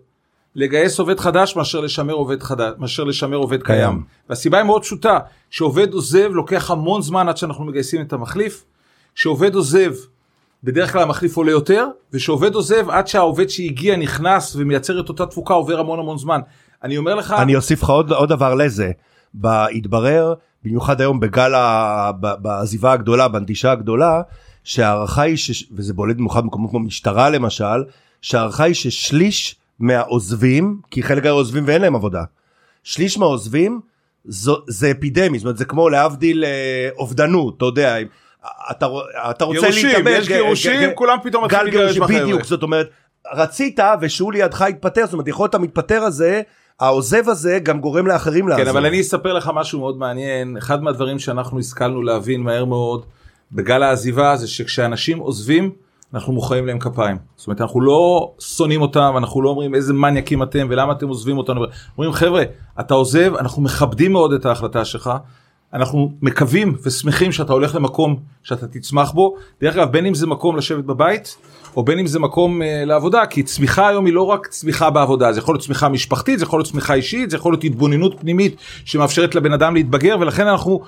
לגייס 0.55 0.99
עובד 0.99 1.21
חדש 1.21 1.57
מאשר 1.57 1.81
לשמר 1.81 2.15
עובד 2.15 2.43
חדש 2.43 2.73
מאשר 2.79 3.05
לשמר 3.05 3.37
עובד 3.37 3.63
קיים. 3.63 3.79
קיים. 3.79 3.91
קיים. 3.91 4.05
והסיבה 4.29 4.59
היא 4.59 4.67
מאוד 4.67 4.83
פשוטה 4.83 5.19
שעובד 5.51 5.93
עוזב 5.93 6.31
לוקח 6.33 6.71
המון 6.71 7.03
זמן 7.03 7.29
עד 7.29 7.37
שאנחנו 7.37 7.65
מגייסים 7.65 8.01
את 8.01 8.13
המחליף. 8.13 8.65
שעובד 9.15 9.55
עוזב 9.55 9.95
בדרך 10.65 10.93
כלל 10.93 11.03
המחליף 11.03 11.37
עולה 11.37 11.51
יותר 11.51 11.87
ושעובד 12.13 12.55
עוזב 12.55 12.91
עד 12.91 13.07
שהעובד 13.07 13.49
שהגיע 13.49 13.97
נכנס 13.97 14.57
ומייצר 14.57 15.01
את 15.01 15.09
אותה 15.09 15.27
תפוקה 15.27 15.55
עובר 15.55 15.81
המון 15.81 15.99
המון 15.99 16.19
זמן. 16.19 16.41
אני 16.83 16.97
אומר 16.97 17.15
לך 17.15 17.35
אני 17.39 17.57
אוסיף 17.57 17.83
לך 17.83 17.91
עוד, 17.91 18.13
עוד 18.13 18.29
דבר 18.29 18.55
לזה. 18.55 18.91
בהתברר, 19.35 20.35
במיוחד 20.65 21.01
היום 21.01 21.21
בגל, 21.21 21.53
בעזיבה 22.21 22.93
הגדולה, 22.93 23.29
בנטישה 23.29 23.73
הגדולה, 23.73 24.23
שההערכה 24.65 25.23
היא, 25.23 25.37
ש... 25.37 25.65
וזה 25.73 25.95
בולט 25.95 26.17
במיוחד 26.17 26.43
במקומות 26.43 26.71
כמו 26.71 26.81
משטרה 26.81 27.31
למשל, 27.31 27.85
שההערכה 28.23 28.65
היא 28.65 28.75
ששליש 28.75 29.57
מהעוזבים, 29.79 30.81
כי 30.91 31.03
חלק 31.03 31.23
הרי 31.23 31.29
עוזבים 31.29 31.65
ואין 31.67 31.83
להם 31.83 31.95
עבודה, 31.95 32.25
שליש 32.85 33.19
מהעוזבים 33.19 33.81
זו, 34.25 34.57
זה 34.67 34.91
אפידמי, 34.91 35.39
זאת 35.39 35.45
אומרת 35.45 35.57
זה 35.57 35.65
כמו 35.65 35.89
להבדיל 35.89 36.45
אה, 36.45 36.89
אובדנות, 36.99 37.57
אתה 37.57 37.65
יודע, 37.65 37.97
אתה, 38.71 38.87
אתה 39.31 39.45
רוצה 39.45 39.61
גירושים, 39.61 39.87
להתאבד, 39.87 40.17
יש 40.19 40.29
גירושים, 40.29 40.91
כולם 40.95 41.19
פתאום 41.23 41.45
מתחילים 41.45 41.67
לגרש 41.67 41.99
בחבר'ה. 41.99 42.23
בדיוק, 42.23 42.45
זאת 42.45 42.63
אומרת, 42.63 42.91
רצית 43.33 43.81
ושהוא 44.01 44.33
לידך 44.33 44.63
התפטר, 44.63 45.05
זאת 45.05 45.13
אומרת 45.13 45.29
יכול 45.29 45.45
להיות 45.45 45.55
המתפטר 45.55 46.03
הזה, 46.03 46.43
העוזב 46.81 47.29
הזה 47.29 47.59
גם 47.63 47.81
גורם 47.81 48.07
לאחרים 48.07 48.49
לעזוב. 48.49 48.65
כן 48.65 48.71
אבל 48.71 48.87
אני 48.87 49.01
אספר 49.01 49.33
לך 49.33 49.51
משהו 49.55 49.81
מאוד 49.81 49.99
מעניין 49.99 50.57
אחד 50.57 50.83
מהדברים 50.83 51.19
שאנחנו 51.19 51.59
השכלנו 51.59 52.03
להבין 52.03 52.41
מהר 52.41 52.65
מאוד 52.65 53.05
בגל 53.53 53.83
העזיבה 53.83 54.37
זה 54.37 54.49
שכשאנשים 54.49 55.19
עוזבים 55.19 55.71
אנחנו 56.15 56.33
מוחאים 56.33 56.67
להם 56.67 56.79
כפיים 56.79 57.17
זאת 57.37 57.47
אומרת 57.47 57.61
אנחנו 57.61 57.81
לא 57.81 58.33
שונאים 58.41 58.83
אותם 58.83 59.15
אנחנו 59.17 59.43
לא 59.43 59.49
אומרים 59.49 59.75
איזה 59.75 59.93
מניאקים 59.93 60.43
אתם 60.43 60.67
ולמה 60.71 60.93
אתם 60.93 61.09
עוזבים 61.09 61.39
אותנו 61.39 61.65
אומרים 61.99 62.13
חבר'ה 62.13 62.43
אתה 62.81 62.95
עוזב 62.95 63.35
אנחנו 63.35 63.63
מכבדים 63.63 64.13
מאוד 64.13 64.33
את 64.33 64.47
ההחלטה 64.47 64.85
שלך. 64.85 65.11
אנחנו 65.73 66.13
מקווים 66.23 66.77
ושמחים 66.83 67.33
שאתה 67.33 67.53
הולך 67.53 67.75
למקום 67.75 68.17
שאתה 68.43 68.67
תצמח 68.67 69.11
בו 69.11 69.37
דרך 69.61 69.77
אגב 69.77 69.93
בין 69.93 70.07
אם 70.07 70.15
זה 70.15 70.27
מקום 70.27 70.57
לשבת 70.57 70.85
בבית 70.85 71.37
או 71.79 71.83
בין 71.83 71.99
אם 71.99 72.07
זה 72.07 72.19
מקום 72.19 72.63
uh, 72.63 72.65
לעבודה 72.87 73.27
כי 73.27 73.43
צמיחה 73.43 73.89
היום 73.89 74.07
היא 74.07 74.15
לא 74.15 74.23
רק 74.23 74.47
צמיחה 74.47 74.91
בעבודה 74.91 75.33
זה 75.33 75.39
יכול 75.39 75.55
להיות 75.55 75.65
צמיחה 75.65 75.89
משפחתית 75.89 76.39
זה 76.39 76.45
יכול 76.45 76.59
להיות 76.59 76.71
צמיחה 76.71 76.95
אישית 76.95 77.31
זה 77.31 77.37
יכול 77.37 77.53
להיות 77.53 77.65
התבוננות 77.65 78.21
פנימית 78.21 78.57
שמאפשרת 78.85 79.35
לבן 79.35 79.53
אדם 79.53 79.75
להתבגר 79.75 80.17
ולכן 80.21 80.47
אנחנו 80.47 80.81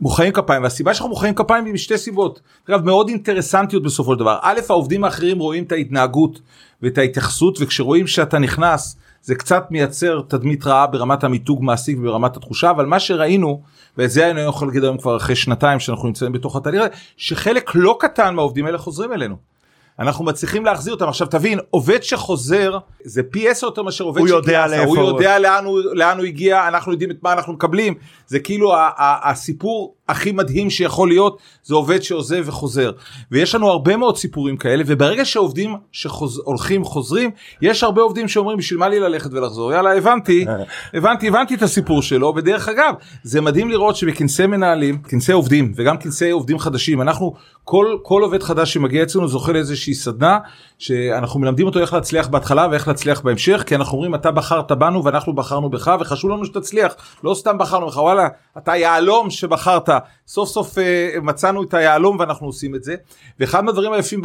מוחאים 0.00 0.32
כפיים. 0.32 0.62
והסיבה 0.62 0.94
שאנחנו 0.94 1.08
מוחאים 1.08 1.34
כפיים 1.34 1.64
היא 1.64 1.74
משתי 1.74 1.98
סיבות. 1.98 2.40
אגב 2.70 2.84
מאוד 2.84 3.08
אינטרסנטיות 3.08 3.82
בסופו 3.82 4.12
של 4.12 4.18
דבר. 4.18 4.38
א' 4.42 4.60
העובדים 4.68 5.04
האחרים 5.04 5.38
רואים 5.38 5.64
את 5.64 5.72
ההתנהגות 5.72 6.40
ואת 6.82 6.98
ההתייחסות 6.98 7.58
וכשרואים 7.60 8.06
שאתה 8.06 8.38
נכנס 8.38 8.96
זה 9.22 9.34
קצת 9.34 9.66
מייצר 9.70 10.20
תדמית 10.28 10.66
רעה 10.66 10.86
ברמת 10.86 11.24
המיתוג 11.24 11.64
מעסיק 11.64 11.98
וברמת 11.98 12.36
התחושה 12.36 12.70
אבל 12.70 12.86
מה 12.86 13.00
שראינו 13.00 13.62
ואת 13.98 14.10
זה 14.10 14.30
אני 14.30 14.40
יכול 14.40 14.68
להגיד 14.68 14.84
היום 14.84 14.98
כבר 14.98 15.16
אחרי 15.16 15.36
שנתיים 15.36 15.80
שאנחנו 15.80 16.08
נמצאים 16.08 16.32
בתוך 16.32 16.56
התהליך 16.56 16.80
הזה 16.80 16.90
שחלק 17.16 17.70
לא 17.74 17.96
קטן 18.00 18.34
מהעובדים 18.34 18.66
האלה 18.66 18.78
חוזרים 18.78 19.12
אלינו. 19.12 19.57
אנחנו 19.98 20.24
מצליחים 20.24 20.64
להחזיר 20.64 20.94
אותם. 20.94 21.08
עכשיו 21.08 21.26
תבין 21.26 21.58
עובד 21.70 22.02
שחוזר 22.02 22.78
זה 23.04 23.22
פי 23.22 23.48
עשר 23.48 23.66
יותר 23.66 23.82
מאשר 23.82 24.04
עובד 24.04 24.20
הוא 24.20 24.28
יודע. 24.28 24.66
לאיפה 24.66 24.84
הוא 24.84 24.98
הוא- 24.98 25.08
יודע 25.08 25.38
לאן 25.38 25.64
הוא, 25.64 25.80
לאן 25.92 26.18
הוא 26.18 26.26
הגיע 26.26 26.68
אנחנו 26.68 26.92
יודעים 26.92 27.10
את 27.10 27.16
מה 27.22 27.32
אנחנו 27.32 27.52
מקבלים. 27.52 27.94
זה 28.26 28.38
כאילו 28.38 28.74
ה- 28.74 28.90
ה- 28.96 29.30
הסיפור 29.30 29.94
הכי 30.08 30.32
מדהים 30.32 30.70
שיכול 30.70 31.08
להיות 31.08 31.38
זה 31.62 31.74
עובד 31.74 32.02
שעוזב 32.02 32.42
וחוזר. 32.46 32.90
ויש 33.32 33.54
לנו 33.54 33.68
הרבה 33.70 33.96
מאוד 33.96 34.16
סיפורים 34.16 34.56
כאלה 34.56 34.82
וברגע 34.86 35.24
שעובדים 35.24 35.74
שהולכים 35.92 36.84
חוזרים 36.84 37.30
יש 37.62 37.82
הרבה 37.84 38.02
עובדים 38.02 38.28
שאומרים 38.28 38.58
בשביל 38.58 38.78
מה 38.78 38.88
לי 38.88 39.00
ללכת 39.00 39.30
ולחזור? 39.32 39.72
יאללה 39.72 39.96
הבנתי. 39.96 40.46
הבנתי 40.94 41.28
הבנתי 41.28 41.54
את 41.54 41.62
הסיפור 41.62 42.02
שלו 42.02 42.32
ודרך 42.36 42.68
אגב 42.68 42.94
זה 43.22 43.40
מדהים 43.40 43.70
לראות 43.70 43.96
שבכנסי 43.96 44.46
מנהלים 44.46 44.98
כנסי 45.02 45.32
עובדים 45.32 45.72
וגם 45.76 45.98
כנסי 45.98 46.30
עובדים 46.30 46.58
חדשים 46.58 47.02
אנחנו 47.02 47.34
כל 47.64 47.96
כל 48.02 48.22
עובד 48.22 48.42
חדש 48.42 48.72
שמגיע 48.72 49.02
אצלנו 49.02 49.28
זוכה 49.28 49.52
לאיזושהי 49.52 49.87
סדנה 49.94 50.38
שאנחנו 50.78 51.40
מלמדים 51.40 51.66
אותו 51.66 51.80
איך 51.80 51.92
להצליח 51.92 52.28
בהתחלה 52.28 52.68
ואיך 52.70 52.88
להצליח 52.88 53.20
בהמשך 53.20 53.62
כי 53.66 53.74
אנחנו 53.74 53.92
אומרים 53.92 54.14
אתה 54.14 54.30
בחרת 54.30 54.72
בנו 54.72 55.04
ואנחנו 55.04 55.32
בחרנו 55.32 55.70
בך 55.70 55.96
וחשוב 56.00 56.30
לנו 56.30 56.44
שתצליח. 56.44 56.94
לא 57.24 57.34
סתם 57.34 57.58
בחרנו 57.58 57.86
בך 57.86 57.96
וואלה 57.96 58.28
אתה 58.58 58.76
יהלום 58.76 59.30
שבחרת 59.30 59.88
סוף 60.26 60.48
סוף 60.48 60.78
אה, 60.78 61.10
מצאנו 61.22 61.62
את 61.62 61.74
היהלום 61.74 62.16
ואנחנו 62.18 62.46
עושים 62.46 62.74
את 62.74 62.84
זה. 62.84 62.94
ואחד 63.40 63.64
מהדברים 63.64 63.92
היפים 63.92 64.22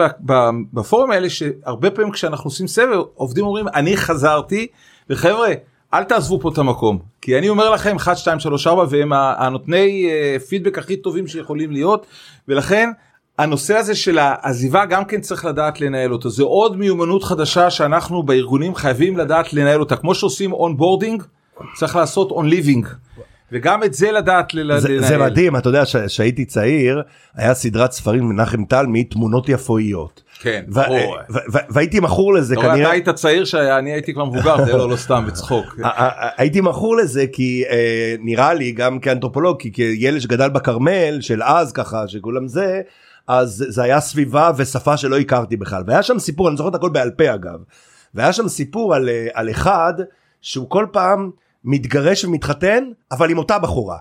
בפורום 0.74 1.12
האלה 1.12 1.30
שהרבה 1.30 1.92
פעמים 1.92 2.12
כשאנחנו 2.12 2.48
עושים 2.48 2.68
סבב 2.68 3.02
עובדים 3.16 3.46
אומרים 3.46 3.68
אני 3.68 3.98
חזרתי 3.98 4.68
וחבר'ה 5.10 5.54
אל 5.94 6.04
תעזבו 6.04 6.40
פה 6.40 6.50
את 6.50 6.58
המקום 6.58 7.00
כי 7.22 7.38
אני 7.38 7.50
אומר 7.50 7.70
לכם 7.70 7.96
1 7.96 8.18
2 8.18 8.40
3 8.40 8.68
4 8.68 8.86
והם 8.90 9.14
הנותני 9.14 10.10
אה, 10.10 10.38
פידבק 10.40 10.78
הכי 10.78 10.98
טובים 10.98 11.28
שיכולים 11.28 11.72
להיות 11.72 12.06
ולכן 12.48 12.90
הנושא 13.40 13.76
הזה 13.76 13.96
של 13.96 14.18
העזיבה 14.22 14.86
גם 14.86 15.06
כן 15.06 15.22
צריך 15.22 15.46
לדעת 15.46 15.82
לנהל 15.82 16.14
אותו 16.14 16.30
זה 16.30 16.44
עוד 16.44 16.78
מיומנות 16.78 17.24
חדשה 17.24 17.70
שאנחנו 17.70 18.24
בארגונים 18.24 18.76
חייבים 18.76 19.18
לדעת 19.18 19.54
לנהל 19.54 19.80
אותה 19.80 19.96
כמו 19.96 20.16
שעושים 20.16 20.54
onboarding 20.54 21.24
צריך 21.76 21.96
לעשות 21.96 22.32
און 22.32 22.50
ליבינג 22.50 22.88
וגם 23.52 23.84
את 23.84 23.94
זה 23.94 24.12
לדעת 24.12 24.54
ל- 24.54 24.80
זה, 24.80 24.90
לנהל. 24.90 25.08
זה 25.08 25.18
מדהים, 25.18 25.56
אתה 25.56 25.70
יודע, 25.70 25.84
כשהייתי 26.08 26.46
צעיר, 26.46 27.02
היה 27.36 27.54
סדרת 27.54 27.92
ספרים 27.92 28.30
מנחם 28.30 28.66
תלמי, 28.66 29.04
תמונות 29.04 29.50
יפואיות. 29.50 30.24
כן, 30.40 30.64
ברור. 30.68 31.18
והייתי 31.70 32.00
מכור 32.00 32.34
לזה 32.34 32.56
כנראה. 32.56 32.82
אתה 32.82 32.90
היית 32.90 33.10
צעיר 33.10 33.46
שאני 33.46 33.94
הייתי 33.94 34.14
כבר 34.14 34.26
מבוגר 34.26 34.66
זה 34.66 34.74
לא 34.74 34.90
לא 34.90 34.96
סתם 34.96 35.24
בצחוק. 35.28 35.80
הייתי 36.38 36.62
מכור 36.62 36.98
לזה 36.98 37.26
כי 37.34 37.64
אה, 37.70 38.16
נראה 38.20 38.54
לי 38.54 38.72
גם 38.72 39.00
כאנתרופולוג 39.00 39.60
כי 39.60 39.72
כילד 39.74 40.20
שגדל 40.20 40.50
בכרמל 40.50 41.18
של 41.22 41.44
אז 41.44 41.72
ככה 41.72 42.08
שכולם 42.08 42.48
זה 42.48 42.82
אז 43.28 43.66
זה 43.68 43.84
היה 43.84 44.00
סביבה 44.00 44.52
ושפה 44.58 44.98
שלא 44.98 45.18
הכרתי 45.18 45.58
בכלל 45.58 45.84
והיה 45.88 46.04
שם 46.04 46.20
סיפור 46.20 46.50
אני 46.50 46.58
זוכר 46.58 46.70
את 46.70 46.76
הכל 46.76 46.90
בעל 46.90 47.12
פה 47.12 47.34
אגב 47.34 47.60
והיה 48.14 48.34
שם 48.34 48.48
סיפור 48.48 48.96
על, 48.96 49.10
אה, 49.10 49.28
על 49.34 49.50
אחד 49.50 49.94
שהוא 50.42 50.70
כל 50.70 50.88
פעם 50.92 51.32
מתגרש 51.64 52.26
ומתחתן 52.26 52.84
אבל 53.12 53.32
עם 53.32 53.38
אותה 53.38 53.60
בחורה. 53.60 53.98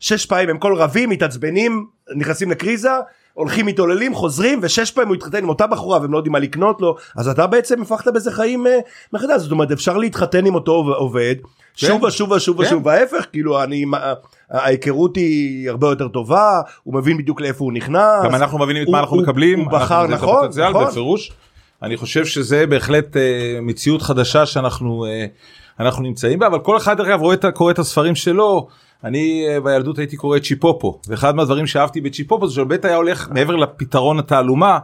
שש 0.00 0.26
פעמים 0.26 0.48
הם 0.50 0.58
כל 0.58 0.74
רבים 0.74 1.10
מתעצבנים 1.10 1.86
נכנסים 2.16 2.50
לקריזה 2.50 2.90
הולכים 3.34 3.66
מתעוללים 3.66 4.14
חוזרים 4.14 4.58
ושש 4.62 4.90
פעמים 4.90 5.08
הוא 5.08 5.14
התחתן 5.16 5.38
עם 5.42 5.48
אותה 5.48 5.66
בחורה 5.66 6.00
והם 6.00 6.12
לא 6.12 6.18
יודעים 6.18 6.32
מה 6.32 6.38
לקנות 6.38 6.80
לו 6.80 6.96
אז 7.16 7.28
אתה 7.28 7.46
בעצם 7.46 7.82
הפכת 7.82 8.08
בזה 8.08 8.32
חיים 8.32 8.66
אה, 8.66 8.78
מחדש 9.12 9.40
זאת 9.42 9.52
אומרת 9.52 9.70
אפשר 9.72 9.96
להתחתן 9.96 10.46
עם 10.46 10.54
אותו 10.54 10.72
עובד 10.96 11.34
שוב 11.74 12.02
ושוב 12.02 12.30
ושוב 12.30 12.56
כן. 12.56 12.62
ושוב 12.66 12.86
וההפך 12.86 13.26
כאילו 13.32 13.62
אני 13.62 13.84
ההיכרות 14.50 15.16
היא 15.16 15.70
הרבה 15.70 15.86
יותר 15.88 16.08
טובה 16.08 16.60
הוא 16.82 16.94
מבין 16.94 17.18
בדיוק 17.18 17.40
לאיפה 17.40 17.64
הוא 17.64 17.72
נכנס 17.72 18.24
גם 18.24 18.34
אנחנו 18.34 18.58
מבינים 18.58 18.82
את 18.82 18.86
הוא- 18.86 18.92
מה 18.92 19.00
אנחנו 19.00 19.16
הוא- 19.16 19.22
מקבלים. 19.22 19.60
הוא 19.60 19.70
בחר 19.72 20.06
נכון 20.06 20.48
נכון 20.70 20.84
בפירוש. 20.86 21.32
אני 21.82 21.96
חושב 21.96 22.24
שזה 22.24 22.66
בהחלט 22.66 23.16
אה, 23.16 23.22
מציאות 23.62 24.02
חדשה 24.02 24.46
שאנחנו 24.46 25.04
אה, 25.06 25.26
אנחנו 25.80 26.02
נמצאים 26.02 26.38
בה 26.38 26.46
אבל 26.46 26.58
כל 26.58 26.76
אחד 26.76 26.96
דרך 26.96 27.06
אגב 27.06 27.20
רואה 27.20 27.70
את 27.70 27.78
הספרים 27.78 28.14
שלו. 28.14 28.68
אני 29.04 29.46
אה, 29.48 29.60
בילדות 29.60 29.98
הייתי 29.98 30.16
קורא 30.16 30.38
צ'יפופו 30.38 31.00
ואחד 31.08 31.34
מהדברים 31.34 31.66
שאהבתי 31.66 32.00
בצ'יפופו 32.00 32.48
זה 32.48 32.54
שבאמת 32.54 32.84
היה 32.84 32.96
הולך 32.96 33.28
מעבר 33.30 33.56
לפתרון 33.56 34.18
התעלומה. 34.18 34.78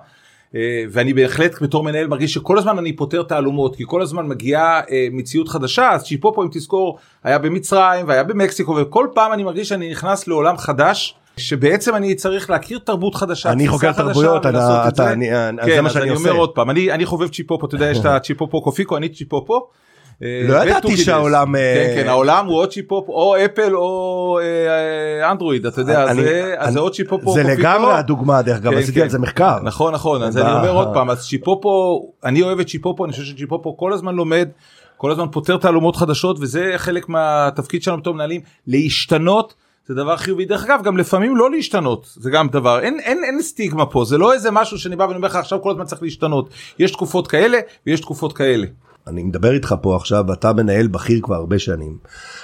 אה, 0.55 0.85
ואני 0.91 1.15
בהחלט 1.15 1.63
בתור 1.63 1.85
מנהל 1.85 2.07
מרגיש 2.07 2.35
שכל 2.35 2.59
הזמן 2.59 2.79
אני 2.79 2.97
פותר 2.97 3.23
תעלומות 3.23 3.77
כי 3.77 3.85
כל 3.87 4.03
הזמן 4.03 4.27
מגיעה 4.27 4.81
אה, 4.91 5.09
מציאות 5.13 5.49
חדשה 5.49 5.91
אז 5.91 6.05
צ'יפופו 6.05 6.43
אם 6.43 6.49
תזכור 6.53 6.99
היה 7.25 7.39
במצרים 7.39 8.09
והיה 8.09 8.23
במקסיקו 8.23 8.77
וכל 8.77 9.07
פעם 9.15 9.33
אני 9.33 9.45
מרגיש 9.45 9.69
שאני 9.69 9.91
נכנס 9.91 10.29
לעולם 10.29 10.57
חדש. 10.57 11.15
שבעצם 11.37 11.95
אני 11.95 12.15
צריך 12.15 12.51
להכיר 12.51 12.79
תרבות 12.79 13.15
חדשה. 13.15 13.53
אני 13.53 13.69
חוקר 13.69 13.93
תרבויות, 13.93 14.47
אתה, 14.47 14.89
אתה, 14.89 15.13
אני, 15.13 15.29
כן, 15.31 15.75
זה 15.75 15.81
מה 15.81 15.91
שאני 15.91 16.03
אני 16.03 16.11
עושה. 16.11 16.29
אומר 16.29 16.41
עוד 16.41 16.51
פעם, 16.51 16.71
אני, 16.71 16.93
אני 16.93 17.07
חובב 17.07 17.29
צ'יפופו, 17.29 17.67
אתה 17.67 17.75
יודע, 17.75 17.91
יש 17.91 17.99
את 17.99 18.07
הצ'יפופו 18.07 18.63
קופיקו, 18.63 18.97
אני 18.97 19.09
צ'יפופו. 19.09 19.69
אה, 20.23 20.41
לא 20.49 20.55
ידעתי 20.57 20.79
וטוקידס. 20.79 21.01
שהעולם, 21.05 21.57
אה, 21.57 21.93
כן, 21.97 22.03
כן, 22.03 22.09
העולם 22.09 22.47
הוא 22.47 22.59
או 22.61 22.69
צ'יפופו, 22.69 23.13
או 23.13 23.35
אפל 23.45 23.77
או 23.77 24.39
אה, 24.43 25.31
אנדרואיד, 25.31 25.67
אתה 25.67 25.81
יודע, 25.81 25.93
זה- 25.93 26.11
אז 26.11 26.19
אני- 26.19 26.73
זה 26.73 26.81
או 26.81 26.91
צ'יפופו, 26.91 27.33
זה 27.35 27.43
קופיקו. 27.43 27.61
לגמרי 27.61 27.93
הדוגמה 27.93 28.43
דרך 28.43 28.57
אגב, 28.57 28.73
כן, 28.73 28.79
עשיתי 28.79 28.95
כן. 28.95 29.01
על 29.03 29.09
זה 29.09 29.19
מחקר. 29.19 29.59
נכון 29.63 29.95
נכון 29.95 30.23
אז 30.23 30.39
אני 30.39 30.53
אומר 30.53 30.71
עוד 30.75 30.89
פעם 30.95 31.11
אז 31.11 31.27
צ'יפופו 31.29 32.03
אני 32.25 32.43
אוהב 32.43 32.61
את 32.61 32.67
צ'יפופו 32.67 33.05
אני 33.05 33.13
חושב 33.13 33.25
שצ'יפופו 33.25 33.77
כל 33.77 33.93
הזמן 33.93 34.15
לומד 34.15 34.49
כל 34.97 35.11
הזמן 35.11 35.27
פותר 35.33 35.57
תעלומות 35.57 35.97
חדשות 35.97 36.37
וזה 36.41 36.73
חלק 36.77 37.09
מהתפקיד 37.09 37.83
שלנו 37.83 37.99
בתור 37.99 38.15
מנהלים 38.15 38.41
להשתנות 38.67 39.55
זה 39.87 39.95
דבר 39.95 40.17
חיובי 40.17 40.45
דרך 40.45 40.65
אגב 40.65 40.83
גם 40.85 40.97
לפעמים 40.97 41.37
לא 41.37 41.51
להשתנות 41.51 42.07
זה 42.17 42.31
גם 42.31 42.49
דבר 42.49 42.81
אין 42.81 43.01
אין 43.01 43.25
אין 43.25 43.43
סטיגמה 43.43 43.87
פה 43.87 44.05
זה 44.05 44.19
לא 44.19 44.33
איזה 44.33 44.51
משהו 44.51 44.79
שאני 44.79 44.97
בא 44.97 45.05
ואני 45.05 45.17
אומר 45.17 45.29
לך 45.29 45.37
עכשיו 45.37 45.63
כל 45.63 45.71
הזמן 45.71 45.85
צריך 45.85 46.03
להשתנות 46.03 46.49
יש 46.79 46.91
תקופות 46.91 47.27
כאלה 47.29 47.59
ויש 47.87 48.01
תקופות 48.01 48.33
כאלה. 48.33 48.67
אני 49.09 49.23
מדבר 49.23 49.53
איתך 49.53 49.75
פה 49.83 49.97
עכשיו 49.97 50.33
אתה 50.33 50.53
מנהל 50.53 50.87
בכיר 50.87 51.21
כבר 51.23 51.35
הרבה 51.35 51.59
שנים. 51.59 51.99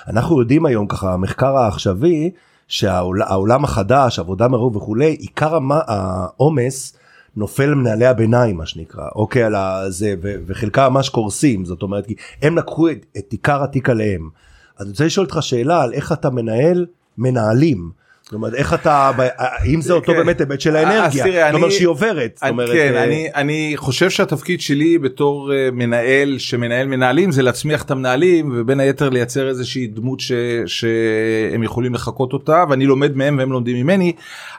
אנחנו 0.08 0.40
יודעים 0.40 0.66
היום 0.66 0.86
ככה 0.86 1.12
המחקר 1.12 1.56
העכשווי 1.56 2.30
שהעולם 2.68 3.64
החדש 3.64 4.18
עבודה 4.18 4.48
מרוב 4.48 4.76
וכולי 4.76 5.12
עיקר 5.12 5.58
העומס 5.70 6.96
נופל 7.36 7.62
על 7.62 7.74
מנהלי 7.74 8.06
הביניים 8.06 8.56
מה 8.56 8.66
שנקרא 8.66 9.08
אוקיי 9.14 9.42
על 9.42 9.54
הזה 9.54 10.14
ו- 10.22 10.34
וחלקם 10.46 10.88
ממש 10.90 11.08
קורסים 11.08 11.64
זאת 11.64 11.82
אומרת 11.82 12.06
כי 12.06 12.14
הם 12.42 12.58
לקחו 12.58 12.90
את, 12.90 13.06
את 13.18 13.32
עיקר 13.32 13.62
התיק 13.62 13.90
עליהם. 13.90 14.28
אז 14.76 14.82
אני 14.82 14.90
רוצה 14.90 15.04
לשאול 15.04 15.26
אותך 15.26 15.38
שאלה 15.40 15.82
על 15.82 15.92
איך 15.92 16.12
אתה 16.12 16.30
מנהל 16.30 16.86
מנהלים. 17.18 18.03
זאת 18.24 18.32
אומרת 18.32 18.54
איך 18.54 18.74
אתה 18.74 19.10
האם 19.38 19.80
זה 19.80 19.92
אותו 19.92 20.12
כן. 20.12 20.18
באמת 20.18 20.40
היבט 20.40 20.60
של 20.60 20.76
האנרגיה. 20.76 21.24
תראה, 21.24 21.46
זאת 21.46 21.54
אומרת 21.54 21.72
שהיא 21.72 21.88
עוברת. 21.88 22.38
כן, 22.72 22.94
אה, 22.94 23.26
אני, 23.34 23.72
חושב 23.76 24.10
שהתפקיד 24.10 24.60
שלי 24.60 24.98
בתור 24.98 25.52
אה, 25.54 25.68
מנהל 25.72 26.38
שמנהל 26.38 26.86
מנהלים 26.86 27.32
זה 27.32 27.42
להצמיח 27.42 27.82
את 27.82 27.90
המנהלים 27.90 28.52
ובין 28.56 28.80
היתר 28.80 29.08
לייצר 29.08 29.48
איזושהי 29.48 29.86
דמות 29.86 30.20
שהם 30.66 31.62
יכולים 31.62 31.94
לחקות 31.94 32.32
אותה 32.32 32.64
ואני 32.70 32.86
לומד 32.86 33.16
מהם 33.16 33.38
והם 33.38 33.52
לומדים 33.52 33.76
ממני. 33.76 34.12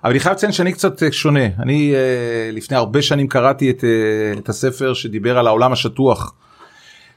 אבל 0.03 0.11
אני 0.11 0.19
חייב 0.19 0.35
לציין 0.35 0.51
שאני 0.51 0.73
קצת 0.73 1.03
אה, 1.03 1.11
שונה. 1.11 1.45
אני 1.59 1.93
אה, 1.95 2.49
לפני 2.51 2.77
הרבה 2.77 3.01
שנים 3.01 3.27
קראתי 3.27 3.69
את, 3.69 3.83
אה, 3.83 4.39
הספר 4.47 4.93
שדיבר 4.93 5.37
על 5.37 5.47
העולם 5.47 5.71
השטוח. 5.71 6.33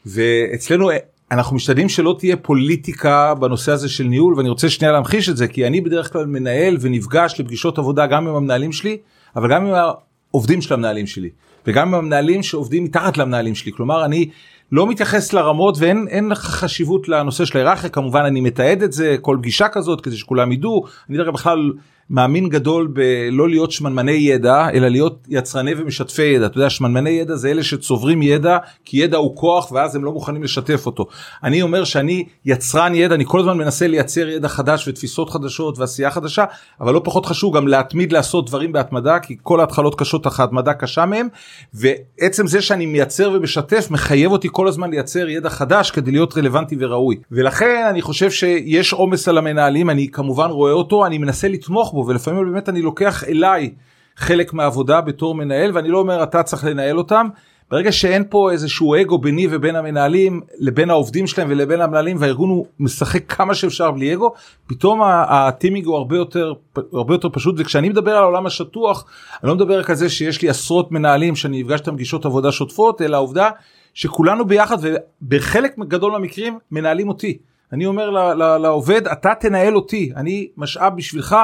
ואצלנו 0.07 0.91
אה, 0.91 0.97
אנחנו 1.31 1.57
משתדלים 1.57 1.89
שלא 1.89 2.17
תהיה 2.19 2.37
פוליטיקה 2.37 3.35
בנושא 3.35 3.73
הזה 3.73 3.89
של 3.89 4.05
ניהול 4.05 4.35
ואני 4.35 4.49
רוצה 4.49 4.69
שנייה 4.69 4.93
להמחיש 4.93 5.29
את 5.29 5.37
זה 5.37 5.49
כי 5.49 5.67
אני 5.67 5.81
בדרך 5.81 6.13
כלל 6.13 6.27
מנהל 6.27 6.77
ונפגש 6.81 7.41
לפגישות 7.41 7.79
עבודה 7.79 8.07
גם 8.07 8.29
עם 8.29 8.35
המנהלים 8.35 8.73
שלי 8.73 8.97
אבל 9.37 9.51
גם 9.51 9.67
עם 9.67 9.75
העובדים 9.75 10.63
של 10.63 10.75
המנהלים 10.75 11.07
שלי 11.07 11.29
וגם 11.69 11.89
עם 11.89 11.95
המנהלים 11.95 12.43
שעובדים 12.43 12.85
מתחת 12.85 13.17
למנהלים 13.17 13.55
שלי. 13.55 13.73
כלומר 13.73 14.05
אני 14.05 14.29
לא 14.73 14.87
מתייחס 14.87 15.33
לרמות 15.33 15.77
ואין 15.79 16.07
אין 16.09 16.35
חשיבות 16.35 17.09
לנושא 17.09 17.45
של 17.45 17.59
ההיררכיה. 17.59 17.91
כמובן 17.91 18.25
אני 18.25 18.41
מתעד 18.41 18.83
את 18.83 18.93
זה 18.93 19.17
כל 19.21 19.37
פגישה 19.41 19.69
כזאת 19.69 20.01
כדי 20.01 20.17
שכולם 20.17 20.53
ידעו. 20.53 20.85
אני 21.09 21.17
דרך 21.17 21.27
אגב 21.27 21.35
בכלל 21.35 21.73
מאמין 22.11 22.49
גדול 22.49 22.87
בלא 22.87 23.49
להיות 23.49 23.73
שמנמני 23.73 24.13
ידע 24.13 24.69
אלא 24.75 24.89
להיות 24.89 25.27
יצרני 25.29 25.73
ומשתפי 25.77 26.23
ידע. 26.23 26.47
אתה 26.47 26.59
יודע 26.59 26.71
שמנמני 26.71 27.11
ידע 27.11 27.37
זה 27.37 27.51
אלה 27.51 27.63
שצוברים 27.63 28.23
ידע 28.23 28.59
כי 28.85 28.97
ידע 28.97 29.17
הוא 29.17 29.37
כוח 29.37 29.73
ואז 29.73 29.97
הם 29.97 30.05
לא 30.05 30.13
מוכנים 30.13 30.43
לשתף 30.43 30.87
אותו. 30.87 31.07
אני 31.45 31.63
אומר 31.63 31.85
שאני 31.85 32.25
יצרן 32.45 32.95
ידע 32.95 33.15
אני 33.15 33.25
כל 33.27 33.41
הזמן 33.41 33.59
מנסה 33.59 33.87
לייצר 33.87 34.29
ידע 34.29 34.49
חדש 34.49 34.89
ותפיסות 34.89 35.31
חדשות 35.31 35.79
ועשייה 35.79 36.11
חדשה 36.11 36.45
אבל 36.81 36.95
לא 36.95 37.01
פחות 37.05 37.27
חשוב 37.27 37.57
גם 37.57 37.69
להתמיד 37.69 38.13
לעשות 38.13 38.47
דברים 38.47 38.73
בהתמדה 38.73 39.19
כי 39.19 39.37
כל 39.43 39.61
ההתחלות 39.61 39.99
קשות 39.99 40.27
אך 40.27 40.41
ההתמדה 40.41 40.75
קשה 40.75 41.07
מהם. 41.07 41.29
ועצם 41.75 42.47
זה 42.47 42.63
שאני 42.63 42.87
מייצר 42.87 43.31
ומשתף 43.35 43.89
מחייב 43.91 44.33
אותי 44.33 44.49
כל 44.53 44.69
הזמן 44.69 44.91
לייצר 44.91 45.29
ידע 45.29 45.51
חדש 45.51 45.91
כדי 45.91 46.11
להיות 46.11 46.37
רלוונטי 46.37 46.77
וראוי. 46.79 47.17
ולכן 47.33 47.87
אני 47.91 48.03
חושב 48.03 48.31
שיש 48.31 48.93
עומס 48.93 49.29
על 49.29 49.39
המנהלים 49.39 49.91
אני 49.91 50.09
כמובן 50.09 50.51
רואה 50.51 50.73
אותו 50.73 51.07
אני 51.07 51.19
מנסה 51.19 51.49
לתמוך 51.49 51.95
בו 52.03 52.09
ולפעמים 52.09 52.53
באמת 52.53 52.69
אני 52.69 52.83
לוקח 52.83 53.25
אליי 53.25 53.71
חלק 54.17 54.53
מהעבודה 54.53 55.01
בתור 55.01 55.35
מנהל 55.35 55.71
ואני 55.75 55.89
לא 55.89 55.99
אומר 55.99 56.23
אתה 56.23 56.43
צריך 56.43 56.65
לנהל 56.65 56.99
אותם. 56.99 57.29
ברגע 57.71 57.93
שאין 57.93 58.25
פה 58.31 58.51
איזשהו 58.51 58.95
אגו 58.95 59.19
ביני 59.19 59.47
ובין 59.51 59.77
המנהלים 59.77 60.41
לבין 60.59 60.91
העובדים 60.91 61.27
שלהם 61.27 61.49
ולבין 61.51 61.81
המנהלים 61.81 62.17
והארגון 62.21 62.51
הוא 62.51 62.67
משחק 62.81 63.33
כמה 63.33 63.55
שאפשר 63.55 63.91
בלי 63.91 64.15
אגו 64.15 64.33
פתאום 64.67 65.01
הטימינג 65.05 65.87
הוא 65.87 65.97
הרבה 65.97 66.17
יותר 66.17 66.53
הרבה 66.93 67.15
יותר 67.15 67.29
פשוט 67.33 67.55
וכשאני 67.59 67.89
מדבר 67.89 68.11
על 68.11 68.23
העולם 68.23 68.47
השטוח 68.47 69.05
אני 69.43 69.49
לא 69.49 69.55
מדבר 69.55 69.79
רק 69.79 69.91
על 69.91 69.97
זה 69.97 70.09
שיש 70.09 70.43
לי 70.43 70.49
עשרות 70.49 70.93
מנהלים 70.93 71.37
שאני 71.37 71.63
נפגש 71.63 71.81
איתם 71.81 71.95
פגישות 71.95 72.27
עבודה 72.27 72.53
שוטפות 72.53 73.03
אלא 73.03 73.17
העובדה 73.17 73.51
שכולנו 73.95 74.45
ביחד 74.45 74.77
ובחלק 74.83 75.79
גדול 75.79 76.13
מהמקרים 76.13 76.59
מנהלים 76.71 77.09
אותי. 77.09 77.39
אני 77.73 77.87
אומר 77.87 78.11
לעובד 78.59 79.07
אתה 79.07 79.35
תנהל 79.41 79.77
אותי 79.77 80.13
אני 80.17 80.49
משאב 80.57 80.97
בשבילך 80.97 81.37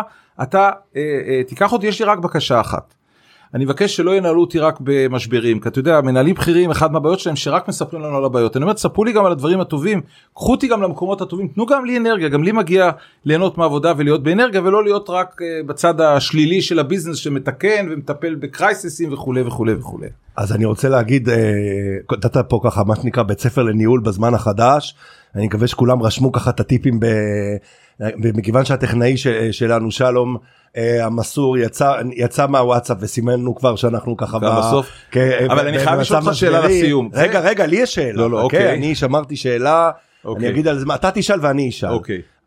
אתה 0.43 0.71
אה, 0.97 1.03
אה, 1.27 1.43
תיקח 1.47 1.73
אותי 1.73 1.87
יש 1.87 2.01
לי 2.01 2.07
רק 2.07 2.19
בקשה 2.19 2.61
אחת. 2.61 2.95
אני 3.55 3.65
מבקש 3.65 3.97
שלא 3.97 4.17
ינהלו 4.17 4.41
אותי 4.41 4.59
רק 4.59 4.79
במשברים 4.81 5.61
כי 5.61 5.69
אתה 5.69 5.79
יודע 5.79 6.01
מנהלים 6.01 6.35
בכירים 6.35 6.71
אחד 6.71 6.93
מהבעיות 6.93 7.21
שלהם 7.21 7.37
שרק 7.37 7.69
מספרים 7.69 8.03
לנו 8.03 8.17
על 8.17 8.25
הבעיות 8.25 8.57
אני 8.57 8.63
אומר 8.63 8.73
תספרו 8.73 9.05
לי 9.05 9.13
גם 9.13 9.25
על 9.25 9.33
הדברים 9.33 9.61
הטובים 9.61 10.01
קחו 10.35 10.53
אותי 10.53 10.69
גם 10.69 10.83
למקומות 10.83 11.21
הטובים 11.21 11.49
תנו 11.49 11.67
גם 11.67 11.85
לי 11.85 11.97
אנרגיה 11.97 12.29
גם 12.29 12.45
לי 12.45 12.53
מגיע 12.53 12.91
ליהנות 13.25 13.59
מהעבודה 13.59 13.93
ולהיות 13.97 14.23
באנרגיה 14.23 14.61
ולא 14.63 14.85
להיות 14.85 15.11
רק 15.11 15.43
אה, 15.43 15.61
בצד 15.67 16.01
השלילי 16.01 16.63
של 16.63 16.79
הביזנס 16.79 17.17
שמתקן 17.17 17.89
ומטפל 17.91 18.35
בקרייסיסים 18.35 19.13
וכולי 19.13 19.43
וכולי 19.43 19.75
וכולי. 19.75 20.09
אז 20.37 20.53
אני 20.53 20.65
רוצה 20.65 20.89
להגיד, 20.89 21.29
נתת 22.13 22.37
פה 22.49 22.61
ככה 22.65 22.85
מה 22.85 22.97
שנקרא 22.97 23.23
בית 23.23 23.41
ספר 23.41 23.63
לניהול 23.63 24.01
בזמן 24.01 24.35
החדש, 24.35 24.95
אני 25.37 25.47
מקווה 25.47 25.67
שכולם 25.67 26.03
רשמו 26.03 26.33
ככה 26.33 26.51
את 26.51 26.61
הטיפים, 26.61 27.01
ב... 27.01 27.07
מכיוון 28.19 28.65
שהטכנאי 28.65 29.17
ש... 29.17 29.27
שלנו 29.29 29.91
שלום 29.91 30.37
אה, 30.77 31.05
המסור 31.07 31.59
יצא 31.59 31.93
יצא 32.17 32.47
מהוואטסאפ 32.47 32.97
וסימן 33.01 33.33
לנו 33.33 33.55
כבר 33.55 33.77
שאנחנו 33.77 34.17
ככה 34.17 34.39
בסוף? 34.39 34.89
כ- 35.11 35.17
אבל 35.51 35.69
אני 35.69 35.79
חייב 35.79 36.01
לשאול 36.01 36.21
אותך 36.21 36.35
שאלה. 36.35 36.67
לסיום. 36.67 37.11
רגע 37.15 37.41
רגע 37.41 37.67
לי 37.67 37.77
יש 37.77 37.95
שאלה, 37.95 38.13
לא, 38.13 38.31
לא, 38.31 38.43
אוקיי, 38.43 38.61
אוקיי. 38.61 38.75
אני 38.79 38.95
שמרתי 38.95 39.37
שאלה, 39.37 39.91
אני 40.25 40.31
אוקיי. 40.33 40.49
אגיד 40.49 40.69
על 40.69 40.79
זה, 40.79 40.87
אתה 40.95 41.11
תשאל 41.11 41.39
ואני 41.43 41.69
אשאל. 41.69 41.91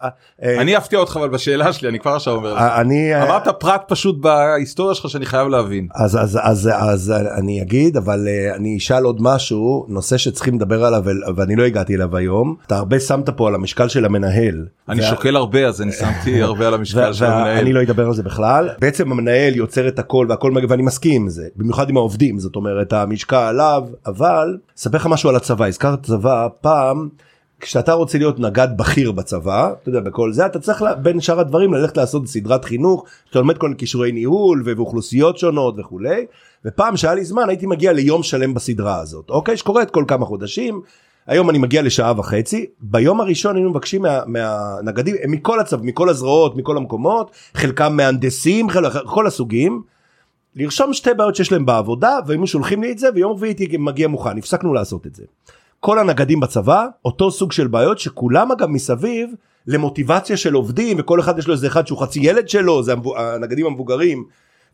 אה, 0.03 0.09
אה, 0.43 0.61
אני 0.61 0.77
אפתיע 0.77 0.99
אותך 0.99 1.17
אבל 1.19 1.29
בשאלה 1.29 1.73
שלי 1.73 1.89
אני 1.89 1.99
כבר 1.99 2.11
עכשיו 2.11 2.33
אומר 2.33 2.53
לך. 2.53 2.61
אני 2.61 3.15
אה, 3.15 3.23
אמרת 3.23 3.47
פרט 3.47 3.83
פשוט 3.87 4.17
בהיסטוריה 4.17 4.95
שלך 4.95 5.09
שאני 5.09 5.25
חייב 5.25 5.47
להבין. 5.47 5.87
אז 5.95 6.17
אז 6.21 6.39
אז 6.41 6.69
אז 6.73 7.13
אני 7.37 7.61
אגיד 7.61 7.97
אבל 7.97 8.27
אה, 8.27 8.55
אני 8.55 8.77
אשאל 8.77 9.03
עוד 9.03 9.17
משהו 9.19 9.85
נושא 9.89 10.17
שצריכים 10.17 10.55
לדבר 10.55 10.85
עליו 10.85 11.03
ואני 11.35 11.55
לא 11.55 11.63
הגעתי 11.63 11.95
אליו 11.95 12.17
היום 12.17 12.55
אתה 12.67 12.77
הרבה 12.77 12.99
שמת 12.99 13.29
פה 13.29 13.47
על 13.47 13.55
המשקל 13.55 13.87
של 13.87 14.05
המנהל. 14.05 14.65
אני 14.89 15.03
שוקל 15.03 15.35
הרבה 15.35 15.67
אז 15.67 15.81
אני 15.81 15.91
שמתי 15.91 16.41
הרבה 16.43 16.67
על 16.67 16.73
המשקל 16.73 17.13
של 17.13 17.25
המנהל. 17.25 17.67
לא 17.67 17.81
אדבר 17.81 18.05
על 18.05 18.13
זה 18.13 18.23
בכלל 18.23 18.69
בעצם 18.79 19.11
המנהל 19.11 19.55
יוצר 19.55 19.87
את 19.87 19.99
הכל 19.99 20.25
והכל 20.29 20.53
ואני 20.69 20.83
מסכים 20.83 21.21
עם 21.21 21.29
זה 21.29 21.47
במיוחד 21.55 21.89
עם 21.89 21.97
העובדים 21.97 22.39
זאת 22.39 22.55
אומרת 22.55 22.93
המשקל 22.93 23.35
עליו 23.35 23.83
אבל 24.05 24.57
אספר 24.77 24.97
לך 24.97 25.05
משהו 25.05 25.29
על 25.29 25.35
הצבא 25.35 25.65
הזכרת 25.65 26.03
צבא 26.03 26.47
פעם. 26.61 27.09
כשאתה 27.59 27.93
רוצה 27.93 28.17
להיות 28.17 28.39
נגד 28.39 28.67
בכיר 28.75 29.11
בצבא 29.11 29.73
אתה 29.81 29.89
יודע 29.89 29.99
בכל 29.99 30.33
זה 30.33 30.45
אתה 30.45 30.59
צריך 30.59 30.83
בין 31.01 31.21
שאר 31.21 31.39
הדברים 31.39 31.73
ללכת 31.73 31.97
לעשות 31.97 32.27
סדרת 32.27 32.65
חינוך 32.65 33.05
שאתה 33.25 33.39
לומד 33.39 33.57
כל 33.57 33.67
מיני 33.67 33.79
כישורי 33.79 34.11
ניהול 34.11 34.63
ואוכלוסיות 34.65 35.37
שונות 35.37 35.75
וכולי. 35.77 36.25
ופעם 36.65 36.97
שהיה 36.97 37.15
לי 37.15 37.25
זמן 37.25 37.49
הייתי 37.49 37.65
מגיע 37.65 37.93
ליום 37.93 38.23
שלם 38.23 38.53
בסדרה 38.53 38.99
הזאת 38.99 39.29
אוקיי? 39.29 39.57
שקורית 39.57 39.91
כל 39.91 40.05
כמה 40.07 40.25
חודשים. 40.25 40.81
היום 41.27 41.49
אני 41.49 41.57
מגיע 41.57 41.81
לשעה 41.81 42.19
וחצי. 42.19 42.65
ביום 42.81 43.21
הראשון 43.21 43.55
היינו 43.55 43.69
מבקשים 43.69 44.01
מה, 44.01 44.19
מהנגדים 44.25 45.15
מכל 45.27 45.59
הצו 45.59 45.77
מכל 45.81 46.09
הזרועות 46.09 46.55
מכל 46.55 46.77
המקומות 46.77 47.31
חלקם 47.53 47.97
מהנדסים 47.97 48.69
חלק, 48.69 48.91
כל 49.05 49.27
הסוגים 49.27 49.81
לרשום 50.55 50.93
שתי 50.93 51.13
בעיות 51.13 51.35
שיש 51.35 51.51
להם 51.51 51.65
בעבודה 51.65 52.19
והיינו 52.27 52.47
שולחים 52.47 52.83
לי 52.83 52.91
את 52.91 52.99
זה 52.99 53.07
ויום 53.15 53.31
רביעי 53.31 53.49
הייתי 53.49 53.77
מגיע 53.77 54.07
מוכן. 54.07 54.37
הפסקנו 54.37 54.73
לעשות 54.73 55.07
את 55.07 55.15
זה. 55.15 55.23
כל 55.87 55.99
הנגדים 55.99 56.39
בצבא 56.39 56.85
אותו 57.05 57.31
סוג 57.31 57.51
של 57.51 57.67
בעיות 57.67 57.99
שכולם 57.99 58.51
אגב 58.51 58.67
מסביב 58.69 59.29
למוטיבציה 59.67 60.37
של 60.37 60.53
עובדים 60.53 60.97
וכל 60.99 61.19
אחד 61.19 61.39
יש 61.39 61.47
לו 61.47 61.53
איזה 61.53 61.67
אחד 61.67 61.87
שהוא 61.87 61.99
חצי 61.99 62.19
ילד 62.23 62.49
שלו 62.49 62.83
זה 62.83 62.93
הנגדים 63.17 63.65
המבוגרים 63.65 64.23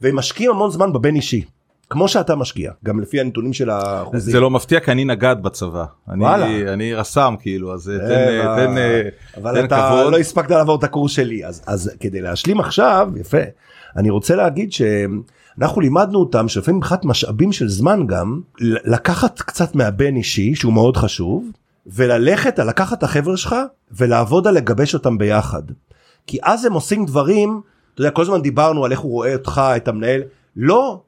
והם 0.01 0.16
משקיעים 0.16 0.51
המון 0.51 0.72
זמן 0.72 0.93
בבן 0.93 1.16
אישי. 1.16 1.45
כמו 1.94 2.08
שאתה 2.08 2.36
משקיע 2.36 2.72
גם 2.86 3.00
לפי 3.00 3.20
הנתונים 3.20 3.54
של 3.54 3.70
האחוזים. 3.70 4.34
זה 4.34 4.39
לא 4.39 4.50
מפתיע 4.50 4.80
כי 4.80 4.91
אני 4.91 5.06
נגד 5.06 5.36
בצבא. 5.41 5.86
אני-. 6.10 6.70
אני 6.74 6.94
רס"ם 6.94 7.36
כאילו 7.39 7.74
אז 7.74 7.91
תן 8.08 8.12
אה, 8.12 8.56
תן 8.56 8.78
אה, 8.78 9.02
אבל 9.38 9.60
תן 9.60 9.66
אתה 9.66 9.89
כבוד. 9.89 10.12
לא 10.12 10.18
הספקת 10.18 10.52
לעבור 10.52 10.76
את 10.76 10.84
הקורס 10.84 11.12
שלי 11.12 11.46
אז 11.46 11.62
אז 11.68 11.91
כדי 12.00 12.22
להשלים 12.22 12.60
עכשיו 12.60 13.10
יפה 13.16 13.38
אני 13.98 14.10
רוצה 14.10 14.36
להגיד 14.36 14.70
אנחנו 15.62 15.82
לימדנו 15.82 16.20
אותם 16.20 16.48
שלפעמים 16.48 16.78
מבחינת 16.78 17.06
משאבים 17.06 17.52
של 17.52 17.70
זמן 17.70 18.08
גם 18.08 18.41
לקחת 18.62 19.41
קצת 19.41 19.76
מהבן 19.76 20.16
אישי 20.16 20.56
שהוא 20.56 20.74
מאוד 20.74 20.98
חשוב 20.98 21.52
וללכת 21.88 22.60
לקחת 22.60 22.98
את 22.98 23.04
החבר'ה 23.04 23.38
שלך 23.38 23.56
ולעבוד 23.91 24.48
על 24.48 24.56
לגבש 24.56 24.94
אותם 24.94 25.18
ביחד. 25.18 25.64
כי 26.28 26.38
אז 26.44 26.66
הם 26.66 26.74
עושים 26.74 27.06
דברים, 27.06 27.62
אתה 27.94 28.02
יודע 28.02 28.12
כל 28.12 28.22
הזמן 28.22 28.41
דיברנו 28.41 28.86
על 28.86 28.91
איך 28.91 29.00
הוא 29.00 29.12
רואה 29.12 29.34
אותך 29.34 29.62
את 29.76 29.88
המנהל, 29.88 30.22
לא 30.56 31.02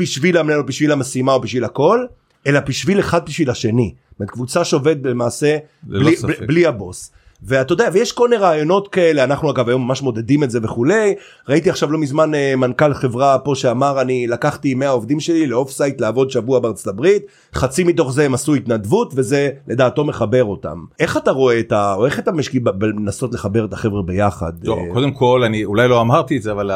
בשביל 0.00 0.36
המנהל 0.36 0.58
או 0.58 0.66
בשביל 0.66 0.92
המשימה 0.92 1.32
או 1.32 1.40
בשביל 1.40 1.64
הכל, 1.64 2.04
אלא 2.46 2.60
בשביל 2.60 3.00
אחד 3.00 3.26
בשביל 3.26 3.50
השני. 3.50 3.94
קבוצה 4.26 4.64
שעובד 4.64 5.06
למעשה 5.06 5.58
בלי, 5.82 6.16
בלי, 6.22 6.46
בלי 6.46 6.66
הבוס. 6.66 7.10
ואתה 7.42 7.72
יודע 7.72 7.88
ויש 7.92 8.12
כל 8.12 8.28
מיני 8.28 8.42
רעיונות 8.42 8.88
כאלה 8.88 9.24
אנחנו 9.24 9.50
אגב 9.50 9.68
היום 9.68 9.86
ממש 9.86 10.02
מודדים 10.02 10.44
את 10.44 10.50
זה 10.50 10.58
וכולי 10.62 11.14
ראיתי 11.48 11.70
עכשיו 11.70 11.92
לא 11.92 11.98
מזמן 11.98 12.34
אה, 12.34 12.56
מנכ"ל 12.56 12.94
חברה 12.94 13.38
פה 13.38 13.54
שאמר 13.54 14.00
אני 14.00 14.26
לקחתי 14.26 14.74
100 14.74 14.90
עובדים 14.90 15.20
שלי 15.20 15.46
ל 15.46 15.70
off-site 15.70 16.00
לעבוד 16.00 16.30
שבוע 16.30 16.58
בארצות 16.58 16.86
הברית 16.86 17.26
חצי 17.54 17.84
מתוך 17.84 18.12
זה 18.12 18.24
הם 18.24 18.34
עשו 18.34 18.54
התנדבות 18.54 19.12
וזה 19.16 19.50
לדעתו 19.68 20.04
מחבר 20.04 20.44
אותם 20.44 20.84
איך 21.00 21.16
אתה 21.16 21.30
רואה 21.30 21.60
את 21.60 21.72
ה... 21.72 21.94
או 21.94 22.06
איך 22.06 22.18
אתה 22.18 22.32
משקיע 22.32 22.60
בלנסות 22.60 23.34
לחבר 23.34 23.64
את 23.64 23.72
החבר'ה 23.72 24.02
ביחד. 24.02 24.52
טוב, 24.64 24.78
אה? 24.78 24.94
קודם 24.94 25.12
כל 25.12 25.42
אני 25.46 25.64
אולי 25.64 25.88
לא 25.88 26.00
אמרתי 26.00 26.36
את 26.36 26.42
זה 26.42 26.52
אבל. 26.52 26.70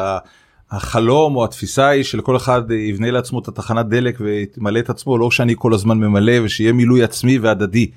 החלום 0.75 1.35
או 1.35 1.45
התפיסה 1.45 1.87
היא 1.87 2.03
שלכל 2.03 2.37
אחד 2.37 2.71
יבנה 2.71 3.11
לעצמו 3.11 3.39
את 3.39 3.47
התחנת 3.47 3.85
דלק 3.85 4.17
וימלא 4.19 4.79
את 4.79 4.89
עצמו 4.89 5.17
לא 5.17 5.31
שאני 5.31 5.53
כל 5.57 5.73
הזמן 5.73 5.97
ממלא 5.97 6.33
ושיהיה 6.43 6.73
מילוי 6.73 7.03
עצמי 7.03 7.37
והדדי. 7.37 7.91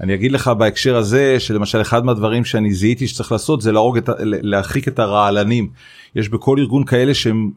אני 0.00 0.14
אגיד 0.14 0.32
לך 0.32 0.48
בהקשר 0.48 0.96
הזה 0.96 1.40
שלמשל 1.40 1.80
אחד 1.80 2.04
מהדברים 2.04 2.44
שאני 2.44 2.72
זיהיתי 2.72 3.08
שצריך 3.08 3.32
לעשות 3.32 3.62
זה 3.62 3.72
להרוג 3.72 3.96
את 3.96 4.08
להרחיק 4.20 4.88
את 4.88 4.98
הרעלנים. 4.98 5.68
יש 6.16 6.28
בכל 6.28 6.56
ארגון 6.58 6.84
כאלה 6.84 7.14
שהם 7.14 7.50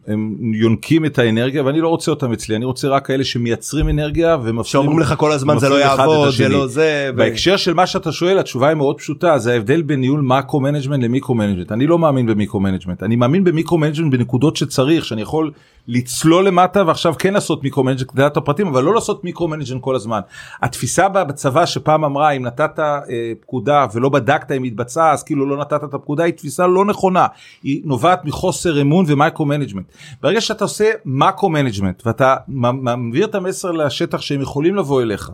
יונקים 0.53 1.05
את 1.05 1.19
האנרגיה 1.19 1.65
ואני 1.65 1.81
לא 1.81 1.87
רוצה 1.87 2.11
אותם 2.11 2.33
אצלי 2.33 2.55
אני 2.55 2.65
רוצה 2.65 2.87
רק 2.87 3.07
כאלה 3.07 3.23
שמייצרים 3.23 3.89
אנרגיה 3.89 4.37
שאומרים 4.63 4.99
לך 4.99 5.13
כל 5.17 5.31
הזמן 5.31 5.59
זה 5.59 5.69
לא 5.69 5.75
יעבוד 5.75 6.29
זה 6.29 6.49
לא 6.49 6.67
זה 6.67 7.09
בהקשר 7.15 7.57
של 7.57 7.73
מה 7.73 7.87
שאתה 7.87 8.11
שואל 8.11 8.39
התשובה 8.39 8.67
היא 8.67 8.75
מאוד 8.75 8.97
פשוטה 8.97 9.37
זה 9.37 9.53
ההבדל 9.53 9.81
בין 9.81 9.99
ניהול 9.99 10.21
macro 10.21 10.59
management 10.59 11.03
ל 11.03 11.09
micro 11.09 11.35
management. 11.35 11.71
אני 11.71 11.87
לא 11.87 11.99
מאמין 11.99 12.25
ב 12.25 12.31
micro 12.31 12.59
management. 12.59 13.03
אני 13.03 13.15
מאמין 13.15 13.43
ב 13.43 13.49
micro 13.49 13.77
management 13.77 14.11
בנקודות 14.11 14.55
שצריך 14.55 15.05
שאני 15.05 15.21
יכול 15.21 15.51
לצלול 15.87 16.47
למטה 16.47 16.83
ועכשיו 16.87 17.13
כן 17.19 17.33
לעשות 17.33 17.63
micro 17.63 17.83
management 17.83 18.11
כדי 18.11 18.21
לדעת 18.21 18.37
הפרטים 18.37 18.67
אבל 18.67 18.83
לא 18.83 18.93
לעשות 18.93 19.23
micro 19.23 19.47
management 19.47 19.81
כל 19.81 19.95
הזמן. 19.95 20.19
התפיסה 20.61 21.09
בצבא 21.09 21.65
שפעם 21.65 22.05
אמרה 22.05 22.31
אם 22.31 22.45
נתת 22.45 22.79
אה, 22.79 23.01
פקודה 23.41 23.85
ולא 23.93 24.09
בדקת 24.09 24.51
אם 24.51 24.63
התבצעה 24.63 25.11
אז 25.11 25.23
כאילו 25.23 25.45
לא 25.45 25.57
נתת 25.57 25.83
את 25.83 25.93
הפקודה 25.93 26.23
היא 26.23 26.33
תפיסה 26.33 26.67
לא 26.67 26.85
נכונה. 26.85 27.27
היא 27.63 27.81
נובעת 27.85 28.25
חוסר 28.43 28.81
אמון 28.81 29.05
ו 29.07 29.13
micro 29.13 29.45
management. 29.45 29.85
ברגע 30.21 30.41
שאתה 30.41 30.63
עושה 30.63 30.91
macro 31.05 31.49
management 31.49 32.03
ואתה 32.05 32.35
מעביר 32.47 33.25
את 33.25 33.35
המסר 33.35 33.71
לשטח 33.71 34.21
שהם 34.21 34.41
יכולים 34.41 34.75
לבוא 34.75 35.01
אליך. 35.01 35.31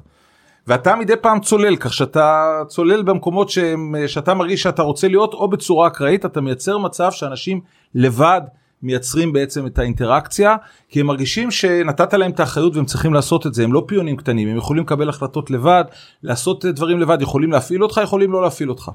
ואתה 0.68 0.96
מדי 0.96 1.14
פעם 1.22 1.40
צולל 1.40 1.76
כך 1.76 1.94
שאתה 1.94 2.62
צולל 2.68 3.02
במקומות 3.02 3.50
שהם, 3.50 3.96
שאתה 4.08 4.34
מרגיש 4.34 4.64
שאתה 4.64 4.82
רוצה 4.82 5.08
להיות 5.08 5.34
או 5.34 5.48
בצורה 5.48 5.88
אקראית 5.88 6.26
אתה 6.26 6.42
מייצר 6.42 6.78
מצב 6.78 7.12
שאנשים 7.12 7.62
לבד 7.96 8.42
מייצרים 8.84 9.34
בעצם 9.34 9.66
את 9.66 9.80
האינטראקציה 9.80 10.56
כי 10.90 11.00
הם 11.00 11.06
מרגישים 11.06 11.52
שנתת 11.52 12.14
להם 12.14 12.32
את 12.32 12.40
האחריות 12.40 12.76
והם 12.76 12.86
צריכים 12.86 13.14
לעשות 13.14 13.48
את 13.48 13.54
זה 13.54 13.64
הם 13.64 13.74
לא 13.74 13.84
פיונים 13.88 14.18
קטנים 14.18 14.48
הם 14.48 14.58
יכולים 14.58 14.84
לקבל 14.84 15.10
החלטות 15.10 15.52
לבד 15.52 15.84
לעשות 16.24 16.66
דברים 16.66 17.00
לבד 17.00 17.22
יכולים 17.22 17.52
להפעיל 17.52 17.84
אותך 17.84 18.02
יכולים 18.04 18.32
לא 18.32 18.42
להפעיל 18.42 18.70
אותך. 18.70 18.92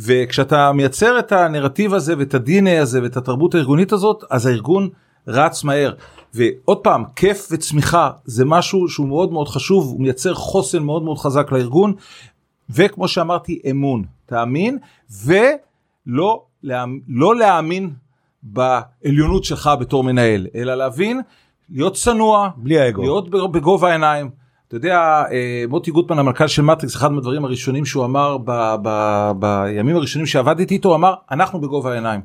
וכשאתה 0.00 0.72
מייצר 0.72 1.18
את 1.18 1.32
הנרטיב 1.32 1.94
הזה 1.94 2.14
ואת 2.18 2.34
ה-DNA 2.34 2.82
הזה 2.82 3.02
ואת 3.02 3.16
התרבות 3.16 3.54
הארגונית 3.54 3.92
הזאת 3.92 4.24
אז 4.30 4.46
הארגון 4.46 4.88
רץ 5.28 5.64
מהר. 5.64 5.94
ועוד 6.34 6.78
פעם 6.78 7.04
כיף 7.16 7.48
וצמיחה 7.50 8.10
זה 8.24 8.44
משהו 8.44 8.88
שהוא 8.88 9.08
מאוד 9.08 9.32
מאוד 9.32 9.48
חשוב 9.48 9.86
הוא 9.86 10.00
מייצר 10.00 10.34
חוסן 10.34 10.82
מאוד 10.82 11.02
מאוד 11.02 11.18
חזק 11.18 11.52
לארגון 11.52 11.94
וכמו 12.70 13.08
שאמרתי 13.08 13.60
אמון 13.70 14.04
תאמין 14.26 14.78
ולא 15.24 16.42
לא 17.08 17.36
להאמין 17.36 17.90
בעליונות 18.42 19.44
שלך 19.44 19.70
בתור 19.80 20.04
מנהל 20.04 20.46
אלא 20.54 20.74
להבין 20.74 21.20
להיות 21.70 21.94
צנוע 21.94 22.48
בלי 22.56 22.80
האגו 22.80 23.02
להיות 23.02 23.30
בגובה 23.30 23.88
העיניים 23.88 24.30
אתה 24.68 24.76
יודע 24.76 25.22
אה, 25.30 25.64
מוטי 25.68 25.90
גוטמן 25.90 26.18
המנכ"ל 26.18 26.46
של 26.46 26.62
מטריקס 26.62 26.96
אחד 26.96 27.12
מהדברים 27.12 27.44
הראשונים 27.44 27.84
שהוא 27.84 28.04
אמר 28.04 28.38
ב, 28.44 28.74
ב, 28.82 29.30
בימים 29.38 29.96
הראשונים 29.96 30.26
שעבדתי 30.26 30.74
איתו 30.74 30.94
אמר 30.94 31.14
אנחנו 31.30 31.60
בגובה 31.60 31.92
העיניים. 31.92 32.20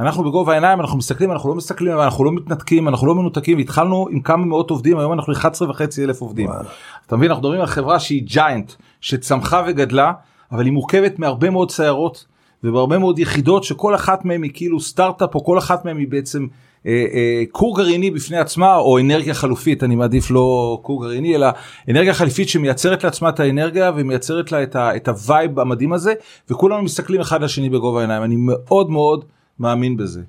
אנחנו 0.00 0.24
בגובה 0.24 0.52
העיניים 0.52 0.80
אנחנו 0.80 0.98
מסתכלים 0.98 1.32
אנחנו 1.32 1.48
לא 1.48 1.54
מסתכלים 1.54 2.00
אנחנו 2.00 2.24
לא 2.24 2.32
מתנתקים 2.32 2.88
אנחנו 2.88 3.06
לא 3.06 3.14
מנותקים 3.14 3.58
התחלנו 3.58 4.08
עם 4.10 4.20
כמה 4.20 4.44
מאות 4.44 4.70
עובדים 4.70 4.98
היום 4.98 5.12
אנחנו 5.12 5.32
11 5.32 5.70
וחצי 5.70 6.04
אלף 6.04 6.20
עובדים. 6.20 6.46
וואלה. 6.46 6.68
אתה 7.06 7.16
מבין 7.16 7.30
אנחנו 7.30 7.42
מדברים 7.42 7.60
על 7.60 7.66
חברה 7.66 8.00
שהיא 8.00 8.22
giant 8.26 8.72
שצמחה 9.00 9.62
וגדלה 9.66 10.12
אבל 10.52 10.64
היא 10.64 10.72
מורכבת 10.72 11.18
מהרבה 11.18 11.50
מאוד 11.50 11.70
סיירות 11.70 12.26
ובהרבה 12.64 12.98
מאוד 12.98 13.18
יחידות 13.18 13.64
שכל 13.64 13.94
אחת 13.94 14.24
מהן 14.24 14.42
היא 14.42 14.50
כאילו 14.54 14.80
סטארט-אפ 14.80 15.34
או 15.34 15.44
כל 15.44 15.58
אחת 15.58 15.84
מהן 15.84 15.96
היא 15.96 16.08
בעצם 16.08 16.46
אה, 16.86 17.04
אה, 17.12 17.44
כור 17.52 17.76
גרעיני 17.76 18.10
בפני 18.10 18.38
עצמה 18.38 18.76
או 18.76 18.98
אנרגיה 18.98 19.34
חלופית 19.34 19.82
אני 19.84 19.96
מעדיף 19.96 20.30
לא 20.30 20.78
כור 20.82 21.02
גרעיני 21.02 21.34
אלא 21.34 21.48
אנרגיה 21.90 22.14
חלופית 22.14 22.48
שמייצרת 22.48 23.04
לעצמה 23.04 23.28
את 23.28 23.40
האנרגיה 23.40 23.92
ומייצרת 23.96 24.52
לה 24.52 24.62
את, 24.62 24.76
ה, 24.76 24.96
את 24.96 25.08
ה 25.08 25.18
vibe 25.18 25.60
המדהים 25.60 25.92
הזה 25.92 26.12
וכולנו 26.50 26.82
מסתכלים 26.82 27.20
אחד 27.20 27.42
לשני 27.42 27.70
בגובה 27.70 27.98
העיניים 27.98 28.22
אני 28.22 28.36
מאוד 28.38 28.90
מאוד 28.90 29.24
מאמין 29.58 29.96
בזה. 29.96 30.20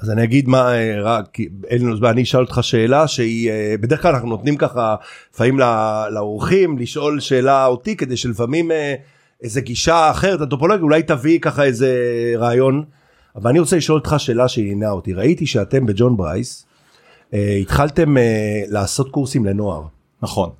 אז 0.00 0.10
אני 0.10 0.24
אגיד 0.24 0.48
מה 0.48 0.74
אה, 0.74 1.02
רק 1.02 1.38
אין 1.68 1.82
לנו 1.82 1.96
זמן 1.96 2.08
אני 2.08 2.22
אשאל 2.22 2.40
אותך 2.40 2.58
שאלה 2.62 3.08
שהיא 3.08 3.50
בדרך 3.80 4.02
כלל 4.02 4.14
אנחנו 4.14 4.28
נותנים 4.28 4.56
ככה 4.56 4.94
לפעמים 5.34 5.58
לאורחים 6.10 6.78
לשאול 6.78 7.20
שאלה 7.20 7.66
אותי 7.66 7.96
כדי 7.96 8.16
שלפעמים 8.16 8.70
איזה 9.44 9.60
גישה 9.60 10.10
אחרת 10.10 10.40
אנתרופולוגיה 10.40 10.82
אולי 10.82 11.02
תביא 11.02 11.38
ככה 11.40 11.64
איזה 11.64 11.90
רעיון. 12.36 12.84
אבל 13.36 13.50
אני 13.50 13.58
רוצה 13.58 13.76
לשאול 13.76 13.98
אותך 13.98 14.14
שאלה 14.18 14.48
שעניינה 14.48 14.90
אותי 14.90 15.12
ראיתי 15.12 15.46
שאתם 15.46 15.86
בג'ון 15.86 16.16
ברייס 16.16 16.66
אה, 17.34 17.58
התחלתם 17.60 18.16
אה, 18.16 18.62
לעשות 18.68 19.10
קורסים 19.10 19.44
לנוער. 19.44 19.82
נכון. 20.22 20.50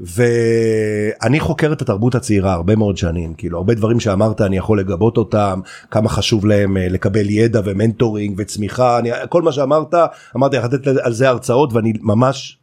ואני 0.00 1.40
חוקר 1.40 1.72
את 1.72 1.82
התרבות 1.82 2.14
הצעירה 2.14 2.52
הרבה 2.52 2.76
מאוד 2.76 2.96
שנים 2.96 3.34
כאילו 3.34 3.58
הרבה 3.58 3.74
דברים 3.74 4.00
שאמרת 4.00 4.40
אני 4.40 4.56
יכול 4.56 4.80
לגבות 4.80 5.16
אותם 5.16 5.60
כמה 5.90 6.08
חשוב 6.08 6.46
להם 6.46 6.76
אה, 6.76 6.88
לקבל 6.88 7.30
ידע 7.30 7.60
ו 7.64 7.71
mentoring 7.71 8.34
וצמיחה 8.38 8.98
אני 8.98 9.10
כל 9.28 9.42
מה 9.42 9.52
שאמרת 9.52 9.94
אמרתי 10.36 10.56
לך 10.56 10.64
לתת 10.64 10.86
על 10.86 11.12
זה 11.12 11.28
הרצאות 11.28 11.72
ואני 11.72 11.92
ממש 12.00 12.58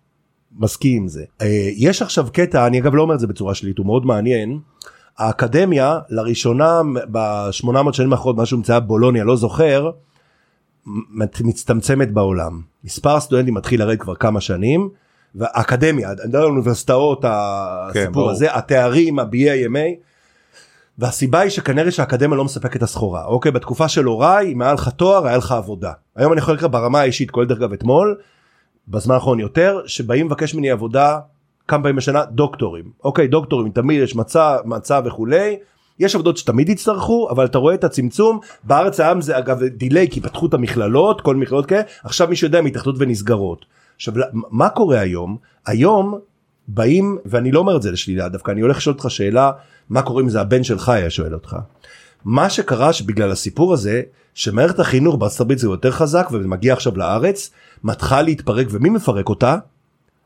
מסכים 0.60 1.02
עם 1.02 1.08
זה 1.08 1.24
אה, 1.42 1.70
יש 1.76 2.02
עכשיו 2.02 2.28
קטע 2.34 2.68
אני 2.68 2.80
אגב 2.80 2.96
לא 2.96 3.02
אומר 3.02 3.16
את 3.16 3.20
זה 3.20 3.28
בצורה 3.28 3.56
שלילית 3.56 3.78
הוא 3.78 3.86
מאוד 3.86 4.06
מעניין. 4.06 4.60
האקדמיה 5.18 6.00
לראשונה 6.10 6.82
ב-800 7.12 7.94
שנים 7.94 8.14
האחרונות 8.14 8.38
מה 8.38 8.46
שהומצאה 8.46 8.80
בולוניה 8.80 9.24
לא 9.24 9.36
זוכר 9.36 9.92
מצטמצמת 11.16 12.14
בעולם. 12.14 12.62
מספר 12.84 13.16
הסטודנטים 13.16 13.54
מתחיל 13.54 13.80
לרדת 13.80 14.00
כבר 14.00 14.16
כמה 14.16 14.42
שנים 14.42 14.90
והאקדמיה 15.36 16.12
אני 16.12 16.18
מדבר 16.26 16.40
על 16.40 16.46
אוניברסיטאות 16.46 17.26
הסיפור 17.28 18.26
כן, 18.26 18.32
הזה 18.32 18.56
התארים 18.56 19.20
ה-BAMA 19.20 20.06
והסיבה 20.98 21.40
היא 21.40 21.50
שכנראה 21.50 21.92
שהאקדמיה 21.92 22.38
לא 22.38 22.46
מספקת 22.46 22.76
את 22.76 22.84
הסחורה. 22.84 23.26
אוקיי 23.26 23.52
בתקופה 23.52 23.88
של 23.88 24.06
הוריי 24.06 24.54
אם 24.54 24.62
היה 24.62 24.74
לך 24.74 24.90
תואר 24.90 25.28
היה 25.28 25.38
לך 25.38 25.52
עבודה. 25.52 25.92
היום 26.16 26.34
אני 26.34 26.40
יכול 26.42 26.54
לקרוא 26.54 26.70
ברמה 26.70 27.00
האישית 27.00 27.32
כולל 27.32 27.48
דרך 27.48 27.58
אגב 27.58 27.74
אתמול 27.74 28.18
בזמן 28.88 29.16
האחרון 29.16 29.40
יותר 29.40 29.82
שבאים 29.86 30.26
לבקש 30.26 30.56
ממני 30.56 30.72
עבודה 30.72 31.20
כמה 31.74 31.84
פעמים 31.84 31.96
בשנה 31.96 32.26
דוקטורים. 32.26 32.84
אוקיי 33.04 33.28
דוקטורים 33.28 33.72
תמיד 33.72 34.04
יש 34.04 34.16
מצע 34.16 34.58
מצע 34.66 35.02
וכולי. 35.06 35.58
יש 36.00 36.16
עבודות 36.16 36.38
שתמיד 36.38 36.70
יצטרכו 36.70 37.28
אבל 37.30 37.46
אתה 37.46 37.58
רואה 37.58 37.74
את 37.74 37.84
הצמצום. 37.84 38.40
בארץ 38.64 39.00
העם 39.00 39.22
זה 39.22 39.38
אגב 39.38 39.64
דיליי 39.64 40.08
כי 40.12 40.22
פתחו 40.22 40.46
את 40.46 40.54
המכללות 40.54 41.22
כל 41.22 41.36
מכללות 41.36 41.66
כאלה. 41.66 41.82
עכשיו 42.04 42.28
מי 42.28 42.36
שיודע 42.36 42.62
מתאחדות 42.62 42.96
ונסגרות. 42.98 43.66
עכשיו 43.96 44.14
מה 44.34 44.70
קורה 44.70 45.00
היום? 45.00 45.38
היום 45.66 46.20
באים 46.68 47.18
ואני 47.26 47.52
לא 47.52 47.60
אומר 47.60 47.78
את 47.78 47.82
זה 47.82 47.92
לשלילה 47.92 48.30
דווקא 48.30 48.52
אני 48.52 48.62
הולך 48.62 48.78
לשאול 48.78 48.96
אותך 48.96 49.12
שאלה 49.12 49.52
מה 49.90 50.02
קורה 50.02 50.22
אם 50.22 50.30
זה? 50.30 50.42
הבן 50.42 50.64
שלך 50.64 50.90
היה 50.90 51.10
שואל 51.10 51.34
אותך. 51.34 51.56
מה 52.26 52.50
שקרה 52.50 52.94
שבגלל 52.94 53.32
הסיפור 53.32 53.74
הזה 53.74 54.02
שמערכת 54.34 54.80
החינוך 54.80 55.16
בארצות 55.16 55.42
הברית 55.42 55.60
זה 55.60 55.68
יותר 55.68 55.92
חזק 55.92 56.28
ומגיע 56.32 56.74
עכשיו 56.74 56.98
לארץ 56.98 57.50
מתחילה 57.84 58.22
להתפרק 58.22 58.68
ומי 58.70 58.90
מפרק 58.90 59.30
אותה 59.30 59.58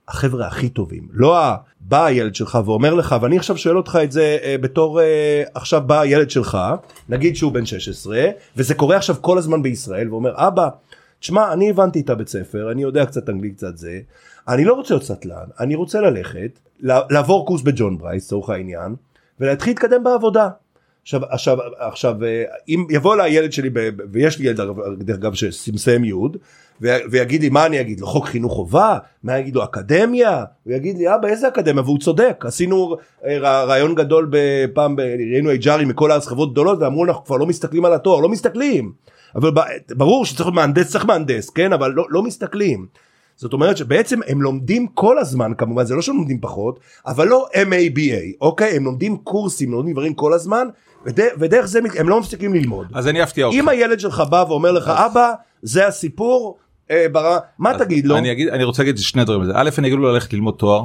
החבר'ה 0.07 0.47
הכי 0.47 0.69
טובים 0.69 1.07
לא 1.11 1.37
בא 1.81 2.05
הילד 2.05 2.35
שלך 2.35 2.59
ואומר 2.65 2.93
לך 2.93 3.15
ואני 3.21 3.37
עכשיו 3.37 3.57
שואל 3.57 3.77
אותך 3.77 3.99
את 4.03 4.11
זה 4.11 4.37
אה, 4.43 4.55
בתור 4.61 5.01
אה, 5.01 5.43
עכשיו 5.53 5.81
בא 5.85 5.99
הילד 5.99 6.29
שלך 6.29 6.57
נגיד 7.09 7.35
שהוא 7.35 7.51
בן 7.51 7.65
16 7.65 8.25
וזה 8.57 8.75
קורה 8.75 8.97
עכשיו 8.97 9.15
כל 9.21 9.37
הזמן 9.37 9.63
בישראל 9.63 10.09
ואומר 10.09 10.47
אבא 10.47 10.69
תשמע 11.19 11.53
אני 11.53 11.69
הבנתי 11.69 11.99
את 11.99 12.09
הבית 12.09 12.27
ספר 12.27 12.71
אני 12.71 12.81
יודע 12.81 13.05
קצת 13.05 13.29
אנגלית 13.29 13.55
קצת 13.57 13.77
זה 13.77 13.99
אני 14.47 14.65
לא 14.65 14.73
רוצה 14.73 14.93
להיות 14.93 15.03
סטלן 15.03 15.45
אני 15.59 15.75
רוצה 15.75 16.01
ללכת 16.01 16.59
לעבור 16.79 17.45
קורס 17.45 17.61
בג'ון 17.61 17.97
ברייס 17.97 18.25
לצורך 18.25 18.49
העניין 18.49 18.95
ולהתחיל 19.39 19.71
להתקדם 19.71 20.03
בעבודה. 20.03 20.49
עכשיו 21.07 21.21
עכשיו 21.29 21.57
עכשיו 21.77 22.23
אה, 22.23 22.43
אם 22.69 22.85
יבוא 22.89 23.13
אליי 23.15 23.33
ילד 23.33 23.51
שלי 23.51 23.69
ב- 23.73 23.89
ויש 24.11 24.39
לי 24.39 24.47
ילד 24.47 24.61
דרך 24.99 25.15
אגב 25.17 25.33
שמסיים 25.33 26.03
י' 26.05 26.13
ו- 26.13 26.97
ויגיד 27.11 27.41
לי 27.41 27.49
מה 27.49 27.65
אני 27.65 27.81
אגיד 27.81 27.99
לו 27.99 28.07
חוק 28.07 28.25
חינוך 28.25 28.53
חובה? 28.53 28.97
מה 29.23 29.33
אני 29.33 29.41
אגיד 29.41 29.55
לו 29.55 29.63
אקדמיה? 29.63 30.43
הוא 30.63 30.73
יגיד 30.73 30.97
לי 30.97 31.15
אבא 31.15 31.27
איזה 31.27 31.47
אקדמיה? 31.47 31.83
והוא 31.83 31.99
צודק. 31.99 32.43
עשינו 32.47 32.95
אה, 33.25 33.37
רע- 33.39 33.63
רעיון 33.63 33.95
גדול 33.95 34.27
בפעם 34.31 34.95
ב- 34.95 34.99
ראינו 35.01 35.49
HR 35.51 35.81
עם 35.81 35.93
כל 35.93 36.11
החברות 36.11 36.51
גדולות 36.51 36.79
ואמרו 36.81 37.05
אנחנו 37.05 37.23
כבר 37.25 37.37
לא 37.37 37.45
מסתכלים 37.45 37.85
על 37.85 37.93
התואר 37.93 38.19
לא 38.19 38.29
מסתכלים. 38.29 38.91
אבל 39.35 39.51
ברור 39.91 40.25
שצריך 40.25 40.49
מהנדס 40.49 40.91
צריך 40.91 41.05
מהנדס 41.05 41.49
כן? 41.49 41.73
אבל 41.73 41.91
לא, 41.91 42.05
לא 42.09 42.23
מסתכלים. 42.23 42.85
זאת 43.35 43.53
אומרת 43.53 43.77
שבעצם 43.77 44.19
הם 44.27 44.41
לומדים 44.41 44.87
כל 44.87 45.17
הזמן 45.19 45.51
כמובן 45.57 45.85
זה 45.85 45.95
לא 45.95 46.01
שהם 46.01 46.15
לומדים 46.15 46.39
פחות 46.41 46.79
אבל 47.07 47.27
לא 47.27 47.47
MABA 47.53 48.35
אוקיי? 48.41 48.75
הם 48.75 48.85
לומדים 48.85 49.17
קורסים 49.17 49.71
לומדים 49.71 49.93
דברים 49.93 50.13
כל 50.13 50.33
הזמן 50.33 50.67
ודרך, 51.07 51.33
ודרך 51.39 51.65
זה 51.65 51.79
הם 51.99 52.09
לא 52.09 52.19
מפסיקים 52.19 52.53
ללמוד. 52.53 52.87
אז 52.93 53.07
אני 53.07 53.23
אפתיע 53.23 53.45
אותך. 53.45 53.57
אם 53.57 53.69
הילד 53.69 53.99
שלך 53.99 54.23
בא 54.29 54.45
ואומר 54.47 54.71
לך 54.71 54.87
אבא 54.87 55.33
זה 55.61 55.87
הסיפור 55.87 56.57
אה, 56.91 57.05
ברמה 57.11 57.37
מה 57.59 57.77
תגיד 57.77 58.05
לו? 58.05 58.17
אני 58.17 58.31
אגיד 58.31 58.47
אני 58.47 58.63
רוצה 58.63 58.83
להגיד 58.83 58.97
שני 58.97 59.23
דברים. 59.23 59.41
א' 59.53 59.69
אני 59.77 59.87
אגיד 59.87 59.99
לו 59.99 60.13
ללכת 60.13 60.33
ללמוד 60.33 60.55
תואר. 60.57 60.83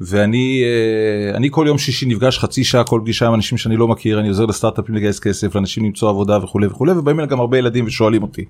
ואני 0.00 0.62
אה, 0.64 1.36
אני 1.36 1.48
כל 1.50 1.64
יום 1.68 1.78
שישי 1.78 2.06
נפגש 2.06 2.38
חצי 2.38 2.64
שעה 2.64 2.84
כל 2.84 3.00
פגישה 3.02 3.26
עם 3.26 3.34
אנשים 3.34 3.58
שאני 3.58 3.76
לא 3.76 3.88
מכיר 3.88 4.20
אני 4.20 4.28
עוזר 4.28 4.46
לסטארט-אפים 4.46 4.94
לגייס 4.94 5.20
כסף 5.20 5.54
לאנשים 5.54 5.84
למצוא 5.84 6.08
עבודה 6.08 6.38
וכולי 6.44 6.66
וכולי 6.66 6.92
ובאים 6.92 7.18
אליי 7.18 7.28
גם 7.28 7.40
הרבה 7.40 7.58
ילדים 7.58 7.86
ושואלים 7.86 8.22
אותי. 8.22 8.44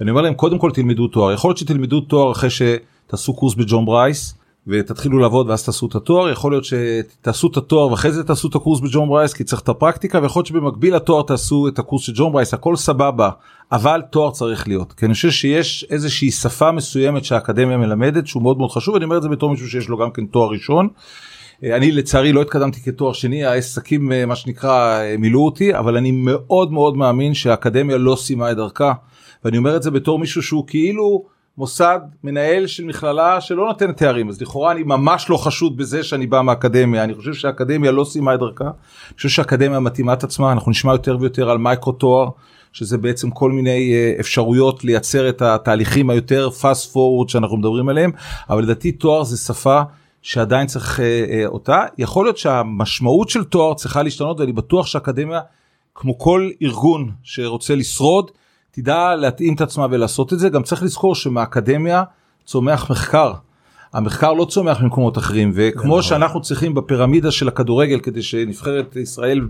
ואני 0.00 0.10
אומר 0.10 0.22
להם 0.22 0.34
קודם 0.34 0.58
כל 0.58 0.70
תלמדו 0.70 1.08
תואר 1.08 1.32
יכול 1.32 1.48
להיות 1.48 1.58
שתלמדו 1.58 2.00
תואר 2.00 2.32
אחרי 2.32 2.50
שתעשו 2.50 3.34
קורס 3.34 3.54
בג'ון 3.54 3.86
ברייס 3.86 4.34
ותתחילו 4.66 5.18
לעבוד 5.18 5.48
ואז 5.48 5.64
תעשו 5.64 5.86
את 5.86 5.94
התואר. 5.94 6.30
יכול 6.30 6.52
להיות 6.52 6.64
שתעשו 6.64 7.48
את 7.48 7.56
התואר 7.56 7.90
ואחרי 7.90 8.12
זה 8.12 8.24
תעשו 8.24 8.48
את 8.48 8.54
הקורס 8.54 8.80
בג'ון 8.80 9.08
ברייס 9.08 9.32
כי 9.32 9.44
צריך 9.44 9.62
את 9.62 9.68
הפרקטיקה 9.68 10.22
ויכול 10.22 10.40
להיות 10.40 10.46
שבמקביל 10.46 10.96
לתואר 10.96 11.22
תעשו 11.22 11.68
את 11.68 11.78
הקורס 11.78 12.02
של 12.02 12.12
ג'ון 12.16 12.32
ברייס 12.32 12.54
הכל 12.54 12.76
סבבה 12.76 13.30
אבל 13.72 14.02
תואר 14.10 14.30
צריך 14.30 14.68
להיות. 14.68 14.92
כי 14.92 15.06
אני 15.06 15.14
חושב 15.14 15.30
שיש 15.30 15.86
איזושהי 15.90 16.30
שפה 16.30 16.72
מסוימת 16.72 17.24
שהאקדמיה 17.24 17.76
מלמדת 17.76 18.26
שהוא 18.26 18.42
מאוד 18.42 18.58
מאוד 18.58 18.70
חשוב 18.70 18.96
אני 18.96 19.04
אומר 19.04 19.16
את 19.16 19.22
זה 19.22 19.28
בתור 19.28 19.50
מישהו 19.50 19.68
שיש 19.68 19.88
לו 19.88 19.96
גם 19.96 20.10
כן 20.10 20.26
תואר 20.26 20.50
ראשון. 20.50 20.88
אה, 21.64 21.76
אני 21.76 21.92
לצערי 21.92 22.32
לא 22.32 22.42
התקדמתי 22.42 22.80
כתואר 22.80 23.12
שני 23.12 23.44
העסקים 23.44 24.12
אה, 24.12 24.26
מה 24.26 24.36
שנקרא 24.36 25.00
אה, 25.00 25.14
מילאו 25.18 25.44
אותי 25.44 25.76
אבל 25.76 25.96
אני 25.96 26.10
מאוד 26.10 26.72
מאוד 26.72 26.96
מאמין 26.96 27.34
שהאקדמיה 27.34 27.98
לא 27.98 28.16
סיימה 28.16 28.50
את 28.50 28.56
דרכה. 28.56 28.92
ואני 29.44 29.58
אומר 29.58 29.76
את 29.76 29.82
זה 29.82 29.90
בתור 29.90 30.18
מישהו 30.18 30.42
שהוא 30.42 30.64
כאילו 30.66 31.33
מוסד 31.58 32.00
מנהל 32.24 32.66
של 32.66 32.84
מכללה 32.84 33.40
שלא 33.40 33.66
נותנת 33.66 33.96
תארים. 33.96 34.28
אז 34.28 34.42
לכאורה 34.42 34.72
אני 34.72 34.82
ממש 34.82 35.30
לא 35.30 35.36
חשוד 35.36 35.76
בזה 35.76 36.02
שאני 36.02 36.26
בא 36.26 36.42
מהאקדמיה. 36.42 37.04
אני 37.04 37.14
חושב 37.14 37.34
שהאקדמיה 37.34 37.92
לא 37.92 38.04
סיימה 38.04 38.34
את 38.34 38.38
דרכה. 38.38 38.64
אני 38.64 39.16
חושב 39.16 39.28
שהאקדמיה 39.28 39.80
מתאימה 39.80 40.12
את 40.12 40.24
עצמה. 40.24 40.52
אנחנו 40.52 40.70
נשמע 40.70 40.92
יותר 40.92 41.16
ויותר 41.20 41.50
על 41.50 41.58
מייקרו 41.58 41.92
תואר 41.92 42.28
שזה 42.72 42.98
בעצם 42.98 43.30
כל 43.30 43.52
מיני 43.52 43.94
אה, 43.94 44.20
אפשרויות 44.20 44.84
לייצר 44.84 45.28
את 45.28 45.42
התהליכים 45.42 46.10
היותר 46.10 46.48
fast 46.60 46.92
forward 46.92 47.28
שאנחנו 47.28 47.56
מדברים 47.56 47.88
עליהם. 47.88 48.10
אבל 48.50 48.62
לדעתי 48.62 48.92
תואר 48.92 49.24
זה 49.24 49.36
שפה 49.36 49.82
שעדיין 50.22 50.66
צריך 50.66 51.00
אה, 51.00 51.04
אה, 51.04 51.46
אותה. 51.46 51.82
יכול 51.98 52.24
להיות 52.26 52.38
שהמשמעות 52.38 53.28
של 53.28 53.44
תואר 53.44 53.74
צריכה 53.74 54.02
להשתנות 54.02 54.40
ואני 54.40 54.52
בטוח 54.52 54.86
שהאקדמיה 54.86 55.40
כמו 55.94 56.18
כל 56.18 56.50
ארגון 56.62 57.10
שרוצה 57.22 57.74
לשרוד 57.74 58.30
תדע 58.74 59.14
להתאים 59.16 59.54
את 59.54 59.60
עצמה 59.60 59.86
ולעשות 59.90 60.32
את 60.32 60.38
זה 60.38 60.48
גם 60.48 60.62
צריך 60.62 60.82
לזכור 60.82 61.14
שמהאקדמיה 61.14 62.02
צומח 62.44 62.90
מחקר. 62.90 63.32
המחקר 63.92 64.32
לא 64.32 64.44
צומח 64.44 64.80
ממקומות 64.80 65.18
אחרים 65.18 65.52
וכמו 65.54 65.84
נכון. 65.84 66.02
שאנחנו 66.02 66.42
צריכים 66.42 66.74
בפירמידה 66.74 67.30
של 67.30 67.48
הכדורגל 67.48 68.00
כדי 68.00 68.22
שנבחרת 68.22 68.96
ישראל 68.96 69.40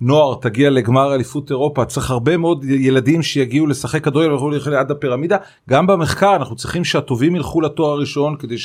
בנוער 0.00 0.34
תגיע 0.40 0.70
לגמר 0.70 1.14
אליפות 1.14 1.50
אירופה 1.50 1.84
צריך 1.84 2.10
הרבה 2.10 2.36
מאוד 2.36 2.64
ילדים 2.64 3.22
שיגיעו 3.22 3.66
לשחק 3.66 4.04
כדורגל 4.04 4.30
ויוכלו 4.30 4.50
ללכת 4.50 4.72
עד 4.72 4.90
הפירמידה 4.90 5.36
גם 5.70 5.86
במחקר 5.86 6.36
אנחנו 6.36 6.56
צריכים 6.56 6.84
שהטובים 6.84 7.36
ילכו 7.36 7.60
לתואר 7.60 7.90
הראשון 7.90 8.36
כדי 8.36 8.58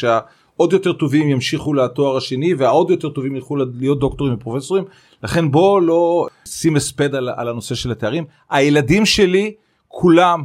שהעוד 0.57 0.73
יותר 0.73 0.93
טובים 0.93 1.29
ימשיכו 1.29 1.73
לתואר 1.73 2.17
השני 2.17 2.53
והעוד 2.53 2.89
יותר 2.89 3.09
טובים 3.09 3.35
ילכו 3.35 3.55
להיות 3.55 3.99
דוקטורים 3.99 4.33
ופרופסורים 4.33 4.83
לכן 5.23 5.51
בוא 5.51 5.81
לא 5.81 6.27
שים 6.45 6.75
הספד 6.75 7.15
על, 7.15 7.29
על 7.35 7.49
הנושא 7.49 7.75
של 7.75 7.91
התארים 7.91 8.25
הילדים 8.49 9.05
שלי 9.05 9.53
כולם 9.87 10.43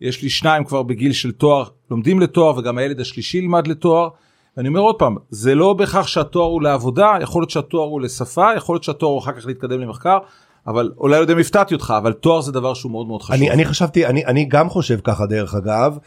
יש 0.00 0.22
לי 0.22 0.30
שניים 0.30 0.64
כבר 0.64 0.82
בגיל 0.82 1.12
של 1.12 1.32
תואר 1.32 1.64
לומדים 1.90 2.20
לתואר 2.20 2.58
וגם 2.58 2.78
הילד 2.78 3.00
השלישי 3.00 3.38
ילמד 3.38 3.66
לתואר. 3.66 4.08
ואני 4.56 4.68
אומר 4.68 4.80
עוד 4.80 4.96
פעם 4.98 5.16
זה 5.30 5.54
לא 5.54 5.72
בהכרח 5.72 6.06
שהתואר 6.06 6.46
הוא 6.46 6.62
לעבודה 6.62 7.12
יכול 7.20 7.42
להיות 7.42 7.50
שהתואר 7.50 7.88
הוא 7.88 8.00
לשפה 8.00 8.48
יכול 8.56 8.74
להיות 8.74 8.84
שהתואר 8.84 9.10
הוא 9.10 9.18
אחר 9.18 9.32
כך 9.32 9.46
להתקדם 9.46 9.80
למחקר 9.80 10.18
אבל 10.66 10.92
אולי 10.98 11.16
לא 11.16 11.20
יודע 11.20 11.34
אם 11.34 11.38
הפתעתי 11.38 11.74
אותך 11.74 11.94
אבל 11.98 12.12
תואר 12.12 12.40
זה 12.40 12.52
דבר 12.52 12.74
שהוא 12.74 12.92
מאוד 12.92 13.06
מאוד 13.06 13.22
חשוב. 13.22 13.36
אני, 13.36 13.50
אני 13.50 13.64
חשבתי 13.64 14.06
אני, 14.06 14.26
אני 14.26 14.44
גם 14.44 14.70
חושב 14.70 14.98
ככה 15.04 15.26
דרך 15.26 15.54
אגב. 15.54 15.98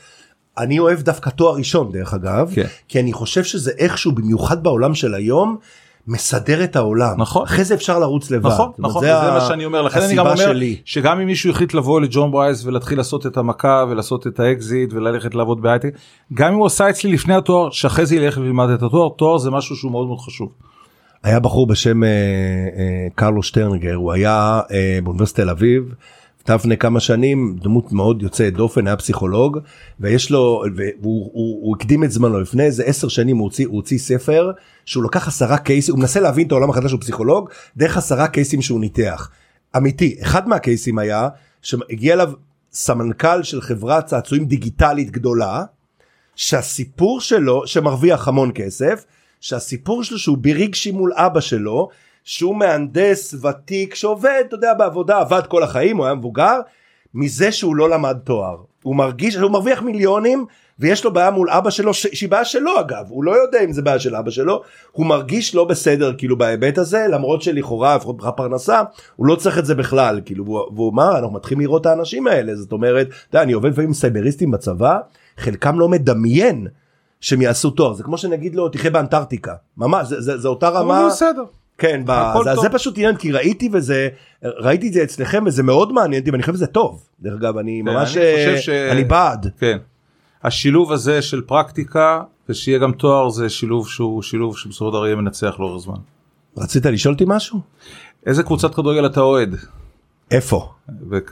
אני 0.57 0.79
אוהב 0.79 1.01
דווקא 1.01 1.29
תואר 1.29 1.55
ראשון 1.55 1.91
דרך 1.91 2.13
אגב 2.13 2.51
כן. 2.55 2.65
כי 2.87 2.99
אני 2.99 3.13
חושב 3.13 3.43
שזה 3.43 3.71
איכשהו 3.77 4.11
במיוחד 4.11 4.63
בעולם 4.63 4.95
של 4.95 5.13
היום 5.13 5.57
מסדר 6.07 6.63
את 6.63 6.75
העולם 6.75 7.21
נכון. 7.21 7.43
אחרי 7.43 7.63
זה 7.63 7.73
אפשר 7.73 7.99
לרוץ 7.99 8.31
לבד. 8.31 8.49
נכון 8.49 8.71
נכון 8.79 9.01
זה 9.01 9.07
זה 9.07 9.31
מה 9.31 9.41
שאני 9.41 9.65
אומר 9.65 9.81
לכן 9.81 10.01
אני 10.01 10.15
גם 10.15 10.25
אומר 10.25 10.35
שלי. 10.35 10.77
שגם 10.85 11.19
אם 11.19 11.25
מישהו 11.25 11.49
החליט 11.49 11.73
לבוא 11.73 12.01
לג'ון 12.01 12.31
ברייס 12.31 12.65
ולהתחיל 12.65 12.97
לעשות 12.97 13.25
את 13.25 13.37
המכה 13.37 13.85
ולעשות 13.89 14.27
את 14.27 14.39
האקזיט 14.39 14.93
וללכת 14.93 15.35
לעבוד 15.35 15.61
בהייטק 15.61 15.89
גם 16.33 16.53
אם 16.53 16.57
הוא 16.57 16.65
עשה 16.65 16.89
אצלי 16.89 17.11
לפני 17.11 17.35
התואר 17.35 17.69
שאחרי 17.69 18.05
זה 18.05 18.15
ילך 18.15 18.37
וילמד 18.37 18.69
את 18.69 18.83
התואר 18.83 19.09
תואר 19.17 19.37
זה 19.37 19.51
משהו 19.51 19.75
שהוא 19.75 19.91
מאוד 19.91 20.07
מאוד 20.07 20.19
חשוב. 20.19 20.49
היה 21.23 21.39
בחור 21.39 21.67
בשם 21.67 22.03
אה, 22.03 22.09
אה, 22.09 23.07
קרלו 23.15 23.43
שטרנגר 23.43 23.95
הוא 23.95 24.11
היה 24.11 24.61
אה, 24.71 24.99
באוניברסיטת 25.03 25.39
תל 25.39 25.49
אביב. 25.49 25.93
כתב 26.47 26.57
לפני 26.59 26.77
כמה 26.77 26.99
שנים 26.99 27.55
דמות 27.61 27.91
מאוד 27.91 28.21
יוצאת 28.23 28.53
דופן 28.53 28.87
היה 28.87 28.97
פסיכולוג 28.97 29.59
ויש 29.99 30.31
לו 30.31 30.63
והוא 30.75 30.93
הוא, 31.01 31.59
הוא 31.63 31.75
הקדים 31.75 32.03
את 32.03 32.11
זמנו 32.11 32.39
לפני 32.39 32.63
איזה 32.63 32.83
עשר 32.83 33.07
שנים 33.07 33.37
הוא 33.37 33.43
הוציא, 33.43 33.67
הוא 33.67 33.75
הוציא 33.75 33.97
ספר 33.97 34.51
שהוא 34.85 35.03
לקח 35.03 35.27
עשרה 35.27 35.57
קייסים 35.57 35.93
הוא 35.93 35.99
מנסה 35.99 36.19
להבין 36.19 36.47
את 36.47 36.51
העולם 36.51 36.69
החדש 36.69 36.91
של 36.91 36.97
פסיכולוג 36.97 37.49
דרך 37.77 37.97
עשרה 37.97 38.27
קייסים 38.27 38.61
שהוא 38.61 38.79
ניתח. 38.79 39.29
אמיתי 39.77 40.17
אחד 40.21 40.47
מהקייסים 40.47 40.99
היה 40.99 41.29
שהגיע 41.61 42.13
אליו 42.13 42.31
סמנכ"ל 42.71 43.43
של 43.43 43.61
חברת 43.61 44.05
צעצועים 44.05 44.45
דיגיטלית 44.45 45.11
גדולה 45.11 45.63
שהסיפור 46.35 47.21
שלו 47.21 47.67
שמרוויח 47.67 48.27
המון 48.27 48.51
כסף 48.55 49.05
שהסיפור 49.41 50.03
שלו 50.03 50.19
שהוא 50.19 50.37
ברגשי 50.37 50.91
מול 50.91 51.13
אבא 51.15 51.39
שלו 51.39 51.89
שהוא 52.27 52.55
מהנדס 52.55 53.33
ותיק 53.33 53.95
שעובד 53.95 54.43
אתה 54.47 54.55
יודע 54.55 54.73
בעבודה 54.73 55.19
עבד 55.19 55.41
כל 55.47 55.63
החיים 55.63 55.97
הוא 55.97 56.05
היה 56.05 56.15
מבוגר 56.15 56.59
מזה 57.13 57.51
שהוא 57.51 57.75
לא 57.75 57.89
למד 57.89 58.17
תואר. 58.23 58.57
הוא 58.83 58.95
מרגיש 58.95 59.33
שהוא 59.33 59.51
מרוויח 59.51 59.81
מיליונים 59.81 60.45
ויש 60.79 61.05
לו 61.05 61.13
בעיה 61.13 61.31
מול 61.31 61.49
אבא 61.49 61.69
שלו 61.69 61.93
שהיא 61.93 62.29
בעיה 62.29 62.45
שלו 62.45 62.79
אגב. 62.79 63.05
הוא 63.09 63.23
לא 63.23 63.31
יודע 63.31 63.63
אם 63.63 63.71
זה 63.71 63.81
בעיה 63.81 63.99
של 63.99 64.15
אבא 64.15 64.31
שלו. 64.31 64.61
הוא 64.91 65.05
מרגיש 65.05 65.55
לא 65.55 65.65
בסדר 65.65 66.13
כאילו 66.17 66.37
בהיבט 66.37 66.77
הזה 66.77 67.05
למרות 67.09 67.41
שלכאורה 67.41 67.95
לפחות 67.95 68.15
מבחינת 68.15 68.33
פרנסה 68.37 68.81
הוא 69.15 69.27
לא 69.27 69.35
צריך 69.35 69.57
את 69.59 69.65
זה 69.65 69.75
בכלל. 69.75 70.21
כאילו 70.25 70.45
והוא 70.45 70.91
אמר 70.91 71.17
אנחנו 71.17 71.33
מתחילים 71.33 71.61
לראות 71.61 71.81
את 71.81 71.85
האנשים 71.85 72.27
האלה. 72.27 72.55
זאת 72.55 72.71
אומרת 72.71 73.07
אתה 73.07 73.35
יודע, 73.37 73.43
אני 73.43 73.53
עובד 73.53 73.69
לפעמים 73.69 73.89
עם 73.89 73.93
סייבריסטים 73.93 74.51
בצבא 74.51 74.99
חלקם 75.37 75.79
לא 75.79 75.89
מדמיין 75.89 76.67
שהם 77.21 77.41
יעשו 77.41 77.69
תואר. 77.69 77.93
זה 77.93 78.03
כמו 78.03 78.17
שנגיד 78.17 78.55
לו 78.55 78.69
תחיה 78.69 78.91
באנטארקטיקה. 78.91 79.55
ממש 79.77 80.07
זה, 80.07 80.21
זה, 80.21 80.37
זה 80.37 80.47
אותה 80.47 80.69
רמה. 80.69 80.99
אבל 80.99 81.09
בסדר. 81.09 81.43
כן, 81.77 82.01
הכל 82.07 82.43
זה. 82.43 82.55
זה 82.61 82.69
פשוט 82.69 82.97
עניין 82.97 83.15
כי 83.15 83.31
ראיתי 83.31 83.69
וזה 83.73 84.07
ראיתי 84.43 84.87
את 84.87 84.93
זה 84.93 85.03
אצלכם 85.03 85.43
וזה 85.47 85.63
מאוד 85.63 85.91
מעניין 85.93 86.19
אותי 86.21 86.31
ואני 86.31 86.43
חושב 86.43 86.53
שזה 86.53 86.67
טוב 86.67 87.03
דרך 87.21 87.33
אגב 87.33 87.57
אני 87.57 87.81
ממש 87.81 88.17
אני 88.17 88.25
אה, 88.25 88.61
ש- 88.61 88.69
אני 88.69 89.03
בעד 89.03 89.47
כן. 89.59 89.77
השילוב 90.43 90.91
הזה 90.91 91.21
של 91.21 91.41
פרקטיקה 91.41 92.21
ושיהיה 92.49 92.79
גם 92.79 92.91
תואר 92.91 93.29
זה 93.29 93.49
שילוב 93.49 93.89
שהוא 93.89 94.21
שילוב 94.21 94.57
שבסופו 94.57 94.85
של 94.85 94.91
דבר 94.91 95.05
יהיה 95.05 95.15
מנצח 95.15 95.55
לאורך 95.59 95.83
זמן. 95.83 95.95
רצית 96.57 96.85
לשאול 96.85 97.13
אותי 97.13 97.23
משהו 97.27 97.59
איזה 98.25 98.43
קבוצת 98.43 98.75
כדורגל 98.75 99.05
אתה 99.05 99.19
אוהד? 99.21 99.55
איפה 100.31 100.69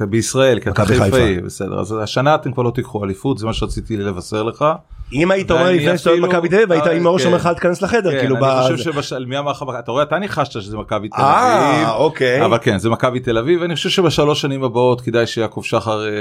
בישראל 0.10 0.60
כי 0.60 0.70
אתה 0.70 0.84
מכבי 0.84 1.00
חיפאי 1.00 1.36
חיפה. 1.36 1.46
בסדר 1.46 1.80
אז 1.80 1.96
השנה 2.04 2.36
אתם 2.36 2.52
כבר 2.52 2.64
לא 2.64 2.72
תיקחו 2.72 3.06
אליפות 3.06 3.38
זה 3.38 3.46
מה 3.46 3.54
שרציתי 3.54 3.98
לבשר 3.98 4.43
לך. 4.43 4.66
אם 5.14 5.32
היית 5.32 5.52
אומר 5.52 5.72
לפני 5.72 5.98
שאתה 5.98 6.10
אוהד 6.10 6.22
מכבי 6.22 6.50
תל 6.50 6.56
אביב 6.56 6.72
היית 6.72 6.88
אה, 6.88 6.91
עם 6.91 7.04
מראש 7.04 7.22
כן. 7.22 7.28
אומר 7.28 7.38
לך 7.38 7.48
אל 7.48 7.54
תיכנס 7.54 7.82
לחדר 7.82 8.12
כן, 8.12 8.20
כאילו 8.20 8.38
אני 8.38 8.62
חושב 8.62 8.78
שבשל 8.78 9.26
מי 9.26 9.39
אמר 9.39 9.52
לך 9.52 9.66
אתה 9.80 9.91
רואה 9.91 10.04
אתה 10.04 10.20
ניחשת 10.20 10.52
שזה 10.52 10.78
מכבי 10.78 11.10
תל 11.10 11.22
אה 11.22 11.82
אביב. 11.82 11.89
אוקיי 11.89 12.46
אבל 12.46 12.58
כן 12.62 12.78
זה 12.78 12.89
מכבי 12.89 13.20
תל 13.20 13.38
אביב 13.38 13.62
ואני 13.62 13.76
חושב 13.76 13.89
שבשלוש 13.89 14.41
שנים 14.41 14.64
הבאות 14.64 15.02
כדאי 15.02 15.28
שיעקב 15.28 15.62
שחר 15.64 16.06
אה, 16.06 16.12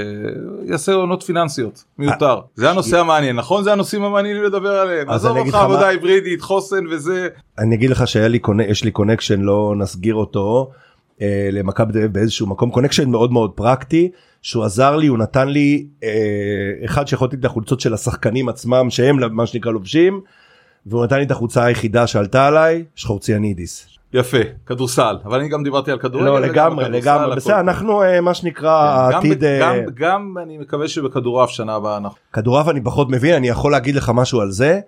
יעשה 0.65 0.93
עונות 0.93 1.23
פיננסיות 1.23 1.83
מיותר 1.97 2.39
זה 2.55 2.69
הנושא 2.69 2.99
המעניין 2.99 3.35
נכון 3.35 3.63
זה 3.63 3.71
הנושאים 3.71 4.03
המעניינים 4.03 4.43
לדבר 4.43 4.75
עליהם 4.75 5.09
עזוב 5.09 5.37
אותך 5.37 5.55
עבודה 5.55 5.87
היברידית 5.87 6.41
חוסן 6.41 6.87
וזה 6.91 7.27
אני 7.59 7.75
אגיד 7.75 7.89
לך 7.89 8.07
שהיה 8.07 8.27
לי 8.27 8.39
קונ... 8.39 8.59
יש 8.59 8.83
לי 8.83 8.91
קונקשן 8.91 9.41
לא 9.41 9.73
נסגיר 9.77 10.15
אותו 10.15 10.71
אה, 11.21 11.49
למכבי 11.51 11.91
תל 11.93 11.97
אביב 11.97 12.13
באיזשהו 12.13 12.47
מקום 12.47 12.69
קונקשן 12.71 13.09
מאוד 13.09 13.31
מאוד 13.31 13.51
פרקטי 13.51 14.11
שהוא 14.41 14.63
עזר 14.63 14.95
לי 14.95 15.07
הוא 15.07 15.17
נתן 15.17 15.47
לי 15.47 15.87
אה, 16.03 16.09
אחד 16.85 17.07
שיכולתי 17.07 17.35
את 17.35 17.45
החולצות 17.45 17.79
של 17.79 17.93
השחקנים 17.93 18.49
עצמם 18.49 18.89
שהם 18.89 19.35
מה 19.35 19.45
שנקרא 19.45 19.71
לובשים 19.71 20.21
והוא 20.85 21.03
נתן 21.03 21.17
לי 21.17 21.23
את 21.23 21.31
החולצה 21.31 21.63
היחידה 21.65 22.07
שעלתה 22.07 22.47
עליי 22.47 22.83
שחורציאנידיס. 22.95 23.87
יפה 24.13 24.37
כדורסל 24.65 25.17
אבל 25.25 25.39
אני 25.39 25.49
גם 25.49 25.63
דיברתי 25.63 25.91
על 25.91 25.99
כדורגל. 25.99 26.25
לא 26.25 26.39
לגמרי 26.39 26.89
לגמרי 26.89 27.35
בסדר. 27.35 27.59
אנחנו 27.59 28.03
אה, 28.03 28.21
מה 28.21 28.33
שנקרא 28.33 29.07
כן, 29.07 29.11
גם 29.11 29.15
העתיד 29.15 29.39
ב- 29.39 29.43
אה, 29.43 29.59
גם- 29.79 29.85
גם 29.95 30.35
אני 30.43 30.57
מקווה 30.57 30.87
שבכדורעף 30.87 31.49
שנה 31.49 31.75
הבאה 31.75 31.97
אנחנו. 31.97 32.17
כדורעף 32.33 32.69
אני 32.69 32.81
פחות 32.83 33.09
מבין 33.09 33.33
אני 33.35 33.47
יכול 33.47 33.71
להגיד 33.71 33.95
לך 33.95 34.11
משהו 34.15 34.41
על 34.41 34.51
זה 34.51 34.79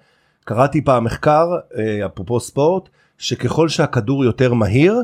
קראתי 0.45 0.84
פעם 0.84 1.03
מחקר 1.03 1.45
אה, 1.78 2.05
אפרופו 2.05 2.39
ספורט 2.39 2.89
שככל 3.17 3.69
שהכדור 3.69 4.25
יותר 4.25 4.53
מהיר 4.53 4.95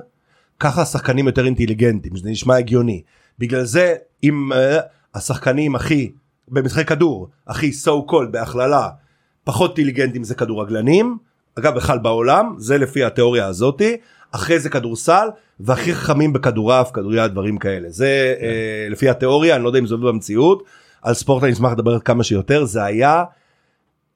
ככה 0.64 0.82
השחקנים 0.82 1.28
יותר 1.28 1.46
אינטליגנטים 1.46 2.16
זה 2.16 2.30
נשמע 2.30 2.56
הגיוני. 2.56 3.02
בגלל 3.40 3.64
זה 3.64 3.96
אם 4.24 4.54
אה, 4.54 4.80
השחקנים 5.16 5.76
הכי 5.76 6.12
במשחקי 6.48 6.86
כדור 6.86 7.30
הכי 7.48 7.72
so 7.86 8.12
called 8.12 8.32
בהכללה 8.32 8.90
פחות 9.44 9.78
אינטליגנטים 9.78 10.24
זה 10.24 10.36
כדורגלנים 10.36 11.18
אגב 11.60 11.76
בכלל 11.76 11.98
בעולם 11.98 12.56
זה 12.58 12.78
לפי 12.78 13.04
התיאוריה 13.04 13.46
הזאתי 13.46 13.98
אחרי 14.32 14.60
זה 14.60 14.70
כדורסל 14.70 15.28
והכי 15.60 15.94
חכמים 15.94 16.34
בכדורעף 16.34 16.92
כדוריד 16.92 17.20
דברים 17.32 17.58
כאלה. 17.58 17.90
זה 17.90 18.36
אה, 18.42 18.88
לפי 18.90 19.10
התיאוריה 19.10 19.56
אני 19.56 19.64
לא 19.64 19.70
יודע 19.70 19.80
אם 19.80 19.88
זה 19.88 19.94
עובד 19.96 20.08
במציאות 20.08 20.64
על 21.02 21.14
ספורט 21.14 21.44
אני 21.44 21.52
אשמח 21.52 21.72
לדבר 21.72 22.00
כמה 22.00 22.24
שיותר 22.24 22.66
זה 22.66 22.84
היה 22.84 23.24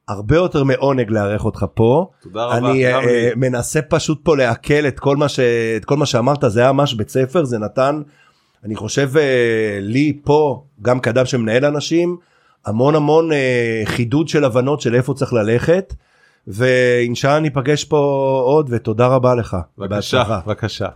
הרבה 0.08 0.36
יותר 0.36 0.64
מעונג 0.64 1.10
לארח 1.10 1.44
אותך 1.44 1.66
פה 1.74 2.10
תודה 2.22 2.44
רבה. 2.44 2.58
אני. 2.58 2.86
אה, 2.86 3.30
מנסה 3.36 3.82
פשוט 3.82 4.20
פה 4.22 4.36
לעכל 4.36 4.86
את 4.88 5.00
כל 5.00 5.16
מה 5.16 5.28
ש... 5.28 5.40
את 5.76 5.84
כל 5.84 5.96
מה 5.96 6.06
שאמרת 6.06 6.44
זה 6.46 6.60
היה 6.60 6.72
ממש 6.72 6.94
בית 6.94 7.08
ספר 7.08 7.44
זה 7.44 7.58
נתן 7.58 8.02
אני 8.64 8.76
חושב 8.76 9.16
אה, 9.16 9.78
לי 9.80 10.18
פה 10.24 10.62
גם 10.82 11.00
כאדם 11.00 11.26
שמנהל 11.26 11.64
אנשים 11.64 12.16
המון 12.66 12.94
המון 12.94 13.32
אה, 13.32 13.82
חידוד 13.84 14.28
של 14.28 14.44
הבנות 14.44 14.80
של 14.80 14.94
איפה 14.94 15.14
צריך 15.14 15.32
ללכת 15.32 15.94
ואינשאללה 16.46 17.40
ניפגש 17.40 17.84
פה 17.84 17.96
עוד 18.44 18.68
ותודה 18.70 19.06
רבה 19.06 19.34
לך. 19.34 19.56
בבקשה. 19.78 20.40
בבקשה. 20.46 20.88